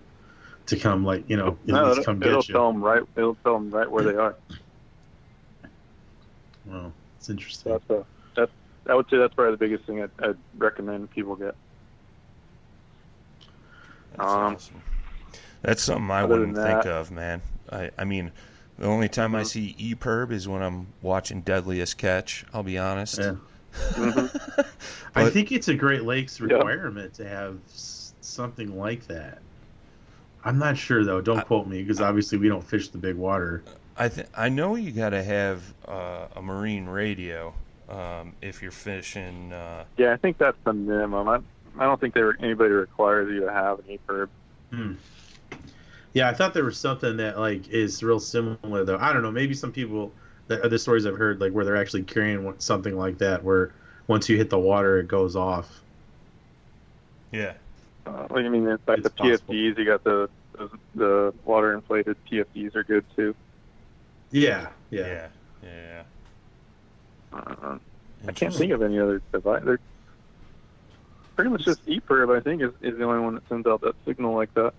to 0.65 0.75
come 0.77 1.05
like 1.05 1.23
you 1.29 1.37
know 1.37 1.57
at 1.63 1.67
No, 1.67 1.85
least 1.85 1.91
it'll, 1.99 2.03
come 2.03 2.21
it'll 2.21 2.43
you. 2.43 2.53
tell 2.53 2.69
them 2.73 2.83
right. 2.83 3.01
It'll 3.15 3.35
tell 3.35 3.53
them 3.53 3.71
right 3.71 3.89
where 3.89 4.03
they 4.03 4.13
are. 4.15 4.35
Well, 6.65 6.91
it's 7.17 7.29
interesting. 7.29 7.71
That's 7.71 7.89
a, 7.89 8.05
that's 8.35 8.51
I 8.89 8.93
would 8.95 9.09
say 9.09 9.17
that's 9.17 9.33
probably 9.33 9.51
the 9.53 9.57
biggest 9.57 9.85
thing 9.85 10.03
I'd, 10.03 10.09
I'd 10.19 10.37
recommend 10.57 11.09
people 11.11 11.37
get. 11.37 11.55
That's 14.17 14.29
Um, 14.29 14.55
awesome. 14.55 14.81
That's 15.61 15.81
something 15.81 16.11
I 16.11 16.25
wouldn't 16.25 16.55
than 16.55 16.65
think 16.65 16.83
that- 16.83 16.91
of, 16.91 17.09
man. 17.09 17.41
I, 17.71 17.91
I 17.97 18.03
mean, 18.03 18.31
the 18.77 18.85
only 18.87 19.07
time 19.07 19.33
I 19.33 19.43
Mhm. 19.43 19.45
see 19.47 19.75
EPIRB 19.79 20.31
is 20.33 20.45
when 20.47 20.61
I'm 20.61 20.87
watching 21.01 21.39
Deadliest 21.39 21.97
Catch. 21.97 22.43
I'll 22.53 22.63
be 22.63 22.77
honest. 22.77 23.17
Yeah. 23.17 23.35
Mhm. 23.75 24.65
I 25.15 25.29
think 25.29 25.51
it's 25.51 25.67
a 25.67 25.73
Great 25.75 26.03
Lakes 26.03 26.39
Yeah. 26.39 26.47
requirement 26.55 27.13
to 27.15 27.27
have 27.27 27.57
something 28.21 28.77
like 28.77 29.07
that. 29.07 29.39
I'm 30.43 30.59
not 30.59 30.77
sure 30.77 31.03
though. 31.03 31.21
Don't 31.21 31.39
I- 31.39 31.43
quote 31.43 31.67
me 31.67 31.81
because 31.81 32.01
obviously 32.01 32.37
we 32.37 32.47
don't 32.47 32.63
fish 32.63 32.89
the 32.89 32.97
big 32.97 33.15
water. 33.15 33.63
I 33.97 34.09
th- 34.09 34.27
I 34.35 34.49
know 34.49 34.75
you 34.75 34.91
got 34.91 35.09
to 35.11 35.23
have 35.23 35.61
uh, 35.87 36.27
a 36.35 36.41
marine 36.41 36.85
radio 36.85 37.53
um, 37.89 38.33
if 38.41 38.61
you're 38.61 38.71
fishing. 38.71 39.53
Uh, 39.53 39.85
Yeah, 39.97 40.11
I 40.13 40.17
think 40.17 40.37
that's 40.37 40.57
the 40.65 40.73
minimum. 40.73 41.29
I, 41.29 41.39
I 41.79 41.85
don't 41.85 41.99
think 42.01 42.13
there 42.13 42.35
anybody 42.41 42.71
requires 42.73 43.31
you 43.31 43.41
to 43.41 43.51
have 43.51 43.79
an 43.79 43.85
EPIRB. 43.97 44.29
Hmm. 44.71 44.93
Yeah, 46.13 46.29
I 46.29 46.33
thought 46.33 46.53
there 46.53 46.63
was 46.65 46.77
something 46.77 47.17
that 47.17 47.39
like 47.39 47.69
is 47.69 48.03
real 48.03 48.19
similar 48.19 48.83
though. 48.85 48.97
I 48.97 49.13
don't 49.13 49.21
know. 49.21 49.31
Maybe 49.31 49.53
some 49.53 49.71
people, 49.71 50.11
the 50.47 50.63
other 50.63 50.77
stories 50.77 51.05
I've 51.05 51.17
heard, 51.17 51.41
like 51.41 51.51
where 51.53 51.65
they're 51.65 51.75
actually 51.77 52.03
carrying 52.03 52.53
something 52.59 52.97
like 52.97 53.17
that, 53.19 53.43
where 53.43 53.73
once 54.07 54.29
you 54.29 54.37
hit 54.37 54.49
the 54.49 54.59
water, 54.59 54.99
it 54.99 55.07
goes 55.07 55.35
off. 55.35 55.81
yeah. 57.31 57.53
Uh, 58.05 58.27
I 58.35 58.47
mean, 58.49 58.67
it's 58.67 58.87
like 58.87 58.99
It's 58.99 59.05
the 59.05 59.09
possible. 59.09 59.53
PFDs. 59.55 59.77
You 59.79 59.85
got 59.85 60.03
the 60.03 60.29
the, 60.53 60.69
the 60.93 61.33
water 61.43 61.73
inflated 61.73 62.15
PFDs 62.31 62.75
are 62.75 62.83
good 62.83 63.03
too. 63.15 63.33
Yeah, 64.31 64.67
yeah. 64.91 65.07
Yeah. 65.07 65.27
Yeah. 65.63 66.03
Uh, 67.33 67.77
I 68.27 68.31
can't 68.31 68.53
think 68.53 68.71
of 68.71 68.81
any 68.83 68.99
other 68.99 69.21
device. 69.31 69.63
They're 69.65 69.79
pretty 71.35 71.49
much 71.49 71.65
just 71.65 71.83
EPIRB. 71.87 72.37
I 72.37 72.41
think 72.41 72.61
is, 72.61 72.71
is 72.81 72.97
the 72.97 73.03
only 73.05 73.19
one 73.19 73.33
that 73.35 73.49
sends 73.49 73.65
out 73.67 73.81
that 73.81 73.95
signal 74.05 74.35
like 74.35 74.53
that. 74.53 74.73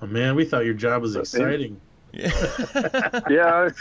Oh, 0.00 0.06
man, 0.06 0.36
we 0.36 0.44
thought 0.44 0.64
your 0.64 0.74
job 0.74 1.02
was 1.02 1.14
But 1.14 1.20
exciting. 1.22 1.80
Yeah. 2.12 2.30
Yeah. 3.30 3.70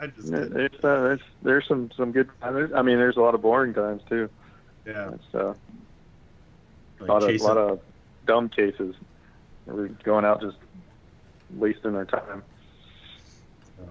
I 0.00 0.06
just 0.06 0.30
kidding. 0.30 0.50
There's, 0.50 0.72
uh, 0.84 1.02
there's 1.02 1.20
there's 1.42 1.66
some 1.66 1.90
some 1.96 2.12
good. 2.12 2.28
I 2.42 2.50
mean, 2.82 2.98
there's 2.98 3.16
a 3.16 3.20
lot 3.20 3.34
of 3.34 3.42
boring 3.42 3.74
times 3.74 4.02
too. 4.08 4.28
yeah. 4.86 5.10
So 5.32 5.56
uh, 7.00 7.02
a 7.02 7.02
Like 7.02 7.08
lot 7.08 7.22
of 7.22 7.28
chasing- 7.28 7.46
lot 7.48 7.56
of 7.58 7.80
dumb 8.26 8.48
cases. 8.48 8.94
We're 9.66 9.88
going 9.88 10.24
out 10.24 10.40
just 10.40 10.56
wasting 11.56 11.94
our 11.96 12.04
time. 12.04 12.42
oh, 13.82 13.84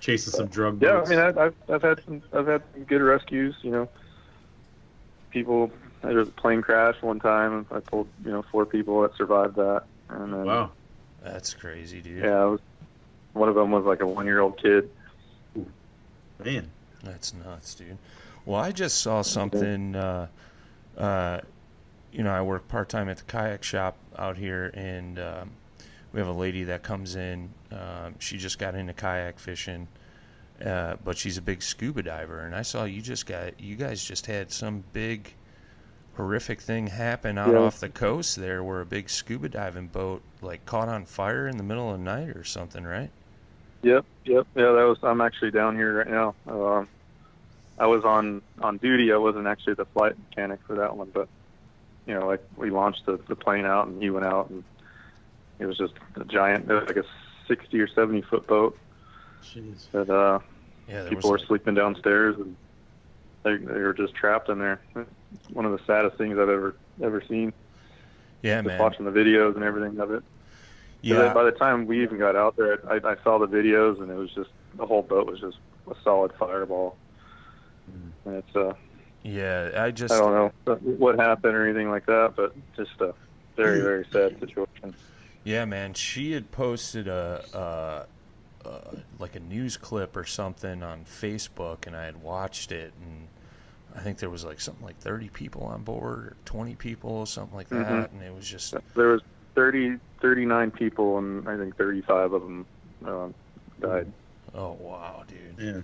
chasing 0.00 0.32
some 0.32 0.46
drug. 0.46 0.80
Yeah, 0.80 1.02
I 1.04 1.08
mean, 1.08 1.18
I, 1.18 1.28
I've 1.46 1.54
I've 1.68 1.82
had 1.82 2.00
some 2.04 2.22
I've 2.32 2.46
had 2.46 2.62
some 2.72 2.84
good 2.84 3.02
rescues. 3.02 3.54
You 3.62 3.70
know, 3.72 3.88
people. 5.30 5.70
There 6.02 6.14
was 6.14 6.28
a 6.28 6.32
plane 6.32 6.62
crash 6.62 6.96
one 7.02 7.20
time, 7.20 7.66
I 7.70 7.80
pulled 7.80 8.08
you 8.24 8.30
know 8.30 8.42
four 8.50 8.64
people 8.64 9.02
that 9.02 9.14
survived 9.16 9.56
that. 9.56 9.82
And 10.08 10.32
then, 10.32 10.46
wow. 10.46 10.70
That's 11.22 11.54
crazy, 11.54 12.00
dude. 12.00 12.24
Yeah, 12.24 12.44
was, 12.44 12.60
one 13.32 13.48
of 13.48 13.54
them 13.54 13.70
was 13.70 13.84
like 13.84 14.00
a 14.00 14.06
one 14.06 14.26
year 14.26 14.40
old 14.40 14.60
kid. 14.60 14.90
Man. 16.42 16.70
That's 17.02 17.32
nuts, 17.34 17.74
dude. 17.74 17.98
Well, 18.44 18.60
I 18.60 18.72
just 18.72 19.00
saw 19.00 19.22
something. 19.22 19.94
Uh, 19.96 20.28
uh, 20.96 21.40
you 22.12 22.22
know, 22.22 22.32
I 22.32 22.42
work 22.42 22.68
part 22.68 22.88
time 22.88 23.08
at 23.08 23.18
the 23.18 23.22
kayak 23.24 23.62
shop 23.62 23.96
out 24.18 24.36
here, 24.36 24.66
and 24.74 25.18
um, 25.18 25.50
we 26.12 26.20
have 26.20 26.28
a 26.28 26.32
lady 26.32 26.64
that 26.64 26.82
comes 26.82 27.16
in. 27.16 27.50
Um, 27.70 28.16
she 28.18 28.36
just 28.36 28.58
got 28.58 28.74
into 28.74 28.92
kayak 28.92 29.38
fishing, 29.38 29.88
uh, 30.64 30.96
but 31.04 31.16
she's 31.16 31.38
a 31.38 31.42
big 31.42 31.62
scuba 31.62 32.02
diver. 32.02 32.40
And 32.40 32.54
I 32.54 32.62
saw 32.62 32.84
you 32.84 33.00
just 33.00 33.26
got 33.26 33.60
you 33.60 33.76
guys 33.76 34.04
just 34.04 34.26
had 34.26 34.50
some 34.50 34.84
big 34.92 35.34
horrific 36.16 36.60
thing 36.60 36.88
happen 36.88 37.38
out 37.38 37.52
Yeah. 37.52 37.58
off 37.60 37.80
the 37.80 37.88
coast 37.88 38.36
there, 38.36 38.62
where 38.62 38.80
a 38.80 38.86
big 38.86 39.08
scuba 39.10 39.48
diving 39.48 39.88
boat 39.88 40.22
like 40.42 40.64
caught 40.66 40.88
on 40.88 41.04
fire 41.06 41.46
in 41.48 41.56
the 41.56 41.62
middle 41.62 41.90
of 41.92 41.98
the 41.98 42.04
night 42.04 42.30
or 42.30 42.44
something, 42.44 42.84
right? 42.84 43.10
Yep, 43.82 44.04
yep, 44.24 44.46
yeah. 44.54 44.72
That 44.72 44.84
was. 44.86 44.98
I'm 45.02 45.20
actually 45.20 45.50
down 45.52 45.74
here 45.76 45.98
right 45.98 46.08
now. 46.10 46.34
Um, 46.46 46.88
I 47.78 47.86
was 47.86 48.04
on 48.04 48.42
on 48.60 48.76
duty. 48.76 49.10
I 49.12 49.16
wasn't 49.16 49.46
actually 49.46 49.74
the 49.74 49.86
flight 49.86 50.14
mechanic 50.28 50.60
for 50.66 50.76
that 50.76 50.94
one, 50.96 51.10
but 51.14 51.28
you 52.06 52.14
know, 52.14 52.26
like 52.26 52.42
we 52.56 52.70
launched 52.70 53.06
the 53.06 53.18
the 53.28 53.36
plane 53.36 53.64
out, 53.64 53.86
and 53.86 54.02
he 54.02 54.10
went 54.10 54.26
out, 54.26 54.50
and 54.50 54.62
it 55.58 55.64
was 55.66 55.78
just 55.78 55.94
a 56.16 56.24
giant, 56.24 56.70
it 56.70 56.74
was 56.74 56.84
like 56.86 56.96
a 56.96 57.04
60 57.48 57.80
or 57.80 57.86
70 57.88 58.22
foot 58.22 58.46
boat 58.46 58.78
Jeez. 59.42 59.90
that 59.92 60.08
uh, 60.10 60.38
Yeah, 60.88 61.08
people 61.08 61.30
were 61.30 61.36
was. 61.38 61.46
sleeping 61.46 61.74
downstairs, 61.74 62.36
and 62.36 62.56
they 63.42 63.56
they 63.56 63.80
were 63.80 63.94
just 63.94 64.14
trapped 64.14 64.48
in 64.48 64.58
there. 64.58 64.80
One 65.52 65.64
of 65.64 65.72
the 65.72 65.80
saddest 65.86 66.16
things 66.18 66.32
I've 66.38 66.48
ever 66.48 66.76
ever 67.02 67.22
seen. 67.28 67.52
yeah, 68.42 68.56
Just 68.58 68.66
man. 68.68 68.78
watching 68.80 69.04
the 69.04 69.10
videos 69.10 69.54
and 69.54 69.64
everything 69.64 69.98
of 70.00 70.10
it. 70.10 70.22
Yeah, 71.02 71.32
By 71.32 71.44
the 71.44 71.52
time 71.52 71.86
we 71.86 72.02
even 72.02 72.18
got 72.18 72.36
out 72.36 72.56
there, 72.58 72.78
I, 72.86 72.96
I 72.96 73.16
saw 73.24 73.38
the 73.38 73.48
videos, 73.48 74.02
and 74.02 74.10
it 74.10 74.16
was 74.16 74.30
just 74.34 74.50
the 74.76 74.84
whole 74.84 75.02
boat 75.02 75.26
was 75.26 75.40
just 75.40 75.56
a 75.90 75.94
solid 76.04 76.32
fireball. 76.38 76.96
And 78.26 78.34
it's 78.36 78.54
uh, 78.54 78.74
yeah. 79.22 79.70
I 79.76 79.90
just 79.90 80.12
I 80.12 80.18
don't 80.18 80.32
know 80.66 80.74
what 80.74 81.18
happened 81.18 81.54
or 81.56 81.64
anything 81.64 81.90
like 81.90 82.06
that, 82.06 82.34
but 82.36 82.54
just 82.76 83.00
a 83.00 83.14
very 83.56 83.80
very 83.80 84.06
sad 84.12 84.38
situation. 84.40 84.94
Yeah, 85.42 85.64
man. 85.64 85.94
She 85.94 86.32
had 86.32 86.50
posted 86.50 87.08
a, 87.08 87.42
uh 87.54 88.04
uh 88.64 88.96
like 89.18 89.36
a 89.36 89.40
news 89.40 89.76
clip 89.76 90.16
or 90.16 90.24
something 90.24 90.82
on 90.82 91.04
Facebook, 91.04 91.86
and 91.86 91.96
I 91.96 92.04
had 92.04 92.22
watched 92.22 92.72
it, 92.72 92.92
and 93.02 93.28
I 93.96 94.00
think 94.00 94.18
there 94.18 94.30
was 94.30 94.44
like 94.44 94.60
something 94.60 94.84
like 94.84 94.98
thirty 94.98 95.28
people 95.28 95.62
on 95.62 95.82
board, 95.82 96.18
or 96.18 96.36
twenty 96.44 96.74
people, 96.74 97.26
something 97.26 97.56
like 97.56 97.68
that, 97.70 97.86
Mhm. 97.86 98.12
and 98.12 98.22
it 98.22 98.34
was 98.34 98.48
just 98.48 98.74
There 98.94 99.08
was 99.08 99.22
30, 99.56 99.98
39 100.20 100.70
people, 100.70 101.18
and 101.18 101.48
I 101.48 101.56
think 101.56 101.76
35 101.76 102.32
of 102.32 102.42
them 102.42 102.66
um, 103.04 103.34
died. 103.80 104.10
oh 104.54 104.72
wow, 104.80 105.24
dude. 105.26 105.38
Yeah. 105.58 105.80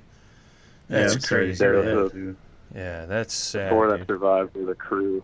That's 0.89 1.13
yeah, 1.13 1.15
I'm 1.15 1.21
sorry 1.21 1.41
to 1.41 1.47
crazy. 1.59 1.65
hear 1.65 1.83
man. 2.15 2.37
Yeah, 2.75 3.07
that's 3.07 3.35
sad. 3.35 3.71
Four 3.71 3.91
that 3.91 3.99
dude. 3.99 4.07
survived 4.07 4.55
were 4.55 4.67
the 4.67 4.75
crew. 4.75 5.23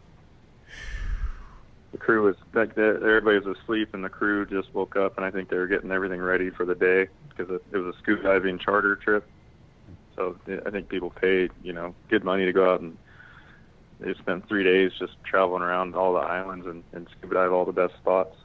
The 1.93 1.99
crew 1.99 2.23
was 2.23 2.37
like 2.55 2.75
the- 2.75 3.01
everybody 3.03 3.39
was 3.39 3.59
asleep, 3.59 3.93
and 3.95 4.03
the 4.03 4.09
crew 4.09 4.47
just 4.47 4.75
woke 4.75 4.97
up, 4.97 5.17
and 5.17 5.27
I 5.27 5.31
think 5.31 5.51
they 5.51 5.57
were 5.57 5.67
getting 5.67 5.91
everything 5.93 6.21
ready 6.21 6.51
for 6.51 6.65
the 6.65 6.75
day 6.75 7.09
because 7.29 7.51
it, 7.55 7.63
it 7.71 7.77
was 7.77 7.95
a 7.95 7.99
scuba 7.99 8.23
diving 8.23 8.59
charter 8.59 8.97
trip. 8.97 9.27
So 10.17 10.37
I 10.67 10.71
think 10.71 10.89
people 10.89 11.11
paid, 11.11 11.51
you 11.63 11.73
know, 11.73 11.95
good 12.09 12.23
money 12.25 12.45
to 12.45 12.53
go 12.53 12.73
out 12.73 12.81
and 12.81 12.97
they 14.01 14.13
spent 14.15 14.47
three 14.49 14.65
days 14.65 14.93
just 14.99 15.13
traveling 15.25 15.63
around 15.63 15.95
all 15.95 16.13
the 16.13 16.21
islands 16.21 16.67
and, 16.67 16.83
and 16.93 17.09
scuba 17.17 17.35
dive 17.35 17.53
all 17.53 17.65
the 17.65 17.73
best 17.73 17.95
spots. 17.95 18.37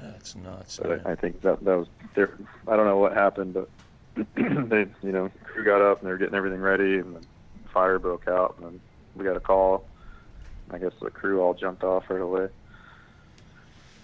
That's 0.00 0.34
nuts. 0.34 0.80
But. 0.82 1.06
I, 1.06 1.12
I 1.12 1.14
think 1.14 1.42
that 1.42 1.64
that 1.64 1.76
was 1.76 1.86
there. 2.14 2.36
I 2.66 2.76
don't 2.76 2.86
know 2.86 2.98
what 2.98 3.14
happened, 3.14 3.54
but 3.54 3.68
they, 4.34 4.86
you 5.02 5.12
know, 5.12 5.30
crew 5.44 5.64
got 5.64 5.82
up 5.82 6.00
and 6.00 6.06
they 6.08 6.12
were 6.12 6.18
getting 6.18 6.34
everything 6.34 6.60
ready, 6.60 6.98
and 6.98 7.16
the 7.16 7.22
fire 7.72 7.98
broke 7.98 8.26
out, 8.28 8.56
and 8.56 8.66
then 8.66 8.80
we 9.14 9.24
got 9.24 9.36
a 9.36 9.40
call. 9.40 9.84
I 10.70 10.78
guess 10.78 10.92
the 11.00 11.10
crew 11.10 11.40
all 11.40 11.54
jumped 11.54 11.84
off 11.84 12.04
right 12.08 12.20
away. 12.20 12.48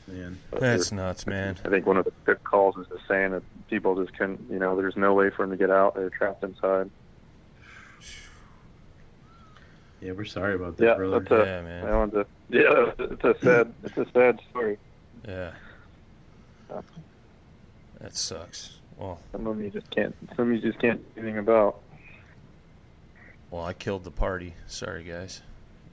Man. 0.09 0.38
But 0.50 0.61
That's 0.61 0.92
nuts, 0.92 1.26
man. 1.26 1.57
I 1.64 1.68
think 1.68 1.86
one 1.86 1.96
of 1.96 2.05
the 2.05 2.11
quick 2.24 2.42
calls 2.44 2.76
is 2.76 2.86
just 2.88 3.07
saying 3.09 3.30
that 3.32 3.42
people 3.68 3.94
just 4.03 4.16
couldn't, 4.18 4.40
you 4.50 4.59
know, 4.59 4.76
there's 4.76 4.96
no 4.96 5.14
way 5.14 5.30
for 5.30 5.42
them 5.46 5.50
to 5.50 5.57
get 5.57 5.70
out. 5.70 5.94
They're 5.94 6.11
trapped 6.11 6.42
inside. 6.44 6.90
Yeah, 10.00 10.12
we're 10.12 10.24
sorry 10.24 10.55
about 10.55 10.76
that, 10.78 10.84
Yeah, 10.84 10.94
brother. 10.94 11.20
that's 11.20 11.30
a, 11.30 11.44
Yeah, 11.46 11.62
man. 11.62 11.86
I 11.86 11.96
wanted 11.96 12.12
to, 12.12 12.26
yeah, 12.50 12.92
it's 12.98 13.24
a 13.24 13.34
sad, 13.42 13.72
it's 13.84 13.96
a 13.96 14.07
sad 14.12 14.40
story. 14.50 14.78
Yeah. 15.26 15.53
That 18.00 18.16
sucks. 18.16 18.80
Well, 18.98 19.20
Some 19.30 19.46
of 19.46 19.61
you 19.61 19.70
just 19.70 19.88
can't, 19.90 20.14
some 20.36 20.50
of 20.50 20.57
you 20.57 20.61
just 20.61 20.80
can't 20.80 21.00
do 21.14 21.20
anything 21.20 21.38
about. 21.38 21.80
well, 23.53 23.64
I 23.64 23.72
killed 23.74 24.03
the 24.03 24.11
party. 24.11 24.55
Sorry, 24.66 25.05
guys. 25.05 25.42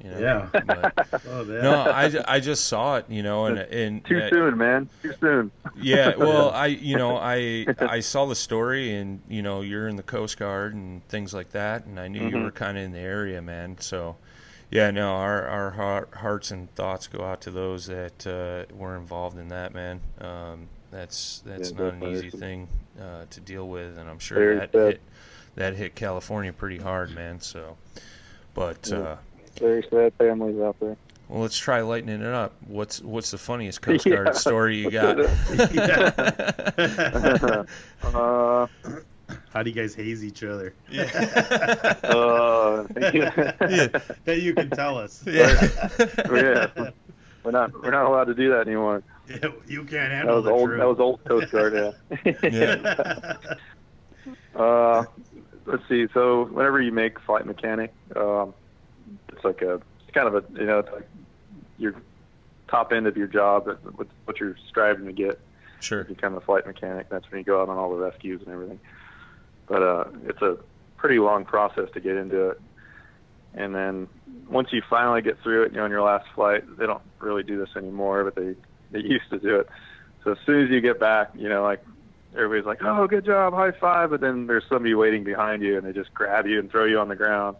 You 0.04 0.12
know, 0.12 0.20
Yeah. 0.20 0.62
but- 0.66 1.22
Oh, 1.28 1.44
no, 1.44 1.74
I, 1.74 2.12
I 2.28 2.40
just 2.40 2.66
saw 2.66 2.98
it, 2.98 3.06
you 3.10 3.22
know, 3.22 3.46
and 3.48 3.60
and 3.60 4.06
Too 4.06 4.20
uh, 4.20 4.30
soon, 4.30 4.58
man. 4.58 4.90
Too 5.02 5.14
soon. 5.20 5.52
Yeah, 5.76 6.16
well, 6.18 6.52
I 6.52 6.68
you 6.68 6.98
know 6.98 7.18
I 7.18 7.66
I 7.80 8.00
saw 8.00 8.26
the 8.26 8.36
story, 8.36 8.94
and 8.96 9.22
you 9.28 9.42
know 9.42 9.62
you're 9.62 9.88
in 9.88 9.98
the 9.98 10.04
Coast 10.04 10.38
Guard 10.38 10.74
and 10.74 11.06
things 11.10 11.34
like 11.34 11.50
that, 11.52 11.86
and 11.86 12.00
I 12.00 12.08
knew 12.08 12.28
you 12.28 12.38
Mhm. 12.38 12.44
were 12.44 12.52
kind 12.52 12.78
of 12.78 12.84
in 12.86 12.92
the 12.94 13.00
area, 13.00 13.42
man. 13.42 13.78
So, 13.80 14.16
Yeah, 14.72 14.92
no, 14.92 15.16
our 15.16 15.46
our 15.48 15.72
heart, 15.72 16.14
hearts 16.16 16.52
and 16.52 16.74
thoughts 16.76 17.08
go 17.08 17.24
out 17.26 17.42
to 17.42 17.52
those 17.52 17.88
that 17.88 18.26
uh, 18.26 18.74
were 18.74 18.96
involved 18.96 19.38
in 19.38 19.50
that, 19.50 19.74
man. 19.74 20.00
Um, 20.22 20.68
that's 20.92 21.44
that's 21.46 21.72
Yeah, 21.72 21.78
not 21.78 21.94
an 21.96 22.04
easy 22.06 22.30
thing 22.30 22.68
uh, 23.02 23.26
to 23.30 23.40
deal 23.42 23.68
with, 23.68 23.98
and 23.98 24.10
I'm 24.10 24.20
sure 24.20 24.38
Very 24.38 24.56
that 24.60 24.72
sad. 24.72 24.86
hit, 24.94 25.02
that 25.56 25.76
hit 25.76 25.96
California 25.96 26.54
pretty 26.54 26.78
hard, 26.78 27.14
man. 27.14 27.42
So, 27.42 27.78
but 28.54 28.88
Yeah. 28.90 28.98
uh, 29.00 29.18
Very 29.60 29.84
sad 29.90 30.14
families 30.18 30.60
out 30.62 30.80
there. 30.80 30.96
well, 31.28 31.42
let's 31.42 31.58
try 31.58 31.82
lightening 31.82 32.22
it 32.22 32.34
up. 32.34 32.54
What's 32.68 33.02
what's 33.02 33.32
the 33.32 33.38
funniest 33.38 33.82
Coast 33.82 34.06
Yeah. 34.06 34.16
Guard 34.16 34.36
story 34.36 34.78
you 34.78 34.92
got? 34.92 35.20
uh, 38.04 38.68
How 39.54 39.64
do 39.64 39.70
you 39.70 39.76
guys 39.76 39.94
haze 39.94 40.24
each 40.24 40.44
other? 40.44 40.74
uh, 40.90 42.84
that 42.94 44.40
you 44.42 44.54
can 44.54 44.70
tell 44.72 44.98
us. 44.98 45.24
yeah. 45.26 45.68
yeah. 46.32 46.90
We're 47.44 47.52
not 47.52 47.72
we're 47.82 47.92
not 47.92 48.06
allowed 48.06 48.26
to 48.26 48.34
do 48.34 48.50
that 48.50 48.68
anymore. 48.68 49.02
Yeah, 49.30 49.50
you 49.68 49.84
can't 49.86 50.12
handle 50.12 50.42
That 50.42 50.42
was 50.42 50.46
the 50.46 50.52
old. 50.52 50.68
truth. 50.68 50.80
That 50.80 50.88
was 50.88 51.00
old 51.00 51.24
Coast 51.24 51.52
Guard. 51.52 51.74
Yeah. 51.74 51.92
Yeah. 52.44 53.36
Uh, 54.56 55.04
let's 55.66 55.84
see. 55.88 56.08
So 56.14 56.46
whenever 56.46 56.82
you 56.82 56.92
make 56.92 57.20
flight 57.22 57.46
mechanic, 57.46 57.94
um, 58.16 58.54
it's 59.40 59.46
like 59.46 59.62
a 59.62 59.76
it's 59.76 60.14
kind 60.14 60.28
of 60.28 60.36
a 60.36 60.60
you 60.60 60.66
know 60.66 60.80
it's 60.80 60.92
like 60.92 61.08
your 61.78 61.96
top 62.68 62.92
end 62.92 63.08
of 63.08 63.18
your 63.18 63.28
job, 63.28 63.68
what 63.96 64.08
what 64.26 64.40
you're 64.40 64.58
striving 64.68 65.06
to 65.06 65.14
get. 65.14 65.40
Sure. 65.80 66.00
You 66.00 66.16
become 66.16 66.36
a 66.36 66.42
flight 66.42 66.68
mechanic. 66.68 67.08
That's 67.10 67.30
when 67.32 67.40
you 67.40 67.46
go 67.46 67.62
out 67.62 67.70
on 67.70 67.78
all 67.78 67.90
the 67.92 68.02
rescues 68.02 68.42
and 68.42 68.52
everything. 68.54 68.80
But 69.68 69.82
uh, 69.82 70.04
it's 70.26 70.42
a 70.42 70.58
pretty 70.98 71.20
long 71.20 71.46
process 71.46 71.90
to 71.94 72.02
get 72.02 72.18
into 72.18 72.50
it. 72.50 72.62
And 73.54 73.74
then 73.74 74.08
once 74.50 74.74
you 74.74 74.82
finally 74.90 75.22
get 75.22 75.42
through 75.42 75.64
it, 75.64 75.72
you 75.72 75.78
know, 75.78 75.86
on 75.86 75.92
your 75.92 76.02
last 76.02 76.28
flight, 76.36 76.64
they 76.78 76.86
don't 76.86 77.02
really 77.20 77.44
do 77.44 77.58
this 77.58 77.70
anymore, 77.78 78.26
but 78.26 78.36
they 78.36 78.56
they 78.92 79.00
used 79.00 79.30
to 79.30 79.40
do 79.40 79.60
it. 79.62 79.70
So 80.24 80.34
as 80.34 80.38
soon 80.46 80.66
as 80.66 80.70
you 80.70 80.82
get 80.82 81.00
back, 81.00 81.32
you 81.34 81.48
know, 81.48 81.64
like 81.64 81.84
everybody's 82.36 82.66
like, 82.66 82.84
"Oh, 82.84 83.08
good 83.08 83.26
job, 83.26 83.54
high 83.54 83.72
five!" 83.72 84.10
But 84.10 84.22
then 84.22 84.48
there's 84.48 84.66
somebody 84.68 84.94
waiting 84.94 85.24
behind 85.24 85.64
you, 85.64 85.78
and 85.78 85.88
they 85.88 85.94
just 85.94 86.14
grab 86.14 86.46
you 86.46 86.60
and 86.60 86.70
throw 86.70 86.86
you 86.86 87.00
on 87.00 87.08
the 87.08 87.16
ground, 87.16 87.56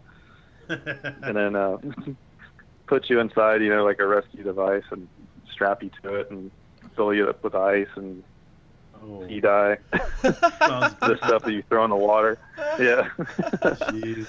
and 0.70 1.36
then 1.36 1.56
uh, 1.56 1.78
put 2.86 3.08
you 3.10 3.20
inside, 3.20 3.62
you 3.62 3.68
know, 3.68 3.84
like 3.84 3.98
a 3.98 4.06
rescue 4.06 4.42
device, 4.42 4.84
and 4.90 5.08
strap 5.52 5.82
you 5.82 5.90
to 6.02 6.14
it, 6.14 6.30
and 6.30 6.50
fill 6.96 7.12
you 7.14 7.28
up 7.28 7.42
with 7.44 7.54
ice 7.54 7.88
and 7.96 8.22
oh, 9.02 9.26
sea 9.28 9.40
dye, 9.40 9.78
the 10.22 11.18
stuff 11.24 11.42
that 11.44 11.52
you 11.52 11.62
throw 11.68 11.84
in 11.84 11.90
the 11.90 11.96
water. 11.96 12.38
Yeah. 12.78 13.08
Jeez. 13.18 14.26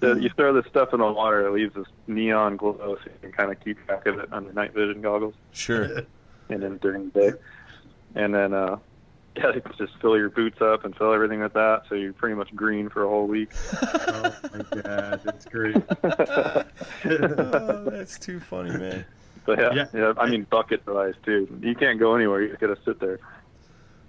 So 0.00 0.14
you 0.16 0.28
throw 0.36 0.52
this 0.52 0.66
stuff 0.66 0.92
in 0.92 1.00
the 1.00 1.10
water, 1.10 1.46
it 1.46 1.52
leaves 1.52 1.74
this 1.74 1.86
neon 2.06 2.56
glow, 2.56 2.96
so 3.02 3.10
you 3.10 3.12
can 3.22 3.32
kind 3.32 3.50
of 3.50 3.60
keep 3.64 3.82
track 3.86 4.06
of 4.06 4.18
it 4.18 4.28
under 4.32 4.52
night 4.52 4.74
vision 4.74 5.00
goggles, 5.00 5.34
Sure. 5.52 5.84
and 6.50 6.62
then 6.62 6.76
during 6.78 7.10
the 7.10 7.20
day. 7.20 7.32
And 8.14 8.34
then, 8.34 8.52
uh, 8.52 8.78
yeah, 9.36 9.52
you 9.54 9.62
just 9.76 9.92
fill 10.00 10.16
your 10.16 10.30
boots 10.30 10.60
up 10.60 10.84
and 10.84 10.96
fill 10.96 11.12
everything 11.12 11.40
with 11.40 11.52
that, 11.54 11.82
so 11.88 11.94
you're 11.94 12.12
pretty 12.12 12.34
much 12.36 12.54
green 12.54 12.88
for 12.88 13.04
a 13.04 13.08
whole 13.08 13.26
week. 13.26 13.50
Oh 14.06 14.32
my 14.52 14.80
god, 14.82 15.20
that's 15.24 15.44
great. 15.46 15.76
oh, 16.04 17.90
that's 17.90 18.18
too 18.18 18.40
funny, 18.40 18.70
man. 18.70 19.04
But 19.44 19.58
yeah, 19.58 19.74
Yeah. 19.74 19.86
yeah, 19.92 20.12
I 20.16 20.30
mean 20.30 20.44
bucket 20.50 20.82
size 20.86 21.14
too. 21.24 21.48
You 21.60 21.74
can't 21.74 21.98
go 21.98 22.14
anywhere. 22.14 22.42
You 22.42 22.48
just 22.48 22.60
gotta 22.60 22.78
sit 22.84 23.00
there. 23.00 23.18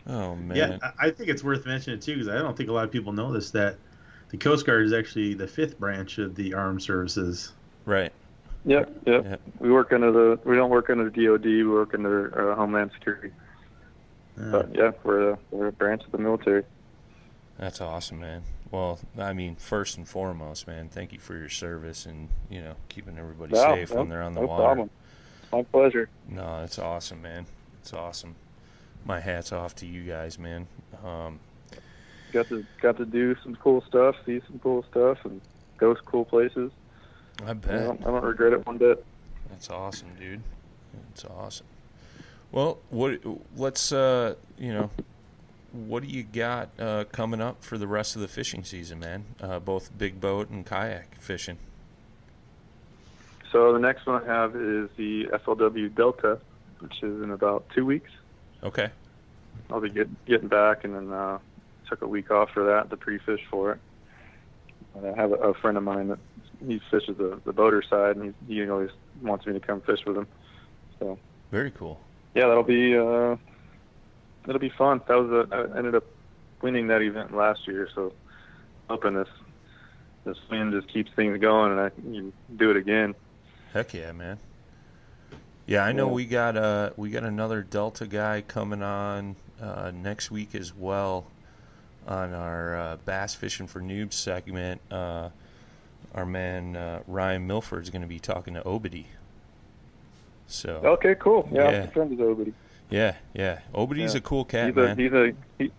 Oh 0.08 0.36
man. 0.36 0.56
Yeah, 0.58 0.78
I 1.00 1.08
I 1.08 1.12
think 1.12 1.30
it's 1.30 1.44
worth 1.44 1.66
mentioning 1.66 2.00
too 2.00 2.14
because 2.14 2.28
I 2.30 2.38
don't 2.38 2.56
think 2.56 2.70
a 2.70 2.74
lot 2.74 2.84
of 2.86 2.92
people 2.92 3.12
know 3.14 3.32
this 3.34 3.52
that 3.52 3.78
the 4.30 4.38
Coast 4.38 4.66
Guard 4.66 4.86
is 4.86 4.94
actually 4.94 5.34
the 5.34 5.48
fifth 5.48 5.80
branch 5.80 6.18
of 6.20 6.36
the 6.36 6.54
armed 6.54 6.82
services. 6.84 7.54
Right. 7.86 8.12
Yep, 8.66 9.02
yep. 9.06 9.26
Yep. 9.26 9.42
We 9.60 9.72
work 9.72 9.92
under 9.94 10.12
the. 10.12 10.40
We 10.46 10.56
don't 10.56 10.70
work 10.70 10.90
under 10.90 11.10
the 11.10 11.26
DoD. 11.26 11.46
We 11.46 11.68
work 11.68 11.94
under 11.94 12.52
uh, 12.52 12.56
Homeland 12.56 12.92
Security. 12.94 13.32
Uh, 14.40 14.52
But 14.52 14.76
yeah, 14.76 14.92
we're 15.04 15.32
a, 15.32 15.38
we're 15.52 15.68
a 15.68 15.72
branch 15.72 16.04
of 16.04 16.12
the 16.12 16.18
military. 16.18 16.64
That's 17.58 17.80
awesome, 17.82 18.20
man. 18.20 18.44
Well, 18.72 19.00
I 19.18 19.32
mean, 19.34 19.56
first 19.56 19.98
and 19.98 20.08
foremost, 20.08 20.68
man, 20.68 20.90
thank 20.90 21.14
you 21.14 21.20
for 21.20 21.38
your 21.38 21.50
service 21.50 22.06
and 22.06 22.28
you 22.50 22.62
know 22.62 22.74
keeping 22.90 23.18
everybody 23.18 23.54
No, 23.54 23.76
safe 23.76 23.92
no, 23.94 24.00
when 24.02 24.10
they're 24.10 24.22
on 24.24 24.34
the 24.34 24.42
no 24.42 24.48
water. 24.48 24.64
problem. 24.64 24.90
My 25.54 25.64
pleasure. 25.64 26.10
No, 26.28 26.64
it's 26.64 26.78
awesome, 26.80 27.22
man. 27.22 27.46
It's 27.82 27.94
awesome. 27.94 28.36
My 29.06 29.20
hat's 29.20 29.54
off 29.54 29.76
to 29.76 29.86
you 29.86 30.04
guys, 30.04 30.38
man. 30.40 30.68
Um, 31.04 31.40
Got 32.34 32.50
to 32.50 32.66
got 32.82 32.98
to 32.98 33.06
do 33.06 33.36
some 33.44 33.56
cool 33.56 33.82
stuff, 33.88 34.16
see 34.26 34.42
some 34.48 34.60
cool 34.60 34.84
stuff, 34.92 35.20
and 35.24 35.40
go 35.78 35.94
to 35.94 36.02
cool 36.02 36.26
places. 36.26 36.72
I 37.46 37.52
I 37.52 37.54
bet. 37.54 37.86
don't, 37.86 38.02
I 38.02 38.06
don't 38.12 38.24
regret 38.24 38.52
it 38.52 38.66
one 38.66 38.78
bit. 38.78 39.06
That's 39.50 39.70
awesome, 39.70 40.10
dude. 40.20 40.42
That's 41.10 41.24
awesome. 41.26 41.68
Well, 42.56 42.78
what? 42.90 43.20
Let's 43.58 43.92
uh, 43.92 44.36
you 44.58 44.74
know, 44.74 44.90
what 45.74 46.04
do 46.04 46.10
you 46.10 46.24
got 46.24 46.70
uh, 46.80 47.04
coming 47.12 47.42
up 47.42 47.62
for 47.62 47.78
the 47.78 47.86
rest 47.86 48.16
of 48.16 48.22
the 48.22 48.30
fishing 48.30 48.64
season, 48.64 49.00
man? 49.00 49.26
Uh, 49.42 49.60
both 49.60 49.96
big 49.98 50.22
boat 50.22 50.50
and 50.50 50.66
kayak 50.66 51.16
fishing. 51.20 51.58
So 53.52 53.74
the 53.74 53.80
next 53.80 54.06
one 54.06 54.24
I 54.24 54.26
have 54.26 54.56
is 54.56 54.90
the 54.96 55.26
FLW 55.34 55.94
Delta, 55.96 56.40
which 56.80 57.04
is 57.04 57.22
in 57.22 57.32
about 57.32 57.66
two 57.76 57.86
weeks. 57.86 58.10
Okay. 58.64 58.90
I'll 59.70 59.82
be 59.82 59.90
get, 59.90 60.26
getting 60.26 60.48
back, 60.48 60.86
and 60.86 60.96
then 60.96 61.12
uh, 61.12 61.40
took 61.90 62.04
a 62.04 62.08
week 62.08 62.32
off 62.32 62.52
for 62.52 62.66
that 62.68 62.90
to 62.90 62.96
pre-fish 62.96 63.42
for 63.52 63.74
it. 63.74 63.80
And 64.96 65.08
I 65.08 65.22
have 65.22 65.34
a, 65.34 65.36
a 65.36 65.54
friend 65.56 65.78
of 65.78 65.84
mine 65.84 66.08
that 66.08 66.20
he 66.66 66.80
fishes 66.90 67.18
the, 67.18 67.38
the 67.44 67.52
boater 67.52 67.84
side, 67.84 68.16
and 68.16 68.34
he, 68.48 68.56
he 68.56 68.70
always 68.70 68.92
wants 69.22 69.46
me 69.46 69.52
to 69.52 69.60
come 69.60 69.82
fish 69.82 70.00
with 70.06 70.18
him. 70.18 70.28
So 71.00 71.20
Very 71.52 71.72
cool. 71.72 72.00
Yeah, 72.36 72.48
that'll 72.48 72.64
be 72.64 72.96
uh, 72.98 73.36
that'll 74.46 74.60
be 74.60 74.70
fun. 74.70 75.02
That 75.08 75.16
was 75.16 75.32
a, 75.52 75.56
I 75.74 75.78
ended 75.78 75.96
up 75.96 76.04
winning 76.62 76.88
that 76.88 77.02
event 77.02 77.36
last 77.36 77.68
year, 77.68 77.90
so 77.96 78.14
hoping 78.90 79.16
this 79.16 79.30
this 80.26 80.38
win 80.50 80.72
just 80.72 80.88
keeps 80.92 81.12
things 81.16 81.40
going, 81.40 81.72
and 81.72 81.80
I 81.80 81.90
can 81.90 82.34
do 82.56 82.72
it 82.72 82.78
again. 82.78 83.16
Heck 83.74 83.94
yeah, 83.94 84.12
man. 84.12 84.38
Yeah, 85.66 85.84
I 85.84 85.92
know 85.94 86.08
Yeah. 86.08 86.14
we 86.14 86.26
got 86.26 86.58
uh 86.58 86.92
we 86.98 87.10
got 87.10 87.24
another 87.24 87.62
Delta 87.64 88.06
guy 88.06 88.42
coming 88.42 88.84
on 88.84 89.36
uh, 89.62 89.92
next 89.94 90.30
week 90.30 90.54
as 90.54 90.76
well 90.76 91.26
on 92.08 92.34
our 92.34 92.76
uh, 92.76 92.98
bass 93.06 93.34
fishing 93.34 93.66
for 93.68 93.82
noobs 93.82 94.14
segment. 94.14 94.80
Uh, 94.92 95.30
our 96.14 96.26
man 96.26 96.76
uh, 96.76 97.02
Ryan 97.08 97.50
is 97.50 97.90
going 97.90 98.02
to 98.02 98.08
be 98.08 98.20
talking 98.20 98.54
to 98.54 98.62
Obity. 98.62 99.06
So 100.48 100.82
Okay, 100.84 101.16
cool. 101.20 101.48
Yeah, 101.52 101.72
Yeah. 101.72 101.82
I'm 101.84 101.90
friends 101.92 102.12
with 102.12 102.20
Obity. 102.20 102.54
yeah, 102.90 103.16
yeah, 103.34 103.60
Obity's 103.74 104.14
Yeah. 104.14 104.20
a 104.20 104.22
cool 104.22 104.46
cat, 104.46 104.68
he's 104.68 104.76
man. 104.76 104.92
a 104.92 104.96
he's 105.02 105.14
a 105.14 105.34
he, 105.58 105.72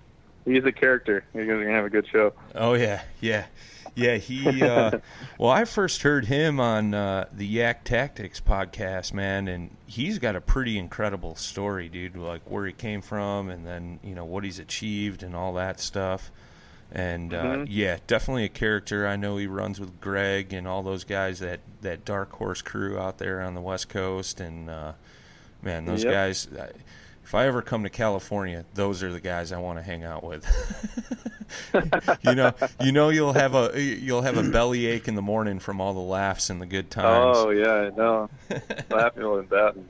he's 0.45 0.65
a 0.65 0.73
character. 0.73 1.25
You're 1.35 1.47
gonna 1.47 1.71
have 1.75 1.85
a 1.85 1.91
good 1.91 2.07
show. 2.09 2.33
Oh 2.55 2.75
yeah, 2.75 3.03
yeah, 3.21 3.47
yeah. 3.95 4.17
He 4.17 4.63
uh, 4.63 4.99
well, 5.39 5.51
I 5.51 5.65
first 5.65 6.03
heard 6.03 6.27
him 6.27 6.59
on 6.59 6.95
uh, 6.95 7.27
the 7.33 7.47
Yak 7.47 7.85
Tactics 7.85 8.41
podcast, 8.41 9.13
man, 9.15 9.47
and 9.49 9.71
he's 9.87 10.19
got 10.19 10.35
a 10.37 10.41
pretty 10.41 10.79
incredible 10.79 11.37
story, 11.37 11.89
dude. 11.89 12.17
Like 12.17 12.43
where 12.51 12.67
he 12.67 12.73
came 12.73 13.03
from, 13.03 13.49
and 13.49 13.65
then 13.67 14.01
you 14.03 14.15
know 14.15 14.25
what 14.25 14.43
he's 14.45 14.59
achieved 14.59 15.23
and 15.23 15.37
all 15.37 15.53
that 15.55 15.79
stuff. 15.81 16.31
And 16.93 17.35
uh, 17.35 17.43
Mhm. 17.43 17.67
yeah, 17.69 17.99
definitely 18.07 18.45
a 18.45 18.49
character. 18.49 19.07
I 19.07 19.17
know 19.17 19.37
he 19.37 19.47
runs 19.47 19.81
with 19.81 20.01
Greg 20.01 20.53
and 20.53 20.67
all 20.69 20.83
those 20.83 21.05
guys 21.05 21.41
that 21.41 21.61
that 21.83 22.05
Dark 22.05 22.33
Horse 22.33 22.63
crew 22.63 22.99
out 22.99 23.19
there 23.19 23.41
on 23.43 23.55
the 23.55 23.61
West 23.61 23.89
Coast, 23.89 24.41
and 24.41 24.71
uh, 24.71 24.93
man, 25.63 25.85
those 25.87 26.05
Yep. 26.05 26.13
guys. 26.13 26.49
I, 26.59 26.71
if 27.25 27.35
I 27.35 27.47
ever 27.49 27.61
come 27.61 27.83
to 27.83 27.91
California, 27.91 28.65
those 28.75 29.03
are 29.03 29.11
the 29.13 29.19
guys 29.21 29.51
I 29.51 29.59
want 29.59 29.81
to 29.81 29.83
hang 29.83 30.05
out 30.05 30.23
with. 30.23 30.47
you 32.23 32.37
know, 32.37 32.55
you 32.81 32.93
know, 32.93 33.09
you'll 33.09 33.33
have 33.33 33.57
a 33.57 33.81
you'll 33.81 34.23
have 34.23 34.37
a 34.37 34.45
belly 34.45 34.87
ache 34.87 35.09
in 35.09 35.17
the 35.17 35.23
morning 35.23 35.59
from 35.59 35.81
all 35.81 35.93
the 35.93 35.99
laughs 35.99 36.51
and 36.51 36.63
the 36.63 36.67
good 36.67 36.89
times. 36.89 37.37
Oh 37.37 37.51
yeah, 37.51 37.73
I 37.73 37.91
know. 37.91 38.31
Laughing 38.91 39.25
and 39.25 39.49
that 39.51 39.75
and 39.75 39.89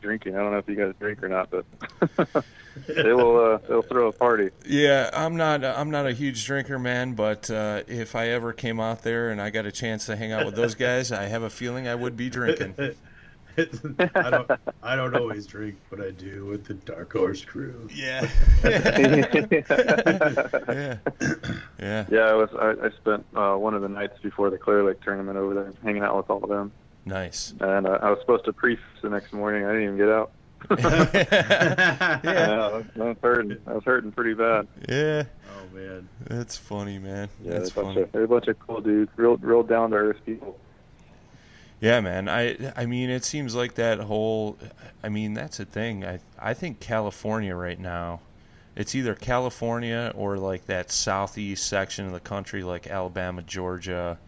drinking. 0.00 0.34
I 0.34 0.38
don't 0.40 0.50
know 0.50 0.58
if 0.58 0.68
you 0.68 0.74
guys 0.74 0.92
drink 0.98 1.22
or 1.22 1.28
not, 1.28 1.50
but 1.50 1.64
they 2.86 3.12
will. 3.12 3.38
Uh, 3.38 3.58
they'll 3.68 3.82
throw 3.82 4.08
a 4.08 4.12
party. 4.12 4.50
Yeah, 4.66 5.10
I'm 5.12 5.36
not 5.36 5.64
I'm 5.64 5.90
not 5.90 6.06
a 6.06 6.12
huge 6.12 6.44
drinker, 6.46 6.78
man, 6.78 7.14
but 7.14 7.50
uh, 7.50 7.82
if 7.86 8.14
I 8.14 8.28
ever 8.28 8.52
came 8.52 8.80
out 8.80 9.02
there 9.02 9.30
and 9.30 9.40
I 9.40 9.50
got 9.50 9.66
a 9.66 9.72
chance 9.72 10.06
to 10.06 10.16
hang 10.16 10.32
out 10.32 10.44
with 10.44 10.56
those 10.56 10.74
guys, 10.74 11.12
I 11.12 11.24
have 11.24 11.42
a 11.42 11.50
feeling 11.50 11.88
I 11.88 11.94
would 11.94 12.16
be 12.16 12.30
drinking. 12.30 12.74
I 13.56 14.30
don't. 14.30 14.50
I 14.82 14.96
don't 14.96 15.14
always 15.14 15.46
drink, 15.46 15.76
but 15.88 16.00
I 16.00 16.10
do 16.10 16.46
with 16.46 16.64
the 16.64 16.74
Dark 16.74 17.12
Horse 17.12 17.44
crew. 17.44 17.88
Yeah. 17.94 18.28
yeah. 18.64 20.98
Yeah. 21.78 22.06
Yeah, 22.10 22.20
I 22.20 22.34
was. 22.34 22.50
I, 22.58 22.86
I 22.86 22.90
spent 22.90 23.24
uh, 23.36 23.54
one 23.54 23.74
of 23.74 23.82
the 23.82 23.88
nights 23.88 24.18
before 24.20 24.50
the 24.50 24.58
Clear 24.58 24.82
Lake 24.82 25.00
tournament 25.02 25.38
over 25.38 25.54
there, 25.54 25.72
hanging 25.84 26.02
out 26.02 26.16
with 26.16 26.30
all 26.30 26.42
of 26.42 26.48
them. 26.48 26.72
Nice. 27.04 27.54
And 27.60 27.86
uh, 27.86 27.98
I 28.02 28.10
was 28.10 28.18
supposed 28.20 28.44
to 28.46 28.52
pre 28.52 28.76
the 29.02 29.10
next 29.10 29.32
morning. 29.32 29.64
I 29.64 29.68
didn't 29.68 29.84
even 29.84 29.96
get 29.98 30.08
out. 30.08 30.32
yeah. 30.78 32.20
I 32.24 32.76
was, 32.76 32.84
I 32.96 33.00
was 33.00 33.16
hurting. 33.22 33.58
I 33.66 33.72
was 33.74 33.84
hurting 33.84 34.12
pretty 34.12 34.34
bad. 34.34 34.66
Yeah. 34.88 35.24
Oh 35.50 35.74
man. 35.76 36.08
That's 36.26 36.56
funny, 36.56 36.98
man. 36.98 37.28
Yeah, 37.42 37.52
That's 37.58 37.70
they're 37.72 37.82
bunch 37.84 37.94
funny. 37.94 38.02
of 38.04 38.12
they're 38.12 38.24
a 38.24 38.28
bunch 38.28 38.48
of 38.48 38.58
cool 38.60 38.80
dudes, 38.80 39.10
real 39.16 39.36
real 39.38 39.62
down 39.62 39.90
to 39.90 39.96
earth 39.96 40.18
people. 40.24 40.58
Yeah, 41.80 42.00
man. 42.00 42.28
I 42.28 42.56
I 42.76 42.86
mean, 42.86 43.10
it 43.10 43.24
seems 43.24 43.54
like 43.54 43.74
that 43.74 43.98
whole. 44.00 44.56
I 45.02 45.08
mean, 45.08 45.34
that's 45.34 45.60
a 45.60 45.64
thing. 45.64 46.04
I 46.04 46.18
I 46.38 46.54
think 46.54 46.80
California 46.80 47.54
right 47.54 47.78
now, 47.78 48.20
it's 48.74 48.94
either 48.94 49.14
California 49.14 50.12
or 50.14 50.38
like 50.38 50.66
that 50.66 50.90
southeast 50.90 51.66
section 51.66 52.06
of 52.06 52.12
the 52.12 52.20
country, 52.20 52.62
like 52.62 52.86
Alabama, 52.86 53.42
Georgia, 53.42 54.18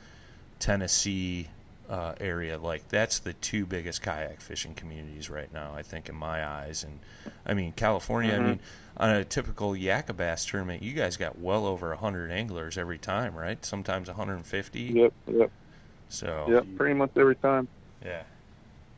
Tennessee 0.58 1.48
uh, 1.88 2.14
area. 2.20 2.58
Like 2.58 2.88
that's 2.88 3.20
the 3.20 3.32
two 3.34 3.66
biggest 3.66 4.02
kayak 4.02 4.40
fishing 4.40 4.74
communities 4.74 5.28
right 5.30 5.52
now. 5.52 5.72
I 5.74 5.82
think 5.82 6.08
in 6.08 6.14
my 6.14 6.44
eyes, 6.46 6.84
and 6.84 6.98
I 7.46 7.54
mean 7.54 7.72
California. 7.72 8.34
I 8.34 8.38
mean, 8.38 8.60
on 8.96 9.10
a 9.10 9.24
typical 9.24 9.72
Yakabass 9.72 10.48
tournament, 10.50 10.82
you 10.82 10.92
guys 10.94 11.16
got 11.16 11.38
well 11.38 11.66
over 11.66 11.94
hundred 11.94 12.30
anglers 12.30 12.78
every 12.78 12.98
time, 12.98 13.34
right? 13.34 13.62
Sometimes 13.64 14.08
150. 14.08 14.80
Yep, 14.80 15.12
yep, 15.28 15.50
So 16.08 16.46
yep. 16.48 16.66
Pretty 16.76 16.94
much 16.94 17.10
every 17.16 17.36
time. 17.36 17.68
yeah, 18.04 18.22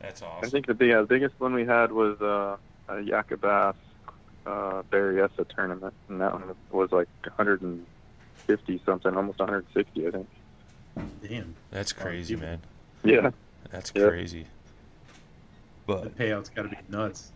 that's 0.01 0.23
awesome. 0.23 0.47
I 0.47 0.49
think 0.51 0.67
the 0.67 0.87
yeah, 0.87 1.01
the 1.01 1.07
biggest 1.07 1.35
one 1.39 1.53
we 1.55 1.65
had 1.67 1.91
was 1.93 2.21
uh, 2.21 2.57
a 2.89 2.95
Yakabass 2.95 3.75
uh, 4.47 4.83
Berryessa 4.91 5.47
tournament, 5.49 5.95
and 6.09 6.21
that 6.21 6.33
one 6.33 6.55
was 6.71 6.91
like 6.93 7.09
150 7.25 8.81
something, 8.87 9.17
almost 9.17 9.39
160, 9.39 10.07
I 10.07 10.11
think. 10.11 10.29
Damn, 11.29 11.55
That's 11.71 11.93
crazy, 11.93 12.35
you- 12.35 12.41
man. 12.41 12.61
Yeah. 13.05 13.31
That's 13.71 13.93
Yeah. 13.95 14.09
crazy. 14.09 14.45
the 15.87 15.95
But 15.95 16.19
payout's 16.19 16.49
got 16.51 16.63
to 16.63 16.69
be 16.69 16.77
nuts. 16.89 17.33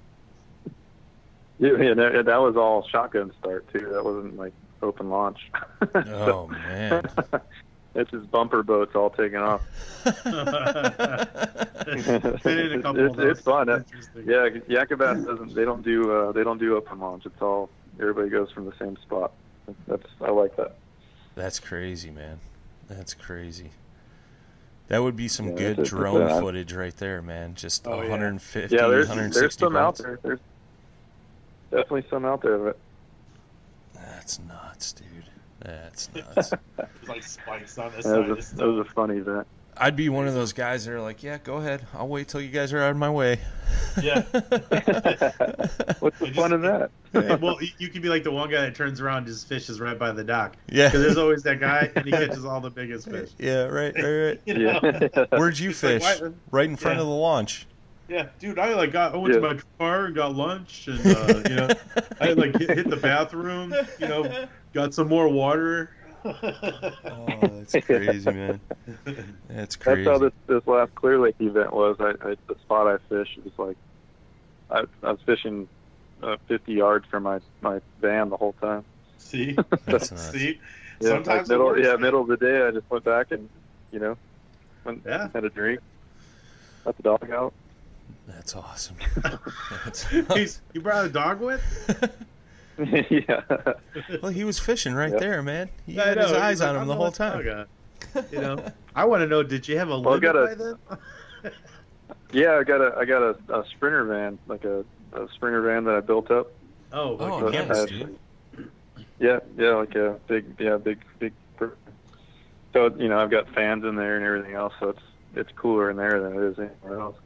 Yeah, 1.58 1.76
yeah, 1.78 1.94
that, 1.94 2.24
that 2.26 2.36
was 2.40 2.56
all 2.56 2.82
shotgun 2.88 3.32
start 3.38 3.70
too. 3.72 3.90
That 3.92 4.04
wasn't 4.04 4.36
like 4.36 4.52
open 4.82 5.10
launch. 5.10 5.38
oh 5.94 6.48
man, 6.48 7.04
it's 7.94 8.10
just 8.10 8.30
bumper 8.32 8.62
boats 8.64 8.94
all 8.96 9.10
taking 9.10 9.38
off. 9.38 9.62
Fit 10.02 10.16
in 12.58 12.72
a 12.72 12.82
couple 12.82 13.04
it's, 13.04 13.10
of 13.12 13.16
those. 13.16 13.30
it's 13.32 13.40
fun. 13.42 13.68
Yeah, 13.68 14.48
Yakabass 14.68 15.24
doesn't. 15.24 15.54
They 15.54 15.64
don't 15.64 15.82
do. 15.84 16.10
Uh, 16.12 16.32
they 16.32 16.42
don't 16.42 16.58
do 16.58 16.76
open 16.76 16.98
launch. 16.98 17.26
It's 17.26 17.40
all 17.40 17.68
everybody 18.00 18.28
goes 18.28 18.50
from 18.50 18.64
the 18.64 18.74
same 18.78 18.96
spot. 18.96 19.32
That's 19.86 20.06
I 20.20 20.30
like 20.30 20.56
that. 20.56 20.76
that's 21.36 21.60
crazy, 21.60 22.10
man. 22.10 22.40
That's 22.88 23.14
crazy. 23.14 23.70
That 24.92 25.02
would 25.02 25.16
be 25.16 25.26
some 25.26 25.46
Yeah, 25.48 25.54
good 25.54 25.76
that's- 25.78 25.88
drone 25.88 26.18
that's- 26.20 26.38
footage 26.40 26.74
right 26.74 26.94
there, 26.98 27.22
man. 27.22 27.54
Just 27.54 27.88
Oh, 27.88 28.02
yeah. 28.02 28.10
150, 28.10 28.76
Yeah, 28.76 28.88
there's 28.88 29.08
160 29.08 29.40
there's 29.40 29.54
some 29.58 29.74
out 29.74 29.96
there. 29.96 30.18
There's 30.22 30.38
definitely 31.70 32.04
some 32.10 32.26
out 32.26 32.42
there. 32.42 32.58
But 32.58 32.76
That's 33.94 34.38
nuts, 34.40 34.92
dude. 34.92 35.06
That's 35.60 36.10
nuts. 36.14 36.50
There's 36.76 37.08
like 37.08 37.22
spikes 37.22 37.78
on 37.78 37.88
the 37.92 37.96
that 37.96 38.02
side. 38.02 38.28
was, 38.28 38.52
a, 38.52 38.56
that 38.56 38.66
was 38.68 38.86
a 38.86 38.90
fun 38.90 39.10
event. 39.12 39.46
I'd 39.76 39.96
be 39.96 40.08
one 40.10 40.28
of 40.28 40.34
those 40.34 40.52
guys 40.52 40.84
that 40.84 40.92
are 40.92 41.00
like, 41.00 41.22
yeah, 41.22 41.38
go 41.42 41.56
ahead. 41.56 41.86
I'll 41.94 42.06
wait 42.08 42.28
till 42.28 42.40
you 42.40 42.50
guys 42.50 42.72
are 42.72 42.82
out 42.82 42.90
of 42.90 42.96
my 42.98 43.10
way. 43.10 43.40
Yeah. 44.02 44.20
What's 46.00 46.18
the 46.18 46.26
It 46.26 46.34
fun 46.34 46.52
of 46.52 46.62
that? 46.62 46.90
well, 47.40 47.56
you- 47.62 47.68
you 47.78 47.88
could 47.88 48.02
be 48.02 48.08
like 48.08 48.22
the 48.22 48.30
one 48.30 48.50
guy 48.50 48.60
that 48.62 48.74
turns 48.74 49.00
around 49.00 49.18
and 49.18 49.26
just 49.28 49.48
fishes 49.48 49.80
right 49.80 49.98
by 49.98 50.12
the 50.12 50.24
dock. 50.24 50.56
Yeah. 50.68 50.88
Because 50.88 51.02
there's 51.02 51.16
always 51.18 51.42
that 51.44 51.60
guy, 51.60 51.90
and 51.96 52.04
he 52.04 52.10
catches 52.10 52.44
all 52.44 52.60
the 52.60 52.70
biggest 52.70 53.08
fish. 53.10 53.30
Yeah, 53.38 53.64
right, 53.64 53.94
right, 53.94 54.02
right. 54.04 54.40
You 54.46 54.54
yeah. 54.68 55.26
Where'd 55.30 55.58
you 55.58 55.70
It's 55.70 55.82
like, 55.82 56.02
fish? 56.02 56.20
right 56.50 56.68
in 56.68 56.76
front 56.76 56.96
Yeah. 56.96 57.02
of 57.02 57.06
the 57.08 57.14
launch. 57.14 57.66
Yeah, 58.08 58.26
dude, 58.40 58.58
I 58.58 58.74
like 58.74 58.92
got 58.92 59.14
I 59.14 59.16
went 59.16 59.32
to 59.34 59.40
my 59.40 59.58
car 59.78 60.04
and 60.06 60.14
got 60.14 60.34
lunch, 60.34 60.86
and 60.88 61.00
uh, 61.06 61.42
you 61.48 61.56
know, 61.56 61.68
I 62.20 62.32
like 62.34 62.54
hit, 62.58 62.68
hit 62.70 62.90
the 62.90 62.96
bathroom, 62.96 63.72
you 63.98 64.06
know, 64.08 64.46
got 64.74 64.92
some 64.92 65.08
more 65.08 65.28
water. 65.28 65.90
Oh, 66.24 67.38
that's 67.58 67.84
crazy, 67.84 68.30
man. 68.30 68.60
That's 69.48 69.76
crazy. 69.76 70.04
That's 70.04 70.18
how 70.18 70.18
this 70.18 70.32
this 70.46 70.66
last 70.66 70.94
Clear 70.94 71.18
Lake 71.18 71.36
event 71.40 71.72
was. 71.72 71.96
I, 72.00 72.10
I 72.26 72.36
the 72.48 72.54
spot 72.62 72.86
I 72.86 72.98
fished 73.08 73.38
was 73.44 73.52
like 73.58 73.76
I, 74.70 74.84
I 75.06 75.10
was 75.12 75.20
fishing 75.26 75.68
uh, 76.22 76.36
50 76.48 76.72
yards 76.72 77.06
from 77.10 77.24
my 77.24 77.40
my 77.60 77.80
van 78.00 78.30
the 78.30 78.36
whole 78.36 78.54
time. 78.60 78.84
See, 79.18 79.56
That's 79.86 80.10
nuts. 80.10 80.30
see, 80.30 80.60
Yeah, 81.00 81.08
sometimes 81.08 81.26
like 81.26 81.40
it 81.42 81.48
middle 81.48 81.66
works. 81.66 81.80
yeah 81.84 81.96
middle 81.96 82.20
of 82.22 82.28
the 82.28 82.36
day 82.36 82.66
I 82.66 82.70
just 82.70 82.90
went 82.90 83.04
back 83.04 83.32
and 83.32 83.48
you 83.90 83.98
know 83.98 84.16
went 84.84 85.02
Yeah. 85.06 85.28
had 85.34 85.44
a 85.44 85.50
drink, 85.50 85.80
let 86.84 86.96
the 86.96 87.02
dog 87.02 87.30
out. 87.30 87.52
That's 88.28 88.54
awesome. 88.54 88.96
That's 89.84 90.04
He's, 90.34 90.60
you 90.74 90.80
brought 90.80 91.06
a 91.06 91.08
dog 91.08 91.40
with? 91.40 91.60
yeah. 93.10 93.42
well, 94.22 94.32
he 94.32 94.44
was 94.44 94.58
fishing 94.58 94.94
right 94.94 95.10
Yep. 95.12 95.20
there, 95.20 95.42
man. 95.42 95.68
He 95.86 95.98
I 95.98 96.08
had 96.08 96.18
his 96.18 96.32
eyes 96.32 96.60
like, 96.60 96.68
on 96.70 96.76
him 96.76 96.82
I'm 96.82 96.88
the 96.88 96.94
the 96.94 96.98
whole 96.98 97.10
time. 97.12 97.44
dog 97.44 97.66
guy. 98.14 98.22
You 98.32 98.40
know, 98.40 98.64
I 98.94 99.04
want 99.04 99.20
to 99.22 99.26
know, 99.26 99.42
did 99.42 99.68
you 99.68 99.78
have 99.78 99.88
a 99.90 99.98
Well, 100.00 100.18
limit 100.18 100.36
a- 100.36 100.46
by 100.46 100.54
then? 100.54 101.52
Yeah, 102.32 102.52
I 102.58 102.64
got 102.64 102.80
a 102.80 102.96
I 102.96 103.04
got 103.04 103.20
a, 103.22 103.36
a 103.54 103.64
sprinter 103.72 104.04
van, 104.04 104.38
like 104.46 104.64
a, 104.64 104.84
a 105.12 105.28
sprinter 105.34 105.60
van 105.60 105.84
that 105.84 105.94
I 105.96 106.00
built 106.00 106.30
up. 106.30 106.50
Oh, 106.90 107.16
Oh, 107.20 107.44
okay. 107.44 107.58
But 107.58 107.68
nice, 107.68 107.82
I- 107.82 107.86
dude. 107.86 108.18
Yeah, 109.18 109.38
yeah, 109.58 109.74
like 109.74 109.94
a 109.94 110.18
big, 110.28 110.46
yeah, 110.58 110.78
big, 110.78 110.98
big. 111.18 111.32
So 112.72 112.94
you 112.98 113.08
know, 113.08 113.18
I've 113.18 113.30
got 113.30 113.48
fans 113.54 113.84
in 113.84 113.96
there 113.96 114.16
and 114.16 114.24
everything 114.24 114.54
else, 114.54 114.72
so 114.80 114.88
it's 114.90 115.02
it's 115.34 115.52
cooler 115.56 115.90
in 115.90 115.96
there 115.98 116.20
than 116.22 116.36
it 116.36 116.42
is 116.42 116.58
anywhere 116.58 117.00
else. 117.00 117.16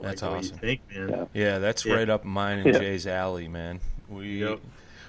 That's 0.00 0.22
Like 0.22 0.30
what 0.30 0.42
you 0.42 0.48
awesome. 0.48 0.58
think, 0.58 0.80
man. 0.94 1.08
Yeah. 1.08 1.24
Yeah, 1.34 1.58
that's 1.58 1.84
Yeah. 1.84 1.94
right 1.94 2.08
up 2.08 2.24
mine 2.24 2.58
and 2.60 2.74
Yeah. 2.74 2.78
Jay's 2.80 3.06
alley, 3.06 3.48
man. 3.48 3.80
We 4.08 4.42
Yep. 4.44 4.60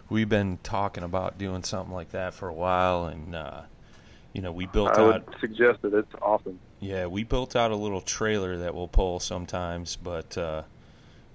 we've 0.09 0.29
been 0.29 0.57
talking 0.63 1.03
about 1.03 1.37
doing 1.37 1.63
something 1.63 1.93
like 1.93 2.11
that 2.11 2.33
for 2.33 2.47
a 2.47 2.53
while, 2.53 3.05
and 3.05 3.35
uh, 3.35 3.61
you 4.33 4.41
know, 4.41 4.51
we 4.51 4.65
built 4.65 4.97
I 4.97 5.01
out. 5.01 5.27
would 5.27 5.39
suggest 5.39 5.79
it. 5.83 5.93
It's 5.93 6.13
awesome. 6.21 6.59
Yeah, 6.79 7.07
we 7.07 7.23
built 7.23 7.55
out 7.55 7.71
a 7.71 7.75
little 7.75 8.01
trailer 8.01 8.57
that 8.57 8.73
we'll 8.75 8.87
pull 8.87 9.19
sometimes, 9.19 9.95
but 9.95 10.37
uh, 10.37 10.63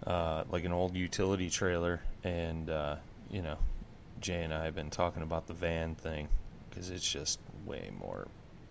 uh, 0.07 0.45
like 0.51 0.65
an 0.65 0.73
old 0.73 0.95
utility 0.97 1.51
trailer, 1.51 2.01
and 2.25 2.71
uh, 2.71 2.97
you 3.31 3.43
know, 3.43 3.59
Jay 4.21 4.43
and 4.43 4.55
I 4.55 4.65
have 4.65 4.75
been 4.75 4.91
talking 4.91 5.23
about 5.23 5.47
the 5.49 5.55
van 5.55 5.95
thing 5.95 6.29
because 6.71 6.91
it's 6.91 7.09
just 7.11 7.39
way 7.67 7.91
more 8.01 8.29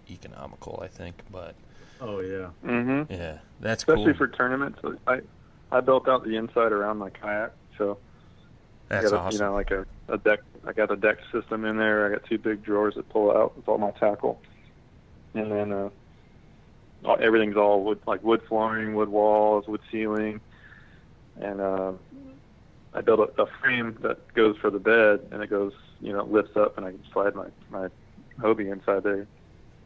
economical, 0.09 0.79
I 0.81 0.87
think. 0.87 1.21
But 1.31 1.55
Oh 2.01 2.19
yeah. 2.19 2.47
hmm 2.63 3.03
yeah, 3.09 3.37
that's 3.59 3.83
Especially 3.83 4.13
cool. 4.13 4.13
for 4.15 4.27
tournaments. 4.27 4.79
I 5.05 5.21
I 5.71 5.81
built 5.81 6.09
out 6.09 6.23
the 6.23 6.35
inside 6.35 6.71
around 6.71 6.97
my 6.97 7.11
kayak, 7.11 7.53
so 7.77 7.99
I 8.89 9.01
got 9.03 9.13
a, 9.13 9.19
awesome. 9.19 9.33
you 9.33 9.45
know 9.45 9.53
like 9.53 9.69
a, 9.69 9.85
a 10.09 10.17
deck. 10.17 10.39
I 10.65 10.73
got 10.73 10.91
a 10.91 10.95
deck 10.95 11.19
system 11.31 11.63
in 11.63 11.77
there. 11.77 12.07
I 12.07 12.09
got 12.09 12.25
two 12.25 12.39
big 12.39 12.63
drawers 12.63 12.95
that 12.95 13.07
pull 13.09 13.31
out 13.31 13.55
with 13.55 13.69
all 13.69 13.77
my 13.77 13.91
tackle, 13.91 14.41
and 15.35 15.51
then 15.51 15.71
uh, 15.71 15.89
all, 17.05 17.17
everything's 17.21 17.55
all 17.55 17.83
wood 17.83 17.99
like 18.07 18.23
wood 18.23 18.41
flooring, 18.49 18.95
wood 18.95 19.09
walls, 19.09 19.67
wood 19.67 19.81
ceiling, 19.91 20.41
and 21.39 21.61
uh, 21.61 21.91
I 22.95 23.01
built 23.01 23.31
a, 23.37 23.43
a 23.43 23.45
frame 23.61 23.95
that 24.01 24.33
goes 24.33 24.57
for 24.57 24.71
the 24.71 24.79
bed, 24.79 25.27
and 25.31 25.43
it 25.43 25.51
goes 25.51 25.73
you 25.99 26.13
know 26.13 26.23
lifts 26.23 26.57
up, 26.57 26.77
and 26.77 26.85
I 26.87 26.91
can 26.91 27.03
slide 27.13 27.35
my 27.35 27.45
my 27.69 27.89
Hobie 28.39 28.71
inside 28.71 29.03
there 29.03 29.27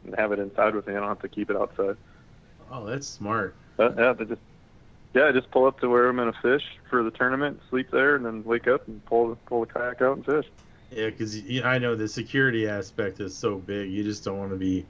and 0.06 0.14
have 0.18 0.32
it 0.32 0.38
inside 0.38 0.74
with 0.74 0.86
me. 0.86 0.94
I 0.94 1.00
don't 1.00 1.08
have 1.08 1.20
to 1.20 1.28
keep 1.28 1.50
it 1.50 1.56
outside. 1.56 1.96
Oh, 2.70 2.84
that's 2.84 3.06
smart. 3.08 3.54
But, 3.76 3.96
yeah, 3.96 4.12
they 4.12 4.24
just 4.24 4.40
yeah, 5.14 5.32
just 5.32 5.50
pull 5.50 5.66
up 5.66 5.80
to 5.80 5.88
where 5.88 6.08
I'm 6.08 6.16
gonna 6.16 6.32
fish 6.42 6.62
for 6.90 7.02
the 7.02 7.10
tournament, 7.10 7.60
sleep 7.70 7.90
there, 7.90 8.16
and 8.16 8.24
then 8.24 8.44
wake 8.44 8.68
up 8.68 8.86
and 8.86 9.04
pull 9.06 9.36
pull 9.46 9.60
the 9.60 9.66
kayak 9.66 10.02
out 10.02 10.16
and 10.16 10.26
fish. 10.26 10.46
Yeah, 10.90 11.10
because 11.10 11.40
I 11.64 11.78
know 11.78 11.96
the 11.96 12.08
security 12.08 12.68
aspect 12.68 13.20
is 13.20 13.36
so 13.36 13.56
big. 13.56 13.90
You 13.90 14.04
just 14.04 14.24
don't 14.24 14.38
want 14.38 14.50
to 14.52 14.56
be 14.56 14.84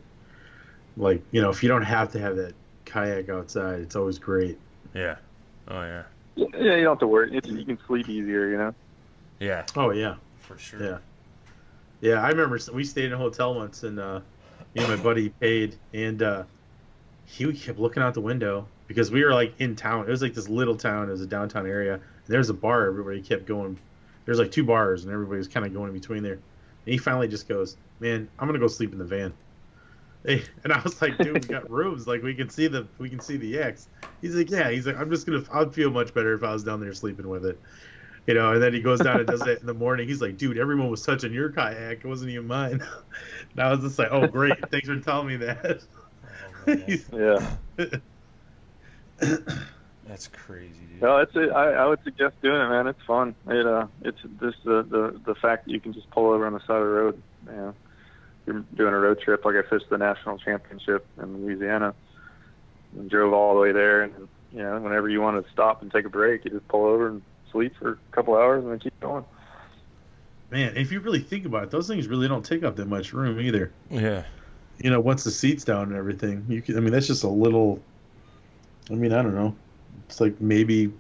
like, 0.96 1.22
you 1.30 1.40
know, 1.40 1.50
if 1.50 1.62
you 1.62 1.68
don't 1.68 1.82
have 1.82 2.12
to 2.12 2.18
have 2.18 2.36
that 2.36 2.54
kayak 2.84 3.28
outside, 3.28 3.80
it's 3.80 3.96
always 3.96 4.18
great. 4.18 4.58
yeah. 4.94 5.16
Oh 5.68 5.82
yeah. 5.82 6.02
Yeah, 6.36 6.46
you 6.76 6.82
don't 6.84 6.92
have 6.92 6.98
to 7.00 7.06
worry. 7.06 7.36
It's, 7.36 7.48
you 7.48 7.64
can 7.64 7.78
sleep 7.86 8.08
easier, 8.08 8.48
you 8.50 8.58
know. 8.58 8.74
Yeah, 9.40 9.64
Oh 9.76 9.90
yeah, 9.90 10.16
for 10.38 10.58
sure. 10.58 10.80
yeah, 10.80 10.98
yeah. 12.00 12.22
I 12.22 12.28
remember 12.28 12.58
we 12.72 12.84
stayed 12.84 13.06
in 13.06 13.12
a 13.12 13.18
hotel 13.18 13.54
once, 13.54 13.82
and 13.82 13.98
uh, 13.98 14.20
you 14.76 14.82
know, 14.82 14.88
my 14.88 15.02
buddy 15.02 15.30
paid, 15.30 15.74
and 15.94 16.22
uh, 16.22 16.42
he 17.24 17.50
kept 17.54 17.78
looking 17.78 18.02
out 18.02 18.12
the 18.12 18.20
window 18.20 18.68
because 18.86 19.10
we 19.10 19.24
were 19.24 19.32
like 19.32 19.54
in 19.58 19.74
town. 19.74 20.06
It 20.06 20.10
was 20.10 20.20
like 20.20 20.34
this 20.34 20.50
little 20.50 20.76
town. 20.76 21.08
It 21.08 21.12
was 21.12 21.22
a 21.22 21.26
downtown 21.26 21.66
area. 21.66 21.94
And 21.94 22.02
there's 22.26 22.50
a 22.50 22.54
bar. 22.54 22.86
Everybody 22.86 23.22
kept 23.22 23.46
going. 23.46 23.78
There's 24.26 24.38
like 24.38 24.50
two 24.50 24.64
bars, 24.64 25.04
and 25.04 25.12
everybody 25.12 25.38
was 25.38 25.48
kind 25.48 25.64
of 25.64 25.72
going 25.72 25.88
in 25.88 25.94
between 25.98 26.22
there. 26.22 26.34
And 26.34 26.42
he 26.92 26.98
finally 26.98 27.26
just 27.26 27.48
goes, 27.48 27.78
"Man, 28.00 28.28
I'm 28.38 28.46
gonna 28.46 28.58
go 28.58 28.68
sleep 28.68 28.92
in 28.92 28.98
the 28.98 29.04
van." 29.04 29.32
And 30.64 30.72
I 30.72 30.80
was 30.82 31.00
like, 31.00 31.16
"Dude, 31.18 31.34
we 31.34 31.40
got 31.40 31.70
rooms. 31.70 32.06
Like 32.06 32.22
we 32.22 32.34
can 32.34 32.50
see 32.50 32.66
the 32.66 32.86
we 32.98 33.08
can 33.08 33.20
see 33.20 33.38
the 33.38 33.58
X." 33.58 33.88
He's 34.20 34.34
like, 34.34 34.50
"Yeah." 34.50 34.70
He's 34.70 34.86
like, 34.86 34.98
"I'm 34.98 35.08
just 35.08 35.24
gonna. 35.24 35.42
I'd 35.52 35.72
feel 35.72 35.90
much 35.90 36.12
better 36.12 36.34
if 36.34 36.42
I 36.42 36.52
was 36.52 36.64
down 36.64 36.80
there 36.80 36.92
sleeping 36.92 37.28
with 37.28 37.46
it." 37.46 37.58
You 38.26 38.34
know, 38.34 38.52
and 38.54 38.62
then 38.62 38.74
he 38.74 38.80
goes 38.80 38.98
down 39.00 39.18
and 39.20 39.26
does 39.26 39.46
it 39.46 39.60
in 39.60 39.66
the 39.66 39.74
morning. 39.74 40.08
He's 40.08 40.20
like, 40.20 40.36
"Dude, 40.36 40.58
everyone 40.58 40.90
was 40.90 41.02
touching 41.02 41.32
your 41.32 41.50
kayak. 41.50 41.98
It 41.98 42.08
wasn't 42.08 42.30
even 42.30 42.46
mine." 42.46 42.82
And 43.52 43.60
I 43.64 43.70
was 43.70 43.80
just 43.80 43.98
like, 43.98 44.08
"Oh, 44.10 44.26
great! 44.26 44.54
Thanks 44.70 44.88
for 44.88 44.98
telling 45.00 45.28
me 45.28 45.36
that." 45.36 45.82
Oh, 46.68 46.72
Yeah. 47.12 47.56
That's 50.06 50.28
crazy, 50.28 50.86
dude. 50.92 51.02
No, 51.02 51.18
it's 51.18 51.34
it. 51.34 51.50
I, 51.50 51.72
I 51.72 51.86
would 51.86 52.02
suggest 52.04 52.40
doing 52.42 52.60
it, 52.60 52.68
man. 52.68 52.86
It's 52.86 53.02
fun. 53.06 53.34
It 53.48 53.66
uh, 53.66 53.86
it's 54.02 54.18
just 54.40 54.62
the 54.64 54.82
the 54.82 55.20
the 55.24 55.34
fact 55.34 55.64
that 55.66 55.70
you 55.72 55.80
can 55.80 55.92
just 55.92 56.08
pull 56.10 56.30
over 56.32 56.46
on 56.46 56.52
the 56.52 56.60
side 56.60 56.76
of 56.76 56.82
the 56.82 56.92
road. 56.92 57.22
You 57.46 57.52
know, 57.52 57.74
you're 58.46 58.64
doing 58.76 58.94
a 58.94 58.98
road 58.98 59.20
trip 59.20 59.44
like 59.44 59.56
I 59.56 59.62
fished 59.68 59.88
the 59.90 59.98
national 59.98 60.38
championship 60.38 61.06
in 61.20 61.44
Louisiana. 61.44 61.94
and 62.96 63.10
drove 63.10 63.32
all 63.32 63.54
the 63.54 63.60
way 63.60 63.72
there. 63.72 64.02
And 64.02 64.28
you 64.52 64.62
know, 64.62 64.80
whenever 64.80 65.08
you 65.08 65.20
want 65.20 65.44
to 65.44 65.52
stop 65.52 65.82
and 65.82 65.90
take 65.90 66.04
a 66.04 66.10
break, 66.10 66.44
you 66.44 66.50
just 66.52 66.68
pull 66.68 66.84
over 66.84 67.08
and 67.08 67.22
sleep 67.56 67.74
for 67.78 67.92
a 67.92 67.96
couple 68.14 68.34
hours 68.34 68.62
and 68.62 68.72
then 68.72 68.78
keep 68.78 68.98
going. 69.00 69.24
Man, 70.50 70.76
if 70.76 70.92
you 70.92 71.00
really 71.00 71.18
think 71.20 71.46
about 71.46 71.64
it, 71.64 71.70
those 71.70 71.88
things 71.88 72.06
really 72.06 72.28
don't 72.28 72.44
take 72.44 72.62
up 72.62 72.76
that 72.76 72.86
much 72.86 73.12
room 73.12 73.40
either. 73.40 73.72
Yeah. 73.90 74.24
You 74.78 74.90
know, 74.90 75.00
once 75.00 75.24
the 75.24 75.30
seats 75.30 75.64
down 75.64 75.84
and 75.88 75.96
everything, 75.96 76.44
you 76.48 76.60
can. 76.60 76.76
I 76.76 76.80
mean, 76.80 76.92
that's 76.92 77.06
just 77.06 77.24
a 77.24 77.28
little. 77.28 77.80
I 78.90 78.94
mean, 78.94 79.12
I 79.12 79.22
don't 79.22 79.34
know. 79.34 79.56
It's 80.06 80.20
like 80.20 80.38
maybe, 80.40 80.92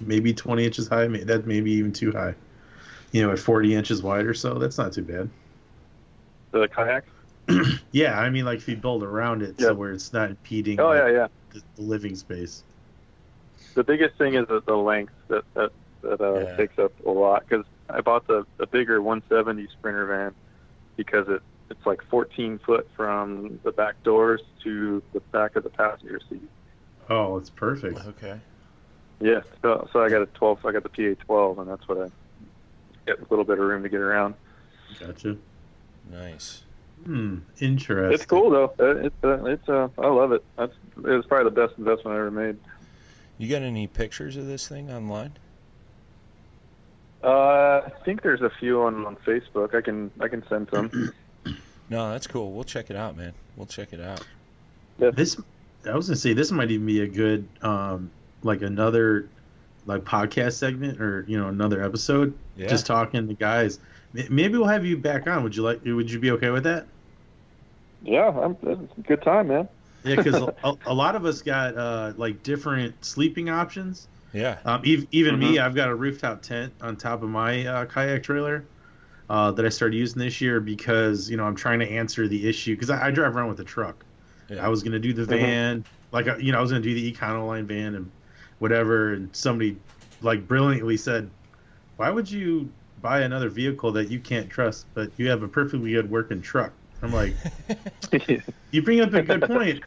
maybe 0.00 0.34
twenty 0.34 0.66
inches 0.66 0.88
high. 0.88 1.06
May- 1.06 1.22
That 1.22 1.46
maybe 1.46 1.70
even 1.72 1.92
too 1.92 2.10
high. 2.12 2.34
You 3.12 3.22
know, 3.22 3.30
at 3.32 3.38
forty 3.38 3.74
inches 3.74 4.02
wide 4.02 4.26
or 4.26 4.34
so, 4.34 4.54
that's 4.58 4.76
not 4.76 4.92
too 4.92 5.02
bad. 5.04 5.30
The 6.50 6.68
kayak. 6.68 7.04
Yeah, 7.92 8.18
I 8.20 8.28
mean, 8.28 8.44
like 8.44 8.58
if 8.58 8.68
you 8.68 8.76
build 8.76 9.02
around 9.04 9.40
it 9.42 9.54
Yeah. 9.56 9.68
so 9.68 9.74
where 9.74 9.92
it's 9.92 10.12
not 10.12 10.28
impeding 10.30 10.78
Oh 10.80 10.88
like, 10.88 10.98
yeah, 10.98 11.08
yeah. 11.10 11.26
the, 11.54 11.62
the 11.76 11.82
living 11.82 12.14
space. 12.16 12.62
The 13.76 13.84
biggest 13.84 14.16
thing 14.16 14.34
is 14.34 14.48
the, 14.48 14.60
the 14.66 14.74
length 14.76 15.12
that 15.28 15.44
that 15.54 15.70
that 16.02 16.20
uh, 16.20 16.40
Yeah. 16.40 16.56
takes 16.56 16.78
up 16.78 16.92
a 17.06 17.10
lot. 17.10 17.44
Because 17.48 17.64
I 17.88 18.00
bought 18.00 18.26
the 18.26 18.44
the 18.56 18.66
bigger 18.66 19.00
170 19.00 19.68
Sprinter 19.78 20.06
van 20.06 20.34
because 20.96 21.28
it 21.28 21.42
it's 21.68 21.84
like 21.84 22.00
14 22.10 22.58
foot 22.64 22.88
from 22.96 23.60
the 23.64 23.72
back 23.72 24.02
doors 24.02 24.40
to 24.64 25.02
the 25.12 25.20
back 25.32 25.56
of 25.56 25.62
the 25.64 25.68
passenger 25.70 26.20
seat. 26.28 26.48
Oh, 27.10 27.36
it's 27.36 27.50
perfect. 27.50 28.00
Okay. 28.06 28.40
Yeah, 29.20 29.40
so, 29.62 29.88
so 29.92 30.02
I 30.02 30.08
got 30.10 30.22
a 30.22 30.26
12. 30.26 30.64
I 30.66 30.72
got 30.72 30.82
the 30.82 30.88
PA 31.16 31.20
12, 31.24 31.58
and 31.60 31.70
that's 31.70 31.88
what 31.88 31.98
I 31.98 32.10
get 33.06 33.18
a 33.18 33.26
little 33.30 33.44
bit 33.44 33.58
of 33.58 33.64
room 33.66 33.82
to 33.82 33.88
get 33.88 34.00
around. 34.00 34.34
Gotcha. 35.00 35.36
Nice. 36.10 36.62
Hmm. 37.04 37.38
Interesting. 37.60 38.14
It's 38.14 38.24
cool 38.26 38.50
though. 38.50 38.72
Uh, 38.78 38.96
It's 39.06 39.24
uh, 39.24 39.44
it's 39.44 39.68
uh, 39.68 39.88
I 39.98 40.06
love 40.08 40.32
it. 40.32 40.44
That's 40.56 40.72
it 40.98 41.02
was 41.02 41.26
probably 41.26 41.50
the 41.50 41.66
best 41.66 41.78
investment 41.78 42.16
I 42.16 42.20
ever 42.20 42.30
made. 42.30 42.56
You 43.38 43.48
got 43.48 43.62
any 43.62 43.86
pictures 43.86 44.36
of 44.36 44.46
this 44.46 44.66
thing 44.66 44.90
online? 44.90 45.32
Uh, 47.22 47.82
I 47.86 47.92
think 48.04 48.22
there's 48.22 48.42
a 48.42 48.50
few 48.60 48.82
on 48.82 49.04
on 49.06 49.16
Facebook. 49.26 49.74
I 49.74 49.80
can 49.80 50.10
I 50.20 50.28
can 50.28 50.46
send 50.48 50.68
some. 50.72 51.12
No, 51.88 52.10
that's 52.10 52.26
cool. 52.26 52.50
We'll 52.50 52.64
check 52.64 52.90
it 52.90 52.96
out, 52.96 53.16
man. 53.16 53.32
We'll 53.56 53.68
check 53.68 53.92
it 53.92 54.00
out. 54.00 54.20
Yeah. 54.98 55.10
This 55.12 55.36
I 55.88 55.94
was 55.94 56.08
gonna 56.08 56.16
say 56.16 56.32
this 56.32 56.50
might 56.50 56.72
even 56.72 56.84
be 56.84 57.02
a 57.02 57.06
good 57.06 57.46
um 57.62 58.10
like 58.42 58.62
another 58.62 59.28
like 59.86 60.02
podcast 60.02 60.54
segment 60.54 61.00
or 61.00 61.24
you 61.28 61.38
know 61.38 61.46
another 61.46 61.80
episode 61.84 62.34
Yeah. 62.56 62.66
just 62.66 62.86
talking 62.86 63.28
to 63.28 63.34
guys. 63.34 63.78
Maybe 64.12 64.58
we'll 64.58 64.66
have 64.66 64.84
you 64.84 64.96
back 64.96 65.28
on. 65.28 65.44
Would 65.44 65.54
you 65.54 65.62
like? 65.62 65.84
Would 65.84 66.10
you 66.10 66.18
be 66.18 66.32
okay 66.32 66.50
with 66.50 66.64
that? 66.64 66.86
yeah, 68.02 68.30
I'm, 68.30 68.56
it's 68.64 68.98
a 68.98 69.00
good 69.02 69.22
time, 69.22 69.46
man. 69.48 69.68
Yeah, 70.06 70.16
because 70.16 70.40
a, 70.40 70.50
a 70.86 70.94
lot 70.94 71.16
of 71.16 71.24
us 71.24 71.42
got 71.42 71.76
uh 71.76 72.12
like 72.16 72.42
different 72.42 73.04
sleeping 73.04 73.48
options. 73.50 74.08
yeah. 74.32 74.62
Um, 74.64 74.82
even, 74.84 75.08
even 75.12 75.38
me, 75.38 75.58
Mhm. 75.58 75.60
I've 75.60 75.74
got 75.76 75.88
a 75.90 75.94
rooftop 75.94 76.42
tent 76.42 76.74
on 76.82 76.96
top 76.96 77.22
of 77.22 77.30
my 77.30 77.66
uh, 77.66 77.86
kayak 77.86 78.22
trailer 78.24 78.70
uh, 79.30 79.52
that 79.52 79.66
I 79.66 79.70
started 79.70 79.96
using 79.96 80.20
this 80.20 80.40
year 80.40 80.60
because 80.60 81.30
you 81.30 81.36
know 81.36 81.44
I'm 81.44 81.56
trying 81.56 81.80
to 81.80 81.88
answer 81.90 82.28
the 82.28 82.48
issue 82.48 82.74
because 82.74 82.90
I, 82.90 83.08
I 83.08 83.10
drive 83.12 83.36
around 83.36 83.48
with 83.48 83.60
a 83.60 83.64
truck. 83.64 84.06
Yeah. 84.48 84.66
I 84.66 84.68
was 84.68 84.82
gonna 84.82 84.98
do 85.00 85.12
the 85.14 85.26
van, 85.26 85.84
like 86.12 86.28
uh, 86.28 86.36
you 86.38 86.52
know 86.52 86.58
I 86.58 86.62
was 86.62 86.70
gonna 86.72 86.82
do 86.82 86.94
the 86.94 87.12
Econoline 87.12 87.66
van 87.66 87.94
and 87.96 88.12
whatever, 88.58 89.14
and 89.14 89.34
somebody 89.36 89.80
like 90.20 90.48
brilliantly 90.48 90.96
said, 90.98 91.32
"Why 91.96 92.10
would 92.10 92.30
you 92.30 92.74
buy 92.98 93.22
another 93.22 93.50
vehicle 93.50 93.92
that 93.92 94.10
you 94.10 94.20
can't 94.20 94.50
trust, 94.50 94.88
but 94.94 95.18
you 95.18 95.30
have 95.30 95.42
a 95.42 95.48
perfectly 95.48 95.92
good 95.92 96.10
working 96.10 96.42
truck?" 96.42 96.74
I'm 97.02 97.12
like, 97.12 97.34
"You 98.72 98.82
bring 98.82 99.00
up 99.00 99.12
a 99.12 99.22
good 99.22 99.42
point. 99.42 99.82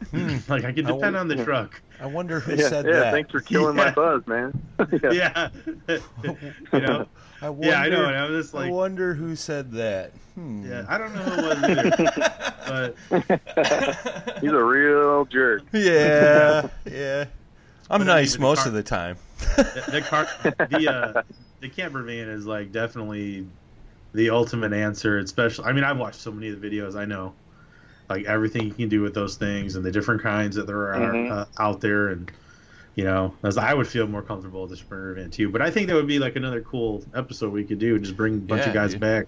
like 0.48 0.64
I 0.64 0.72
can 0.72 0.86
I 0.86 0.92
depend 0.92 1.00
won't- 1.00 1.16
on 1.16 1.28
the 1.28 1.44
truck." 1.44 1.80
I 2.00 2.06
wonder 2.06 2.40
who 2.40 2.52
yeah, 2.54 2.68
said 2.68 2.86
yeah. 2.86 2.92
that. 2.92 3.04
Yeah, 3.06 3.10
thanks 3.10 3.30
for 3.30 3.40
killing 3.40 3.76
Yeah. 3.78 3.84
my 3.84 3.90
buzz, 3.90 4.26
man. 4.26 4.58
Yeah, 5.12 5.48
you 5.88 6.80
know. 6.80 7.06
I 7.42 7.48
wonder, 7.50 7.66
Yeah, 7.68 7.80
I 7.80 7.88
know. 7.88 8.04
And 8.06 8.16
I'm 8.16 8.30
just 8.30 8.54
like, 8.54 8.68
I 8.68 8.70
wonder 8.72 9.12
who 9.14 9.34
said 9.36 9.72
that. 9.72 10.12
Hmm. 10.34 10.64
yeah, 10.70 10.84
I 10.88 10.96
don't 10.98 11.14
know 11.14 11.22
who 11.22 11.40
it 11.40 11.44
was 11.44 11.62
either, 12.68 12.94
but 13.10 14.40
He's 14.40 14.52
a 14.52 14.62
real 14.64 15.24
jerk. 15.26 15.62
Yeah, 15.72 16.68
yeah. 16.90 17.24
I'm 17.90 18.00
But 18.00 18.04
nice 18.06 18.38
most 18.38 18.60
car- 18.60 18.68
of 18.68 18.74
the 18.74 18.82
time. 18.82 19.16
the, 19.56 19.84
the 19.90 20.00
car, 20.02 20.28
the 20.70 20.88
uh, 21.16 21.22
the 21.60 21.68
camper 21.68 22.02
van 22.02 22.28
is 22.28 22.46
like 22.46 22.72
definitely 22.72 23.46
the 24.12 24.30
ultimate 24.30 24.72
answer. 24.72 25.18
Especially, 25.18 25.64
I 25.64 25.72
mean, 25.72 25.84
I've 25.84 25.98
watched 25.98 26.20
so 26.20 26.30
many 26.32 26.48
of 26.50 26.60
the 26.60 26.68
videos. 26.68 26.96
I 26.96 27.04
know, 27.04 27.34
like 28.08 28.24
everything 28.26 28.64
you 28.64 28.72
can 28.74 28.88
do 28.88 29.02
with 29.02 29.14
those 29.14 29.36
things 29.36 29.76
and 29.76 29.84
the 29.84 29.90
different 29.92 30.22
kinds 30.22 30.56
that 30.56 30.66
there 30.66 30.92
are 30.92 31.12
Mhm. 31.12 31.30
uh, 31.30 31.44
out 31.58 31.80
there, 31.80 32.08
and 32.08 32.30
you 32.96 33.04
know, 33.04 33.34
as 33.44 33.56
I 33.56 33.72
would 33.72 33.86
feel 33.86 34.06
more 34.06 34.22
comfortable 34.22 34.62
with 34.62 34.70
the 34.70 34.76
Sprinter 34.76 35.14
van 35.14 35.30
too. 35.30 35.48
But 35.48 35.62
I 35.62 35.70
think 35.70 35.86
that 35.88 35.94
would 35.94 36.08
be 36.08 36.18
like 36.18 36.36
another 36.36 36.60
cool 36.60 37.04
episode 37.14 37.52
we 37.52 37.64
could 37.64 37.78
do. 37.78 37.98
Just 37.98 38.16
bring 38.16 38.34
a 38.34 38.38
bunch 38.38 38.62
Yeah, 38.62 38.68
of 38.68 38.74
guys 38.74 38.92
dude. 38.92 39.00
back 39.00 39.26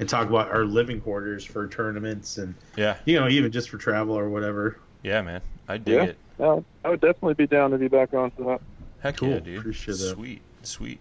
and 0.00 0.08
talk 0.08 0.28
about 0.28 0.50
our 0.50 0.64
living 0.64 1.00
quarters 1.00 1.44
for 1.44 1.68
tournaments 1.68 2.38
and 2.38 2.54
Yeah, 2.76 2.96
you 3.04 3.18
know 3.18 3.28
even 3.28 3.52
just 3.52 3.70
for 3.70 3.78
travel 3.78 4.18
or 4.18 4.28
whatever. 4.28 4.80
yeah, 5.02 5.22
man. 5.22 5.40
I 5.68 5.78
dig 5.78 5.94
Yeah. 5.94 6.02
it. 6.04 6.18
No, 6.38 6.64
I 6.84 6.90
would 6.90 7.00
definitely 7.00 7.34
be 7.34 7.46
down 7.46 7.70
to 7.70 7.78
be 7.78 7.86
back 7.86 8.12
on 8.12 8.32
for 8.32 8.42
that. 8.44 8.60
Heck 9.00 9.18
Cool. 9.18 9.28
yeah, 9.30 9.38
dude. 9.38 9.58
Appreciate 9.60 9.98
that. 9.98 10.14
Sweet, 10.14 10.42
sweet. 10.64 11.00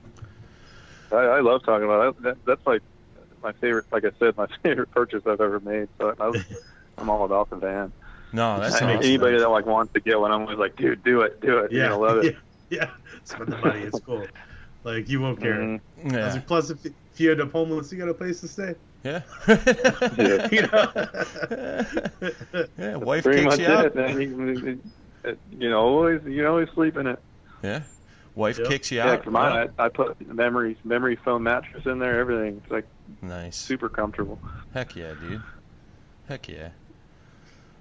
I, 1.12 1.16
I 1.16 1.40
love 1.42 1.64
talking 1.66 1.86
about 1.86 2.10
it. 2.10 2.24
That, 2.24 2.38
that's 2.46 2.66
like 2.68 2.82
my 3.44 3.52
favorite. 3.54 3.86
Like 3.92 4.06
I 4.06 4.12
said, 4.20 4.36
my 4.38 4.48
favorite 4.64 4.92
purchase 4.92 5.24
I've 5.28 5.42
ever 5.42 5.60
made. 5.60 5.90
So 6.00 6.16
I 6.20 6.28
was, 6.30 6.44
I'm 6.98 7.10
all 7.10 7.26
about 7.26 7.50
the 7.50 7.58
van. 7.58 7.92
No, 8.32 8.60
that's 8.60 8.82
I- 8.82 8.86
makes 8.88 9.00
awesome. 9.00 9.06
anybody 9.10 9.38
that 9.40 9.50
like 9.50 9.66
wants 9.66 9.94
to 9.94 10.00
get 10.00 10.20
one, 10.20 10.32
I'm 10.32 10.42
always 10.42 10.58
like, 10.58 10.76
dude, 10.76 11.04
do 11.04 11.22
it, 11.22 11.40
do 11.42 11.60
it. 11.60 11.72
You're 11.72 11.84
Yeah, 11.84 11.90
gonna 11.90 12.02
love 12.02 12.18
it. 12.26 12.36
yeah, 12.70 12.78
yeah. 12.80 12.90
Spend 13.26 13.50
the 13.52 13.58
money. 13.58 13.82
It's 13.82 14.00
cool. 14.00 14.26
Like 14.84 15.08
you 15.10 15.22
won't 15.22 15.40
care. 15.40 15.54
Mhm. 15.56 15.80
Yeah, 16.12 16.34
like, 16.34 16.48
Plus, 16.48 16.70
if, 16.72 16.86
if 16.86 16.92
you 17.18 17.32
end 17.32 17.42
up 17.42 17.52
homeless, 17.52 17.92
you 17.92 17.98
got 18.00 18.10
a 18.10 18.14
place 18.14 18.42
to 18.42 18.48
stay. 18.48 18.76
yeah. 19.04 19.22
Yeah. 20.18 20.48
You 20.52 20.62
know. 20.64 20.92
yeah, 22.78 22.96
wife 22.98 23.24
Pretty 23.24 23.44
kicks 23.44 23.58
much 23.58 23.60
you 23.60 23.68
out. 23.68 23.86
it. 23.86 23.96
Man. 23.96 24.22
You, 24.22 24.48
you, 25.26 25.38
you 25.60 25.70
know, 25.70 25.80
always 25.82 26.22
you 26.26 26.48
always 26.48 26.70
sleep 26.72 26.98
in 26.98 27.08
it. 27.08 27.20
Yeah, 27.64 27.84
wife 28.36 28.60
Yep. 28.60 28.68
kicks 28.68 28.92
you 28.92 29.00
out 29.02 29.06
Yeah, 29.08 29.14
out. 29.14 29.24
'cause 29.24 29.32
mine, 29.34 29.70
I, 29.80 29.86
I 29.86 29.90
put 29.90 30.20
memory 30.34 30.78
memory 30.84 31.16
foam 31.18 31.44
mattress 31.44 31.86
in 31.86 32.00
there. 32.00 32.20
Everything. 32.20 32.60
It's 32.64 32.72
like 32.72 32.86
nice. 33.22 33.58
super 33.58 33.90
comfortable. 33.90 34.40
Heck 34.74 34.96
yeah, 34.96 35.14
dude. 35.20 35.42
Heck 36.28 36.48
yeah. 36.48 36.70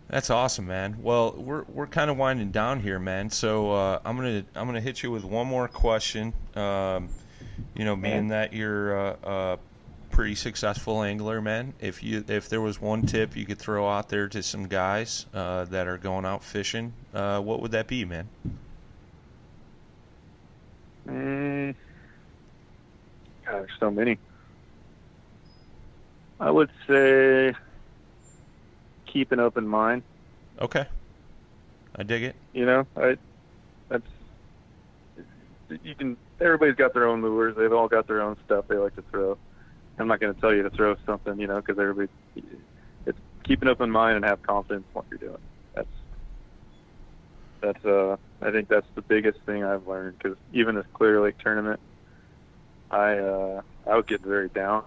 That's 0.09 0.29
awesome, 0.29 0.67
man. 0.67 0.99
Well, 1.01 1.33
we're 1.33 1.65
we're 1.65 1.87
kind 1.87 2.11
of 2.11 2.19
winding 2.19 2.51
down 2.51 2.81
here, 2.81 2.99
man. 2.99 3.31
So 3.31 3.73
uh, 3.73 4.01
I'm 4.05 4.17
gonna 4.17 4.45
I'm 4.55 4.67
gonna 4.67 4.81
hit 4.81 5.03
you 5.03 5.11
with 5.11 5.25
one 5.25 5.47
more 5.47 5.69
question. 5.69 6.35
Um, 6.55 7.09
you 7.75 7.85
know, 7.85 7.97
being 7.97 8.29
that 8.29 8.53
you're 8.53 8.95
a, 8.95 9.17
a 9.23 9.59
pretty 10.11 10.35
successful 10.35 11.03
angler, 11.03 11.41
man. 11.41 11.73
If 11.81 12.03
you 12.03 12.25
if 12.29 12.49
there 12.49 12.61
was 12.61 12.81
one 12.81 13.07
tip 13.07 13.35
you 13.37 13.47
could 13.47 13.59
throw 13.59 13.89
out 13.89 14.11
there 14.11 14.29
to 14.29 14.43
some 14.43 14.69
guys 14.69 15.27
uh, 15.33 15.65
that 15.67 15.89
are 15.89 15.99
going 15.99 16.25
out 16.25 16.45
fishing, 16.45 16.93
uh, 17.15 17.41
what 17.41 17.61
would 17.63 17.73
that 17.73 17.87
be, 17.87 18.05
man? 18.05 18.29
Mm, 21.09 21.75
gosh, 23.45 23.69
so 23.81 23.91
many. 23.91 24.19
I 26.43 26.51
would 26.51 26.71
say 26.89 27.55
keep 29.07 29.31
an 29.31 29.39
open 29.39 29.67
mind. 29.69 30.03
Okay, 30.61 30.87
I 31.95 32.03
dig 32.03 32.25
it. 32.25 32.35
You 32.53 32.67
know, 32.67 32.87
I 32.97 33.17
that's 33.89 34.03
you 35.85 35.95
can. 35.95 36.17
Everybody's 36.41 36.75
got 36.75 36.95
their 36.95 37.07
own 37.07 37.23
lures. 37.23 37.55
They've 37.57 37.73
all 37.73 37.87
got 37.87 38.09
their 38.09 38.21
own 38.21 38.37
stuff 38.45 38.65
they 38.67 38.75
like 38.75 38.97
to 38.97 39.05
throw. 39.13 39.39
I'm 40.01 40.09
not 40.09 40.19
going 40.19 40.35
to 40.35 40.41
tell 40.41 40.53
you 40.53 40.65
to 40.65 40.71
throw 40.71 40.97
something, 41.07 41.39
you 41.39 41.47
know, 41.47 41.61
because 41.61 41.79
everybody. 41.79 42.09
It's 43.07 43.19
keep 43.45 43.63
an 43.63 43.69
open 43.69 43.93
mind 43.93 44.17
and 44.17 44.25
have 44.25 44.43
confidence 44.43 44.85
in 44.89 44.95
what 44.95 45.05
you're 45.11 45.19
doing. 45.19 45.43
That's 45.77 45.87
that's 47.61 47.85
uh. 47.85 48.17
I 48.41 48.51
think 48.51 48.69
that's 48.69 48.89
the 48.97 49.03
biggest 49.03 49.39
thing 49.47 49.63
I've 49.63 49.87
learned 49.87 50.19
because 50.19 50.37
even 50.53 50.75
this 50.75 50.87
Clear 50.93 51.21
Lake 51.21 51.39
tournament, 51.39 51.79
I 52.91 53.19
uh 53.19 53.63
I 53.89 53.95
would 53.95 54.09
get 54.09 54.23
very 54.23 54.49
down 54.49 54.83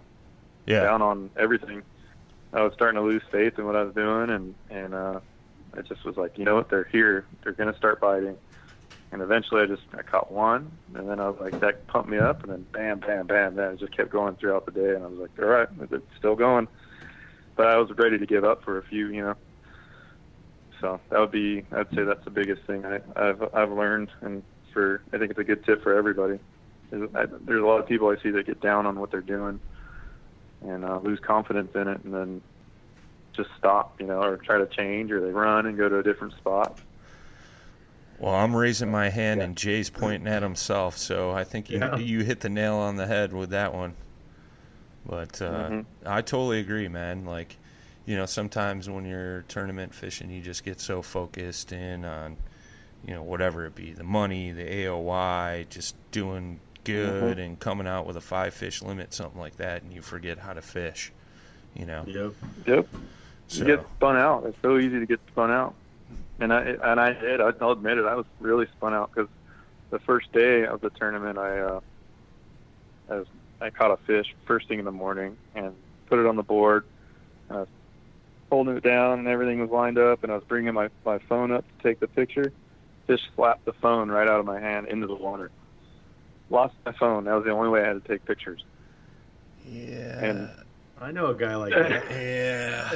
Yeah, 0.65 0.81
down 0.83 1.01
on 1.01 1.29
everything. 1.37 1.83
I 2.53 2.61
was 2.63 2.73
starting 2.73 2.95
to 2.99 3.05
lose 3.05 3.23
faith 3.31 3.53
in 3.57 3.65
what 3.65 3.75
I 3.75 3.83
was 3.83 3.93
doing, 3.93 4.29
and 4.29 4.55
and 4.69 4.93
uh, 4.93 5.19
I 5.75 5.81
just 5.81 6.05
was 6.05 6.15
like, 6.17 6.37
you 6.37 6.45
know 6.45 6.55
what, 6.55 6.69
they're 6.69 6.87
here, 6.91 7.25
they're 7.43 7.53
gonna 7.53 7.75
start 7.77 7.99
biting. 7.99 8.37
And 9.11 9.21
eventually, 9.21 9.61
I 9.61 9.65
just 9.67 9.83
I 9.93 10.01
caught 10.01 10.31
one, 10.31 10.71
and 10.93 11.09
then 11.09 11.19
I 11.19 11.29
was 11.29 11.37
like, 11.39 11.59
that 11.59 11.87
pumped 11.87 12.09
me 12.09 12.17
up, 12.17 12.43
and 12.43 12.51
then 12.51 12.65
bam, 12.73 12.99
bam, 12.99 13.27
bam, 13.27 13.55
then 13.55 13.73
it 13.73 13.79
just 13.79 13.95
kept 13.95 14.11
going 14.11 14.35
throughout 14.35 14.65
the 14.65 14.71
day, 14.71 14.95
and 14.95 15.03
I 15.03 15.07
was 15.07 15.19
like, 15.19 15.31
all 15.39 15.45
right, 15.45 15.67
it's 15.91 16.05
still 16.17 16.35
going. 16.35 16.67
But 17.55 17.67
I 17.67 17.77
was 17.77 17.89
ready 17.97 18.17
to 18.17 18.25
give 18.25 18.43
up 18.43 18.63
for 18.63 18.77
a 18.77 18.83
few, 18.83 19.07
you 19.07 19.21
know. 19.21 19.35
So 20.81 20.99
that 21.09 21.19
would 21.19 21.31
be, 21.31 21.65
I'd 21.71 21.89
say 21.95 22.03
that's 22.03 22.25
the 22.25 22.31
biggest 22.31 22.63
thing 22.67 22.83
I, 22.85 22.99
I've 23.15 23.41
I've 23.53 23.71
learned, 23.71 24.09
and 24.21 24.43
for 24.73 25.03
I 25.13 25.17
think 25.17 25.31
it's 25.31 25.39
a 25.39 25.43
good 25.43 25.63
tip 25.65 25.83
for 25.83 25.93
everybody. 25.95 26.39
I, 26.91 27.25
there's 27.41 27.63
a 27.63 27.65
lot 27.65 27.79
of 27.79 27.87
people 27.87 28.09
I 28.09 28.21
see 28.21 28.31
that 28.31 28.45
get 28.45 28.61
down 28.61 28.85
on 28.85 28.99
what 28.99 29.11
they're 29.11 29.21
doing, 29.21 29.59
and 30.67 30.83
uh, 30.85 30.99
lose 31.03 31.19
confidence 31.19 31.71
in 31.75 31.87
it, 31.87 32.03
and 32.03 32.13
then 32.13 32.41
just 33.33 33.49
stop, 33.57 33.99
you 33.99 34.07
know, 34.07 34.21
or 34.21 34.37
try 34.37 34.57
to 34.57 34.65
change, 34.65 35.11
or 35.11 35.21
they 35.21 35.31
run 35.31 35.65
and 35.65 35.77
go 35.77 35.89
to 35.89 35.99
a 35.99 36.03
different 36.03 36.33
spot. 36.35 36.79
Well, 38.17 38.33
I'm 38.33 38.55
raising 38.55 38.89
my 38.89 39.09
hand 39.09 39.41
and 39.41 39.57
Jay's 39.57 39.89
pointing 39.89 40.27
at 40.27 40.41
himself, 40.41 40.97
so 40.97 41.31
I 41.31 41.43
think 41.43 41.69
you 41.69 41.79
Yeah. 41.79 41.97
you 41.97 42.23
hit 42.23 42.39
the 42.39 42.49
nail 42.49 42.75
on 42.75 42.95
the 42.95 43.07
head 43.07 43.33
with 43.33 43.49
that 43.49 43.73
one. 43.73 43.93
But 45.05 45.41
uh, 45.41 45.69
Mhm. 45.69 45.85
I 46.05 46.21
totally 46.21 46.59
agree, 46.59 46.87
man. 46.87 47.25
Like, 47.25 47.57
you 48.05 48.15
know, 48.15 48.25
sometimes 48.25 48.89
when 48.89 49.05
you're 49.05 49.41
tournament 49.49 49.93
fishing, 49.93 50.31
you 50.31 50.41
just 50.41 50.63
get 50.63 50.79
so 50.79 51.01
focused 51.01 51.73
in 51.73 52.05
on, 52.05 52.37
you 53.05 53.13
know, 53.13 53.21
whatever 53.21 53.65
it 53.65 53.75
be, 53.75 53.91
the 53.91 54.03
money, 54.05 54.51
the 54.51 54.63
AOY, 54.63 55.65
just 55.69 55.95
doing 56.11 56.59
good 56.85 57.39
and 57.39 57.59
coming 57.59 57.87
out 57.87 58.05
with 58.05 58.17
a 58.17 58.21
five 58.21 58.53
fish 58.53 58.81
limit, 58.81 59.13
something 59.13 59.39
like 59.39 59.57
that, 59.57 59.83
and 59.83 59.91
you 59.93 60.01
forget 60.01 60.37
how 60.39 60.53
to 60.53 60.61
fish. 60.61 61.11
You 61.75 61.85
know, 61.85 62.03
Yep. 62.07 62.33
Yep. 62.67 62.87
so 63.47 63.59
You 63.59 63.65
get 63.65 63.85
spun 63.97 64.15
out. 64.15 64.45
It's 64.45 64.57
so 64.61 64.77
easy 64.77 64.99
to 64.99 65.05
get 65.05 65.19
spun 65.27 65.51
out. 65.51 65.73
And 66.39 66.53
I 66.53 66.61
and 66.61 66.99
I 66.99 67.13
did. 67.13 67.41
I- 67.41 67.53
I'll 67.61 67.71
admit 67.71 67.97
it. 67.97 68.05
I 68.05 68.15
was 68.15 68.25
really 68.39 68.67
spun 68.77 68.93
out 68.93 69.11
because 69.13 69.29
the 69.89 69.99
first 69.99 70.31
day 70.31 70.65
of 70.65 70.81
the 70.81 70.89
tournament, 70.89 71.37
I 71.37 71.59
uh, 71.59 71.79
I, 73.09 73.15
was, 73.15 73.27
I 73.61 73.69
caught 73.69 73.91
a 73.91 73.97
fish 73.97 74.33
first 74.45 74.67
thing 74.67 74.79
in 74.79 74.85
the 74.85 74.91
morning 74.91 75.37
and 75.53 75.73
put 76.07 76.19
it 76.19 76.25
on 76.25 76.35
the 76.35 76.43
board. 76.43 76.85
And 77.49 77.57
I 77.57 77.61
was 77.61 77.69
holding 78.49 78.77
it 78.77 78.83
down 78.83 79.19
and 79.19 79.27
everything 79.27 79.59
was 79.59 79.69
lined 79.69 79.97
up, 79.97 80.23
and 80.23 80.31
I 80.31 80.35
was 80.35 80.43
bringing 80.45 80.73
my 80.73 80.89
my 81.05 81.19
phone 81.19 81.51
up 81.51 81.65
to 81.77 81.83
take 81.83 81.99
the 81.99 82.07
picture. 82.07 82.51
Fish 83.07 83.21
slapped 83.35 83.65
the 83.65 83.73
phone 83.73 84.09
right 84.09 84.27
out 84.27 84.39
of 84.39 84.45
my 84.45 84.59
hand 84.59 84.87
into 84.87 85.07
the 85.07 85.15
water. 85.15 85.51
Lost 86.49 86.75
my 86.85 86.93
phone. 86.99 87.25
That 87.25 87.33
was 87.33 87.43
the 87.45 87.51
only 87.51 87.69
way 87.69 87.81
I 87.83 87.87
had 87.87 88.03
to 88.03 88.07
take 88.07 88.25
pictures. 88.25 88.63
yeah, 89.67 90.23
And 90.23 90.49
I 91.01 91.11
know 91.11 91.27
a 91.27 91.35
guy 91.35 91.55
like 91.55 91.73
that. 91.73 92.03
yeah. 92.11 92.91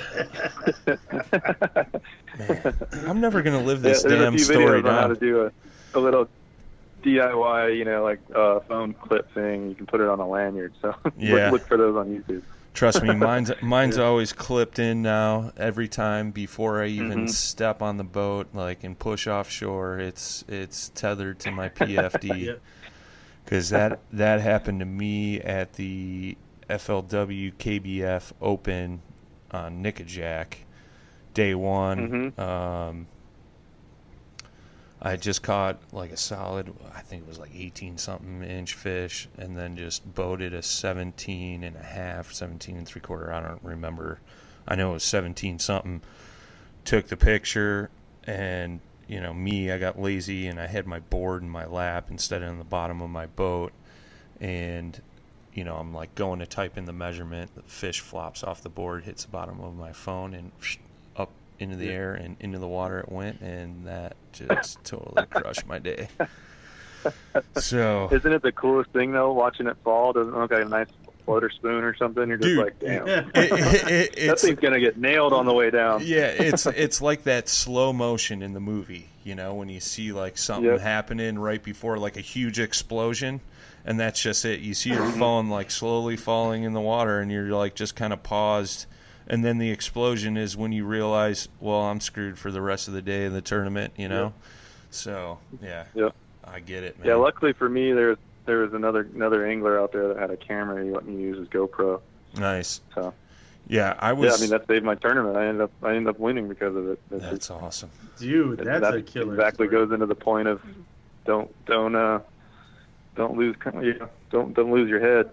Man, 2.37 2.73
I'm 3.07 3.21
never 3.21 3.41
gonna 3.41 3.61
live 3.61 3.81
this 3.81 4.03
yeah, 4.03 4.09
there's 4.09 4.21
damn 4.21 4.33
a 4.33 4.37
few 4.37 4.45
story 4.45 4.81
videos 4.81 4.89
on 4.89 4.95
how 4.95 5.07
to 5.07 5.15
do 5.15 5.45
a, 5.45 5.97
a 5.97 5.99
little 5.99 6.29
DIY, 7.03 7.77
you 7.77 7.85
know, 7.85 8.03
like 8.03 8.19
uh, 8.35 8.59
phone 8.67 8.93
clip 8.93 9.33
thing. 9.33 9.69
You 9.69 9.75
can 9.75 9.85
put 9.87 10.01
it 10.01 10.07
on 10.07 10.19
a 10.19 10.27
lanyard. 10.27 10.73
So 10.81 10.93
Yeah. 11.17 11.49
look, 11.51 11.61
look 11.61 11.67
for 11.67 11.77
those 11.77 11.95
on 11.95 12.07
YouTube. 12.07 12.43
Trust 12.73 13.01
me, 13.01 13.15
mine's 13.15 13.51
mine's 13.61 13.97
always 13.97 14.31
clipped 14.31 14.79
in 14.79 15.01
now. 15.01 15.51
Every 15.57 15.87
time 15.87 16.31
before 16.31 16.81
I 16.81 16.87
even 16.87 17.25
Mhm. 17.25 17.29
step 17.29 17.81
on 17.81 17.97
the 17.97 18.03
boat, 18.03 18.49
like 18.53 18.83
and 18.83 18.97
push 18.97 19.27
offshore, 19.27 19.99
it's 19.99 20.45
it's 20.47 20.89
tethered 20.89 21.39
to 21.41 21.51
my 21.51 21.69
PFD. 21.69 22.57
Because 23.43 23.69
that 23.69 23.99
that 24.13 24.41
happened 24.41 24.79
to 24.79 24.85
me 24.85 25.39
at 25.41 25.73
the 25.73 26.37
FLW 26.69 27.53
KBF 27.53 28.31
Open 28.41 29.01
on 29.51 29.83
Nickajack, 29.83 30.55
day 31.33 31.55
one. 31.55 32.33
Mhm. 32.37 32.39
Um, 32.39 33.07
I 35.01 35.15
just 35.15 35.41
caught 35.41 35.79
like 35.93 36.11
a 36.11 36.17
solid, 36.17 36.73
I 36.93 36.99
think 37.01 37.23
it 37.23 37.27
was 37.27 37.39
like 37.39 37.55
18 37.55 37.97
something 37.97 38.43
inch 38.43 38.73
fish, 38.73 39.29
and 39.37 39.57
then 39.57 39.77
just 39.77 40.13
boated 40.13 40.53
a 40.53 40.61
17 40.61 41.63
and 41.63 41.75
a 41.77 41.83
half, 41.83 42.33
17 42.33 42.75
and 42.77 42.85
three 42.85 43.01
quarter. 43.01 43.31
I 43.33 43.41
don't 43.41 43.63
remember. 43.63 44.19
I 44.67 44.75
know 44.75 44.91
it 44.91 44.95
was 44.95 45.03
17 45.03 45.57
something. 45.57 46.01
Took 46.83 47.07
the 47.07 47.17
picture, 47.17 47.89
and 48.25 48.81
you 49.09 49.19
know 49.19 49.33
me, 49.33 49.71
I 49.71 49.79
got 49.79 49.99
lazy 49.99 50.47
and 50.47 50.59
I 50.59 50.67
had 50.67 50.85
my 50.85 50.99
board 50.99 51.41
in 51.41 51.49
my 51.49 51.65
lap 51.65 52.11
instead 52.11 52.43
of 52.43 52.49
in 52.49 52.59
the 52.59 52.63
bottom 52.63 53.01
of 53.01 53.09
my 53.09 53.25
boat, 53.25 53.73
and 54.39 55.01
you 55.53 55.63
know 55.63 55.77
I'm 55.77 55.93
like 55.93 56.13
going 56.13 56.39
to 56.39 56.45
type 56.45 56.77
in 56.77 56.85
the 56.85 56.93
measurement. 56.93 57.55
The 57.55 57.63
fish 57.63 58.01
flops 58.01 58.43
off 58.43 58.61
the 58.61 58.69
board, 58.69 59.05
hits 59.05 59.23
the 59.23 59.31
bottom 59.31 59.59
of 59.61 59.75
my 59.75 59.93
phone, 59.93 60.35
and 60.35 60.51
up 61.17 61.31
into 61.57 61.75
the 61.75 61.89
air 61.89 62.13
and 62.13 62.37
into 62.39 62.59
the 62.59 62.67
water 62.67 62.99
it 62.99 63.11
went, 63.11 63.41
and 63.41 63.87
that 63.87 64.15
just 64.31 64.83
totally 64.83 65.25
crushed 65.25 65.65
my 65.67 65.79
day. 65.79 66.07
So, 67.55 68.09
Isn't 68.11 68.33
it 68.33 68.41
the 68.41 68.51
coolest 68.51 68.91
thing 68.91 69.13
though? 69.13 69.31
Watching 69.31 69.67
it 69.67 69.77
fall 69.85 70.11
doesn't 70.11 70.37
look 70.37 70.51
like 70.51 70.65
a 70.65 70.67
nice 70.67 70.89
floater 71.29 71.49
spoon 71.51 71.83
or 71.83 71.95
something. 71.95 72.27
You're 72.27 72.37
just 72.37 72.47
Dude. 72.47 72.57
like, 72.57 72.79
damn, 72.79 73.07
it, 73.07 73.25
it, 73.35 74.17
it, 74.17 74.27
that 74.29 74.39
thing's 74.39 74.59
gonna 74.59 74.79
get 74.79 74.97
nailed 74.97 75.31
on 75.31 75.45
the 75.45 75.53
way 75.53 75.69
down. 75.69 76.01
yeah, 76.03 76.25
it's 76.27 76.65
it's 76.65 77.01
like 77.03 77.23
that 77.25 77.47
slow 77.47 77.93
motion 77.93 78.41
in 78.41 78.53
the 78.53 78.59
movie, 78.59 79.09
you 79.23 79.35
know, 79.35 79.53
when 79.53 79.69
you 79.69 79.79
see 79.79 80.11
like 80.11 80.37
something 80.39 80.71
Yep. 80.71 80.79
happening 80.81 81.37
right 81.37 81.61
before 81.61 81.99
like 81.99 82.17
a 82.17 82.21
huge 82.21 82.59
explosion, 82.59 83.41
and 83.85 83.99
that's 83.99 84.19
just 84.19 84.43
it. 84.43 84.61
You 84.61 84.73
see 84.73 84.89
your 84.89 85.03
Mm-hmm. 85.03 85.19
phone 85.19 85.49
like 85.49 85.69
slowly 85.69 86.17
falling 86.17 86.63
in 86.63 86.73
the 86.73 86.81
water, 86.81 87.19
and 87.19 87.31
you're 87.31 87.51
like 87.51 87.75
just 87.75 87.95
kind 87.95 88.11
of 88.11 88.23
paused, 88.23 88.87
and 89.27 89.45
then 89.45 89.59
the 89.59 89.69
explosion 89.69 90.35
is 90.35 90.57
when 90.57 90.71
you 90.71 90.83
realize, 90.83 91.47
well, 91.59 91.81
I'm 91.81 91.99
screwed 91.99 92.39
for 92.39 92.49
the 92.49 92.61
rest 92.61 92.87
of 92.87 92.95
the 92.95 93.03
day 93.03 93.25
of 93.25 93.33
the 93.33 93.41
tournament, 93.41 93.93
you 93.97 94.07
know. 94.09 94.33
So 94.89 95.37
yeah, 95.61 95.83
Yep. 95.93 96.15
I 96.43 96.59
get 96.59 96.83
it, 96.83 96.97
man. 96.97 97.07
Yeah, 97.07 97.15
luckily 97.15 97.53
for 97.53 97.69
me, 97.69 97.93
there 97.93 98.17
there 98.49 98.57
was 98.61 98.73
another 98.73 99.07
another 99.13 99.45
angler 99.45 99.79
out 99.79 99.91
there 99.91 100.07
that 100.07 100.17
had 100.17 100.31
a 100.31 100.37
camera. 100.37 100.83
He 100.83 100.89
let 100.89 101.05
me 101.05 101.21
use 101.21 101.37
his 101.37 101.47
GoPro. 101.49 102.01
nice. 102.35 102.81
So 102.95 103.13
Yeah, 103.67 103.93
I 103.99 104.13
was. 104.13 104.27
yeah, 104.31 104.35
I 104.35 104.41
mean 104.41 104.49
that 104.49 104.65
saved 104.67 104.83
my 104.83 104.95
tournament. 104.95 105.37
I 105.37 105.45
ended 105.45 105.61
up 105.61 105.71
I 105.83 105.89
ended 105.95 106.07
up 106.07 106.19
winning 106.19 106.47
because 106.49 106.75
of 106.75 106.87
it. 106.89 106.99
It's 107.11 107.23
that's 107.23 107.51
awesome. 107.51 107.91
Dude, 108.17 108.57
that's 108.57 108.81
that 108.81 108.95
a 108.95 109.03
killer. 109.03 109.35
exactly 109.35 109.67
story. 109.67 109.85
goes 109.85 109.93
into 109.93 110.07
the 110.07 110.15
point 110.15 110.47
of 110.47 110.61
don't 111.25 111.53
don't 111.67 111.95
uh 111.95 112.19
don't 113.15 113.37
lose 113.37 113.55
you 113.75 113.99
know, 113.99 114.09
don't 114.31 114.55
don't 114.55 114.71
lose 114.71 114.89
your 114.89 114.99
head. 114.99 115.29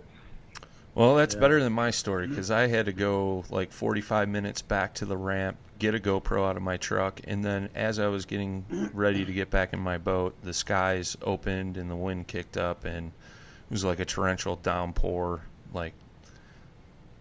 Well, 0.97 1.15
that's 1.15 1.35
Yeah. 1.35 1.41
better 1.43 1.63
than 1.63 1.75
my 1.75 1.91
story 1.91 2.27
because 2.27 2.51
I 2.51 2.69
had 2.69 2.87
to 2.87 2.93
go 2.93 3.45
like 3.51 3.71
45 3.71 4.31
minutes 4.31 4.63
back 4.63 4.95
to 4.95 5.05
the 5.05 5.17
ramp, 5.19 5.59
get 5.79 5.95
a 5.95 5.99
GoPro 5.99 6.49
out 6.49 6.57
of 6.57 6.63
my 6.63 6.79
truck, 6.79 7.21
and 7.25 7.45
then 7.45 7.69
as 7.75 7.99
I 7.99 8.07
was 8.07 8.25
getting 8.25 8.65
ready 8.95 9.27
to 9.27 9.33
get 9.33 9.51
back 9.51 9.75
in 9.75 9.79
my 9.79 9.99
boat, 9.99 10.35
the 10.43 10.55
skies 10.55 11.15
opened 11.21 11.77
and 11.77 11.91
the 11.91 11.97
wind 11.97 12.29
kicked 12.29 12.57
up, 12.57 12.87
and 12.87 13.09
it 13.09 13.71
was 13.73 13.85
like 13.85 14.01
a 14.01 14.07
torrential 14.07 14.57
downpour, 14.57 15.43
like 15.75 15.93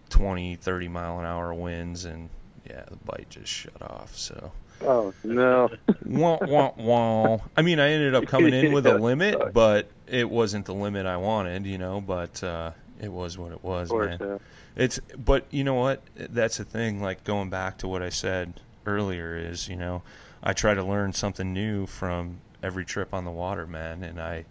20, 0.09 0.55
30 0.55 0.88
mile 0.88 1.19
an 1.19 1.26
hour 1.26 1.53
winds, 1.53 2.05
and 2.05 2.30
yeah, 2.65 2.84
the 2.89 2.95
bite 2.95 3.28
just 3.30 3.51
shut 3.51 3.82
off. 3.82 4.15
So, 4.15 4.53
Oh 4.82 5.13
no. 5.26 5.69
wah, 6.05 6.38
wah, 6.41 6.71
wah. 6.78 7.39
I 7.57 7.61
mean, 7.61 7.80
I 7.82 7.89
ended 7.89 8.15
up 8.15 8.26
coming 8.28 8.53
in 8.53 8.71
with 8.71 8.86
a 8.86 8.97
limit, 8.99 9.53
but 9.53 9.89
it 10.07 10.30
wasn't 10.30 10.65
the 10.65 10.73
limit 10.73 11.05
I 11.05 11.17
wanted, 11.17 11.65
you 11.65 11.78
know, 11.78 11.99
but 11.99 12.41
uh, 12.41 12.71
it 13.02 13.12
was 13.12 13.38
what 13.38 13.52
it 13.52 13.64
was, 13.64 13.89
course, 13.89 14.20
man. 14.20 14.30
yeah. 14.30 14.38
It's 14.76 15.00
but 15.18 15.46
you 15.52 15.64
know 15.64 15.76
what? 15.76 16.02
That's 16.16 16.58
the 16.58 16.64
thing. 16.66 17.02
Like 17.02 17.24
going 17.24 17.50
back 17.50 17.78
to 17.80 17.88
what 17.88 18.02
I 18.02 18.10
said 18.10 18.60
earlier 18.86 19.36
is 19.38 19.68
you 19.68 19.76
know 19.76 20.02
I 20.43 20.54
try 20.54 20.74
to 20.74 20.84
learn 20.84 21.14
something 21.14 21.54
new 21.54 21.86
from 21.86 22.38
every 22.64 22.86
trip 22.86 23.14
on 23.14 23.26
the 23.26 23.32
water, 23.32 23.66
man, 23.68 24.04
and 24.04 24.20
I 24.20 24.46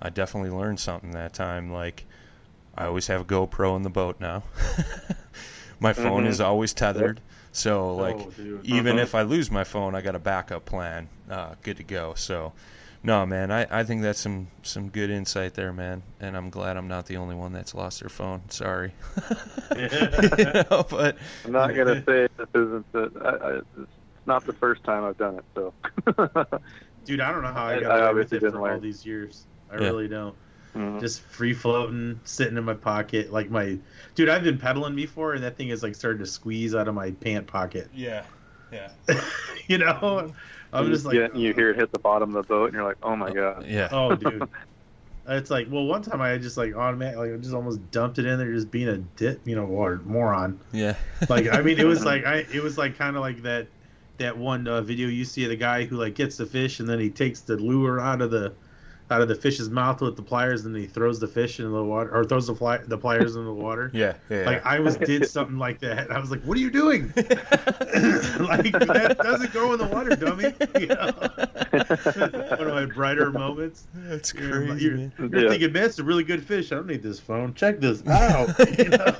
I 0.00 0.10
definitely 0.10 0.50
learned 0.50 0.80
something 0.80 1.10
that 1.12 1.32
time. 1.34 1.72
Like 1.72 2.04
I 2.76 2.84
always 2.86 3.06
have 3.06 3.22
a 3.22 3.24
GoPro 3.24 3.76
in 3.76 3.82
the 3.82 3.90
boat 3.90 4.16
now. 4.20 4.42
my 5.80 5.92
phone 5.92 6.24
Mhm. 6.24 6.28
is 6.28 6.40
always 6.40 6.72
tethered, 6.72 7.20
so 7.52 7.94
like 7.96 8.16
Oh, 8.16 8.32
even 8.62 8.96
Mhm. 8.96 9.02
if 9.02 9.14
I 9.14 9.22
lose 9.22 9.50
my 9.50 9.64
phone, 9.64 9.94
I 9.94 10.00
got 10.00 10.14
a 10.14 10.18
backup 10.18 10.64
plan. 10.64 11.08
Uh, 11.30 11.54
good 11.62 11.76
to 11.78 11.82
go. 11.84 12.14
So. 12.14 12.52
No, 13.06 13.24
man, 13.24 13.52
I, 13.52 13.66
I 13.70 13.84
think 13.84 14.02
that's 14.02 14.18
some, 14.18 14.48
some 14.64 14.88
good 14.88 15.10
insight 15.10 15.54
there, 15.54 15.72
man, 15.72 16.02
and 16.18 16.36
I'm 16.36 16.50
glad 16.50 16.76
I'm 16.76 16.88
not 16.88 17.06
the 17.06 17.18
only 17.18 17.36
one 17.36 17.52
that's 17.52 17.72
lost 17.72 18.00
their 18.00 18.08
phone. 18.08 18.42
Sorry, 18.50 18.92
You 19.76 19.88
know, 19.88 20.84
but 20.90 21.16
I'm 21.44 21.52
not 21.52 21.72
gonna 21.74 22.02
say 22.04 22.26
this 22.36 22.48
isn't 22.52 22.92
the 22.92 23.10
I, 23.24 23.28
I, 23.28 23.52
it's 23.80 23.90
not 24.26 24.44
the 24.44 24.52
first 24.52 24.82
time 24.82 25.04
I've 25.04 25.16
done 25.18 25.36
it. 25.38 25.44
So 25.54 25.72
Dude, 27.04 27.20
I 27.20 27.30
don't 27.30 27.42
know 27.42 27.52
how 27.52 27.66
I 27.66 27.76
I- 27.76 27.80
got 27.80 27.90
I 27.92 28.04
away 28.06 28.14
with 28.14 28.32
it 28.32 28.40
for 28.40 28.46
didn't 28.46 28.56
all 28.56 28.64
learn. 28.64 28.80
these 28.80 29.06
years. 29.06 29.46
I 29.70 29.74
Yeah. 29.76 29.84
really 29.84 30.08
don't. 30.08 30.34
Mhm. 30.74 31.00
Just 31.00 31.22
free 31.22 31.54
floating, 31.54 32.18
sitting 32.24 32.56
in 32.58 32.64
my 32.64 32.74
pocket, 32.74 33.32
like 33.32 33.50
my 33.50 33.78
dude. 34.16 34.28
I've 34.28 34.42
been 34.42 34.58
pedaling 34.58 34.96
before, 34.96 35.34
and 35.34 35.44
that 35.44 35.56
thing 35.56 35.68
is 35.68 35.82
like 35.84 35.94
starting 35.94 36.18
to 36.18 36.26
squeeze 36.26 36.74
out 36.74 36.88
of 36.88 36.94
my 36.96 37.12
pant 37.12 37.46
pocket. 37.46 37.88
yeah, 37.94 38.24
yeah, 38.72 38.90
you 39.68 39.78
know, 39.78 40.32
I'm 40.76 40.90
just 40.90 41.04
like, 41.04 41.34
you 41.34 41.52
hear 41.52 41.70
it 41.70 41.76
hit 41.76 41.92
the 41.92 41.98
bottom 41.98 42.34
of 42.34 42.46
the 42.46 42.48
boat, 42.48 42.66
and 42.66 42.74
you're 42.74 42.84
like, 42.84 42.98
oh 43.02 43.16
my 43.16 43.32
god. 43.32 43.66
yeah. 43.66 43.88
oh, 43.92 44.14
dude. 44.14 44.48
It's 45.28 45.50
like, 45.50 45.66
well, 45.70 45.84
one 45.84 46.02
time 46.02 46.20
I 46.20 46.38
just 46.38 46.56
like 46.56 46.74
automatic, 46.76 47.18
like 47.18 47.32
I 47.32 47.36
just 47.36 47.52
almost 47.52 47.90
dumped 47.90 48.18
it 48.18 48.26
in 48.26 48.38
there, 48.38 48.52
just 48.52 48.70
being 48.70 48.88
a 48.88 48.98
dip, 48.98 49.40
you 49.44 49.56
know, 49.56 49.64
or 49.64 50.00
moron. 50.04 50.60
Yeah. 50.72 50.94
Like, 51.28 51.48
I 51.52 51.62
mean, 51.62 51.80
it 51.80 51.84
was 51.86 52.04
like, 52.04 52.24
I, 52.24 52.46
it 52.52 52.62
was 52.62 52.78
like 52.78 52.96
kind 52.96 53.16
of 53.16 53.22
like 53.22 53.42
that, 53.42 53.66
that 54.18 54.38
one 54.38 54.68
uh, 54.68 54.82
video 54.82 55.08
you 55.08 55.24
see 55.24 55.42
of 55.42 55.50
the 55.50 55.56
guy 55.56 55.84
who 55.84 55.96
like 55.96 56.14
gets 56.14 56.36
the 56.36 56.46
fish 56.46 56.78
and 56.78 56.88
then 56.88 57.00
he 57.00 57.10
takes 57.10 57.40
the 57.40 57.56
lure 57.56 57.98
out 57.98 58.22
of 58.22 58.30
the, 58.30 58.52
out 59.10 59.20
of 59.20 59.28
the 59.28 59.34
fish's 59.34 59.70
mouth 59.70 60.00
with 60.00 60.16
the 60.16 60.22
pliers, 60.22 60.64
and 60.64 60.74
he 60.76 60.86
throws 60.86 61.20
the 61.20 61.28
fish 61.28 61.60
in 61.60 61.70
the 61.70 61.84
water, 61.84 62.10
or 62.14 62.24
throws 62.24 62.46
the 62.48 62.54
fly, 62.54 62.78
the 62.78 62.98
pliers 62.98 63.36
in 63.36 63.44
the 63.44 63.52
water. 63.52 63.90
yeah, 63.94 64.14
yeah. 64.28 64.42
Like 64.42 64.66
I 64.66 64.80
was 64.80 64.96
did 64.96 65.26
something 65.30 65.58
like 65.58 65.78
that. 65.80 66.10
I 66.10 66.18
was 66.18 66.30
like, 66.30 66.42
"What 66.42 66.56
are 66.56 66.60
you 66.60 66.70
doing? 66.70 67.12
like 67.16 67.26
that 68.72 69.16
doesn't 69.22 69.52
go 69.52 69.72
in 69.72 69.78
the 69.78 69.86
water, 69.86 70.16
dummy." 70.16 70.52
You 70.80 70.88
know? 70.88 71.12
One 72.56 72.68
of 72.68 72.74
my 72.74 72.86
brighter 72.86 73.30
moments. 73.30 73.86
That's 73.94 74.32
You're, 74.34 74.66
crazy. 74.66 74.84
you're, 74.84 74.96
man. 74.96 75.12
you're 75.18 75.42
Yeah. 75.42 75.48
thinking, 75.50 75.72
man, 75.72 75.84
it's 75.84 75.98
a 75.98 76.04
really 76.04 76.24
good 76.24 76.42
fish. 76.44 76.72
I 76.72 76.76
don't 76.76 76.86
need 76.86 77.02
this 77.02 77.20
phone. 77.20 77.54
Check 77.54 77.80
this 77.80 78.06
out. 78.06 78.48
You 78.78 78.88
know? 78.88 79.14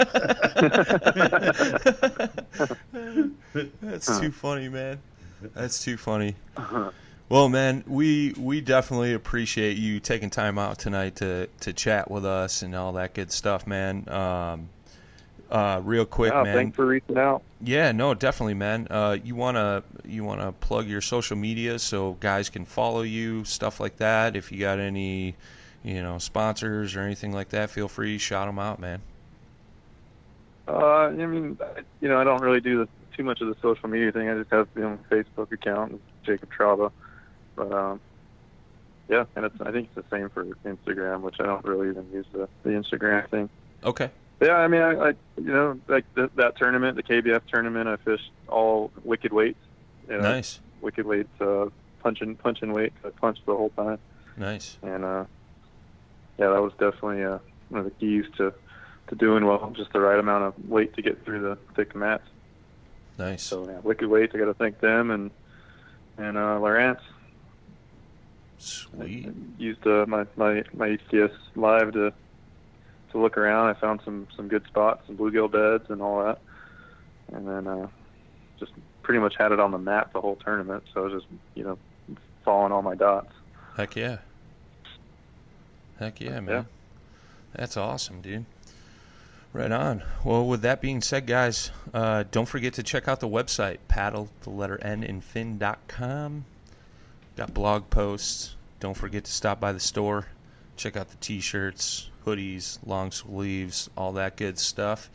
That's 3.83 4.19
too 4.21 4.31
funny, 4.33 4.69
man. 4.69 4.99
That's 5.55 5.83
too 5.83 5.97
funny. 5.97 6.35
Uh-huh. 6.57 6.91
Well, 7.29 7.49
man, 7.49 7.83
we 7.89 8.35
we 8.39 8.61
definitely 8.61 9.13
appreciate 9.13 9.77
you 9.77 9.99
taking 9.99 10.31
time 10.31 10.59
out 10.59 10.79
tonight 10.79 11.17
to 11.17 11.49
to 11.61 11.73
chat 11.73 12.09
with 12.11 12.25
us 12.25 12.63
and 12.63 12.75
all 12.75 12.93
that 12.93 13.15
good 13.15 13.33
stuff, 13.33 13.67
man. 13.67 14.09
Um, 14.09 14.69
uh, 15.51 15.81
real 15.85 16.05
quick, 16.05 16.33
Yeah, 16.33 16.43
man. 16.45 16.55
thanks 16.55 16.77
for 16.77 16.87
reaching 16.87 17.19
out. 17.19 17.43
Yeah, 17.61 17.91
no, 17.93 18.15
definitely, 18.15 18.55
man. 18.55 18.87
Uh, 18.91 19.17
you 19.23 19.35
wanna 19.35 19.83
you 20.05 20.23
wanna 20.23 20.53
plug 20.53 20.87
your 20.87 21.01
social 21.01 21.37
media 21.37 21.81
so 21.81 22.13
guys 22.21 22.49
can 22.49 22.65
follow 22.65 23.03
you, 23.03 23.45
stuff 23.45 23.81
like 23.81 23.97
that. 23.97 24.37
If 24.37 24.53
you 24.53 24.61
got 24.61 24.79
any, 24.79 25.35
you 25.83 26.03
know, 26.03 26.19
sponsors 26.19 26.95
or 26.95 27.01
anything 27.01 27.33
like 27.33 27.49
that, 27.49 27.71
feel 27.71 27.89
free 27.89 28.19
shout 28.19 28.47
them 28.47 28.61
out, 28.61 28.79
man. 28.79 29.03
Uh, 30.69 30.77
I 30.77 31.11
mean, 31.11 31.59
you 32.01 32.09
know, 32.09 32.21
I 32.21 32.25
don't 32.25 32.43
really 32.43 32.61
do 32.61 32.79
the, 32.79 32.89
too 33.17 33.23
much 33.25 33.41
of 33.41 33.49
the 33.49 33.57
social 33.63 33.89
media 33.89 34.13
thing. 34.13 34.29
I 34.29 34.35
just 34.39 34.51
have 34.51 34.69
you 34.77 34.83
know 34.83 34.99
Facebook 35.11 35.51
account, 35.51 36.01
Jacob 36.25 36.51
Traba. 36.53 36.93
But 37.57 37.73
um, 37.73 38.01
yeah, 39.09 39.25
and 39.35 39.45
it's 39.45 39.61
I 39.61 39.73
think 39.73 39.89
it's 39.95 40.07
the 40.09 40.17
same 40.17 40.29
for 40.31 40.45
Instagram, 40.45 41.23
which 41.23 41.37
I 41.41 41.45
don't 41.45 41.65
really 41.65 41.89
even 41.89 42.09
use 42.13 42.27
the, 42.33 42.49
the 42.63 42.71
Instagram 42.71 43.29
thing. 43.31 43.49
Okay. 43.85 44.11
Yeah, 44.41 44.57
I 44.57 44.69
mean, 44.69 44.83
I, 44.83 44.93
I 44.93 45.09
you 45.39 45.53
know, 45.53 45.81
like 45.89 46.05
th- 46.15 46.31
that 46.37 46.57
tournament, 46.59 46.97
the 46.97 47.03
KBF 47.03 47.41
tournament, 47.51 47.89
I 47.89 47.97
fished 47.97 48.31
all 48.49 48.91
wicked 49.03 49.33
weights. 49.33 49.59
You 50.09 50.17
know, 50.19 50.23
Nice. 50.23 50.61
Wicked 50.83 51.07
weights, 51.07 51.41
uh, 51.41 51.67
punching 52.03 52.37
punching 52.37 52.73
weight. 52.73 52.93
I 53.05 53.09
punched 53.11 53.47
the 53.47 53.57
whole 53.57 53.71
time, 53.71 53.99
Nice. 54.37 54.77
and 54.83 55.05
uh, 55.05 55.25
yeah, 56.39 56.51
that 56.51 56.61
was 56.63 56.73
definitely 56.73 57.25
uh, 57.25 57.39
one 57.71 57.79
of 57.81 57.85
the 57.87 57.91
keys 57.93 58.27
to 58.37 58.53
to 59.09 59.15
doing 59.15 59.47
well. 59.47 59.73
Just 59.75 59.93
the 59.95 60.01
right 60.01 60.19
amount 60.19 60.45
of 60.45 60.69
weight 60.69 60.95
to 60.97 61.03
get 61.03 61.25
through 61.25 61.41
the 61.41 61.57
thick 61.75 61.95
mats. 61.97 62.25
Nice. 63.19 63.43
So 63.43 63.67
yeah, 63.67 63.79
wicked 63.79 64.07
weights. 64.09 64.35
I 64.35 64.39
got 64.39 64.45
to 64.47 64.55
thank 64.55 64.81
them 64.81 65.11
and 65.11 65.31
and 66.19 66.37
uh, 66.37 66.59
Lowrance. 66.61 67.01
Sweet. 68.59 69.29
Used 69.59 69.87
uh, 69.87 70.07
my 70.07 70.27
my 70.37 70.65
my 70.75 70.89
HDS 70.89 71.33
Live 71.55 71.93
to 71.93 72.13
to 73.13 73.19
look 73.19 73.37
around. 73.37 73.69
I 73.69 73.79
found 73.79 74.01
some 74.05 74.27
some 74.37 74.49
good 74.49 74.65
spots, 74.67 75.07
some 75.07 75.17
bluegill 75.17 75.51
beds, 75.51 75.91
and 75.91 76.03
all 76.03 76.25
that. 76.25 76.41
And 77.33 77.47
then 77.47 77.67
uh, 77.67 77.89
just 78.59 78.73
pretty 79.03 79.21
much 79.21 79.37
had 79.37 79.53
it 79.53 79.61
on 79.61 79.71
the 79.73 79.79
map 79.79 80.13
the 80.13 80.21
whole 80.21 80.37
tournament. 80.37 80.85
So 80.93 81.03
I 81.03 81.05
was 81.05 81.23
just 81.23 81.33
you 81.55 81.65
know 81.65 81.79
following 82.45 82.73
all 82.73 82.83
my 82.83 82.95
dots. 82.95 83.33
Heck 83.77 83.97
yeah. 83.97 84.19
Heck 85.99 86.21
yeah, 86.21 86.41
man. 86.41 86.67
That's 87.55 87.77
awesome, 87.77 88.21
dude. 88.21 88.45
Right 89.53 89.73
on. 89.73 90.03
Well, 90.23 90.47
with 90.47 90.61
that 90.63 90.83
being 90.83 91.01
said, 91.01 91.27
guys, 91.27 91.71
uh, 91.95 92.25
don't 92.31 92.47
forget 92.47 92.75
to 92.75 92.83
check 92.83 93.09
out 93.09 93.21
the 93.21 93.29
website, 93.29 93.79
paddle, 93.89 94.29
the 94.43 94.51
letter 94.51 94.79
N, 94.83 95.03
in 95.03 95.23
fin.com. 95.23 96.45
Got 97.37 97.53
blog 97.53 97.91
posts. 97.91 98.55
Don't 98.81 98.97
forget 98.97 99.25
to 99.25 99.33
stop 99.33 99.61
by 99.61 99.73
the 99.73 99.81
store. 99.81 100.27
Check 100.77 100.97
out 100.97 101.11
the 101.11 101.17
t 101.17 101.41
shirts, 101.41 102.09
hoodies, 102.25 102.79
long 102.87 103.11
sleeves, 103.11 103.91
all 103.95 104.13
that 104.15 104.39
good 104.39 104.59
stuff. 104.59 105.11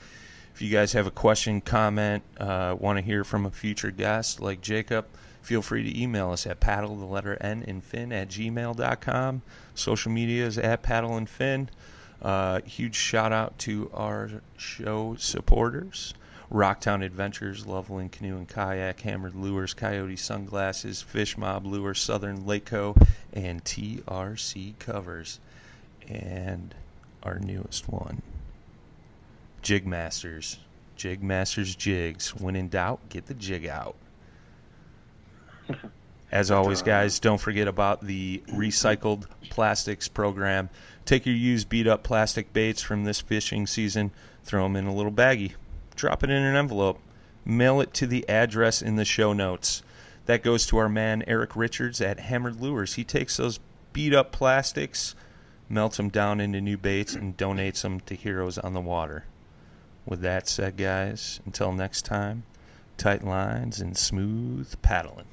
If 0.54 0.62
you 0.62 0.70
guys 0.70 0.94
have 0.94 1.08
a 1.08 1.12
question, 1.12 1.62
comment, 1.62 2.24
uh, 2.38 2.76
want 2.78 3.00
to 3.00 3.02
hear 3.04 3.24
from 3.24 3.48
a 3.48 3.50
future 3.50 3.90
guest 3.90 4.40
like 4.40 4.62
Jacob, 4.62 5.08
feel 5.42 5.64
free 5.64 5.84
to 5.84 6.00
email 6.00 6.30
us 6.30 6.46
at 6.46 6.60
paddle, 6.60 6.96
the 6.96 7.06
letter 7.06 7.38
N, 7.42 7.64
and 7.68 7.84
fin 7.84 8.12
at 8.12 8.30
gmail.com. 8.30 9.42
Social 9.74 10.12
media 10.12 10.46
is 10.46 10.60
at 10.60 10.84
paddle 10.84 11.18
and 11.18 11.28
fin. 11.28 11.70
Uh, 12.22 12.62
huge 12.62 12.96
shout 12.96 13.32
out 13.32 13.58
to 13.60 13.90
our 13.96 14.30
show 14.58 15.16
supporters 15.18 16.14
Rocktown 16.52 17.04
Adventures, 17.04 17.66
Loveland 17.66 18.12
Canoe 18.12 18.38
and 18.38 18.48
Kayak, 18.48 19.00
Hammered 19.02 19.36
Lures, 19.36 19.74
Coyote 19.74 20.18
Sunglasses, 20.18 21.02
Fish 21.02 21.38
Mob 21.38 21.66
Lure, 21.66 21.94
Southern 21.94 22.46
Lake 22.46 22.66
Co., 22.66 22.96
and 23.32 23.64
TRC 23.64 24.78
Covers. 24.80 25.40
And 26.10 26.76
our 27.24 27.40
newest 27.40 27.88
one, 27.88 28.22
JigMasters. 29.64 30.58
Jig 31.02 31.24
Masters 31.24 31.76
Jigs. 31.76 32.36
When 32.36 32.56
in 32.56 32.70
doubt, 32.70 33.00
get 33.10 33.26
the 33.26 33.34
jig 33.34 33.66
out. 33.66 33.96
As 36.32 36.52
always, 36.52 36.84
guys, 36.84 37.20
don't 37.20 37.40
forget 37.40 37.68
about 37.68 38.06
the 38.06 38.44
recycled 38.50 39.26
plastics 39.50 40.08
program. 40.08 40.70
Take 41.04 41.26
your 41.26 41.34
used, 41.34 41.70
beat 41.70 41.88
up 41.88 42.04
plastic 42.04 42.54
baits 42.54 42.84
from 42.84 43.04
this 43.04 43.20
fishing 43.20 43.66
season, 43.66 44.12
throw 44.44 44.62
them 44.62 44.76
in 44.76 44.86
a 44.86 44.94
little 44.94 45.12
baggie, 45.12 45.54
drop 46.02 46.24
it 46.24 46.32
in 46.32 46.42
an 46.42 46.56
envelope, 46.56 47.00
mail 47.46 47.80
it 47.80 47.94
to 47.94 48.08
the 48.08 48.28
address 48.28 48.82
in 48.82 48.96
the 48.96 49.06
show 49.06 49.34
notes. 49.34 49.84
That 50.26 50.42
goes 50.42 50.66
to 50.68 50.78
our 50.78 50.90
man 50.90 51.24
Eric 51.28 51.56
Richards 51.56 52.02
at 52.02 52.22
Hammered 52.22 52.60
Lures. 52.60 52.96
He 52.96 53.04
takes 53.04 53.38
those 53.38 53.60
beat 53.94 54.12
up 54.12 54.32
plastics, 54.32 55.14
melts 55.70 55.98
them 55.98 56.10
down 56.10 56.40
into 56.40 56.60
new 56.60 56.78
baits, 56.78 57.14
and 57.14 57.38
donates 57.38 57.84
them 57.84 58.00
to 58.02 58.16
Heroes 58.16 58.58
on 58.58 58.74
the 58.74 58.82
Water. 58.82 59.26
With 60.04 60.22
that 60.22 60.48
said, 60.48 60.76
guys, 60.76 61.40
until 61.46 61.72
next 61.72 62.04
time, 62.04 62.44
tight 62.98 63.24
lines 63.24 63.80
and 63.80 63.96
smooth 63.96 64.74
paddling. 64.82 65.28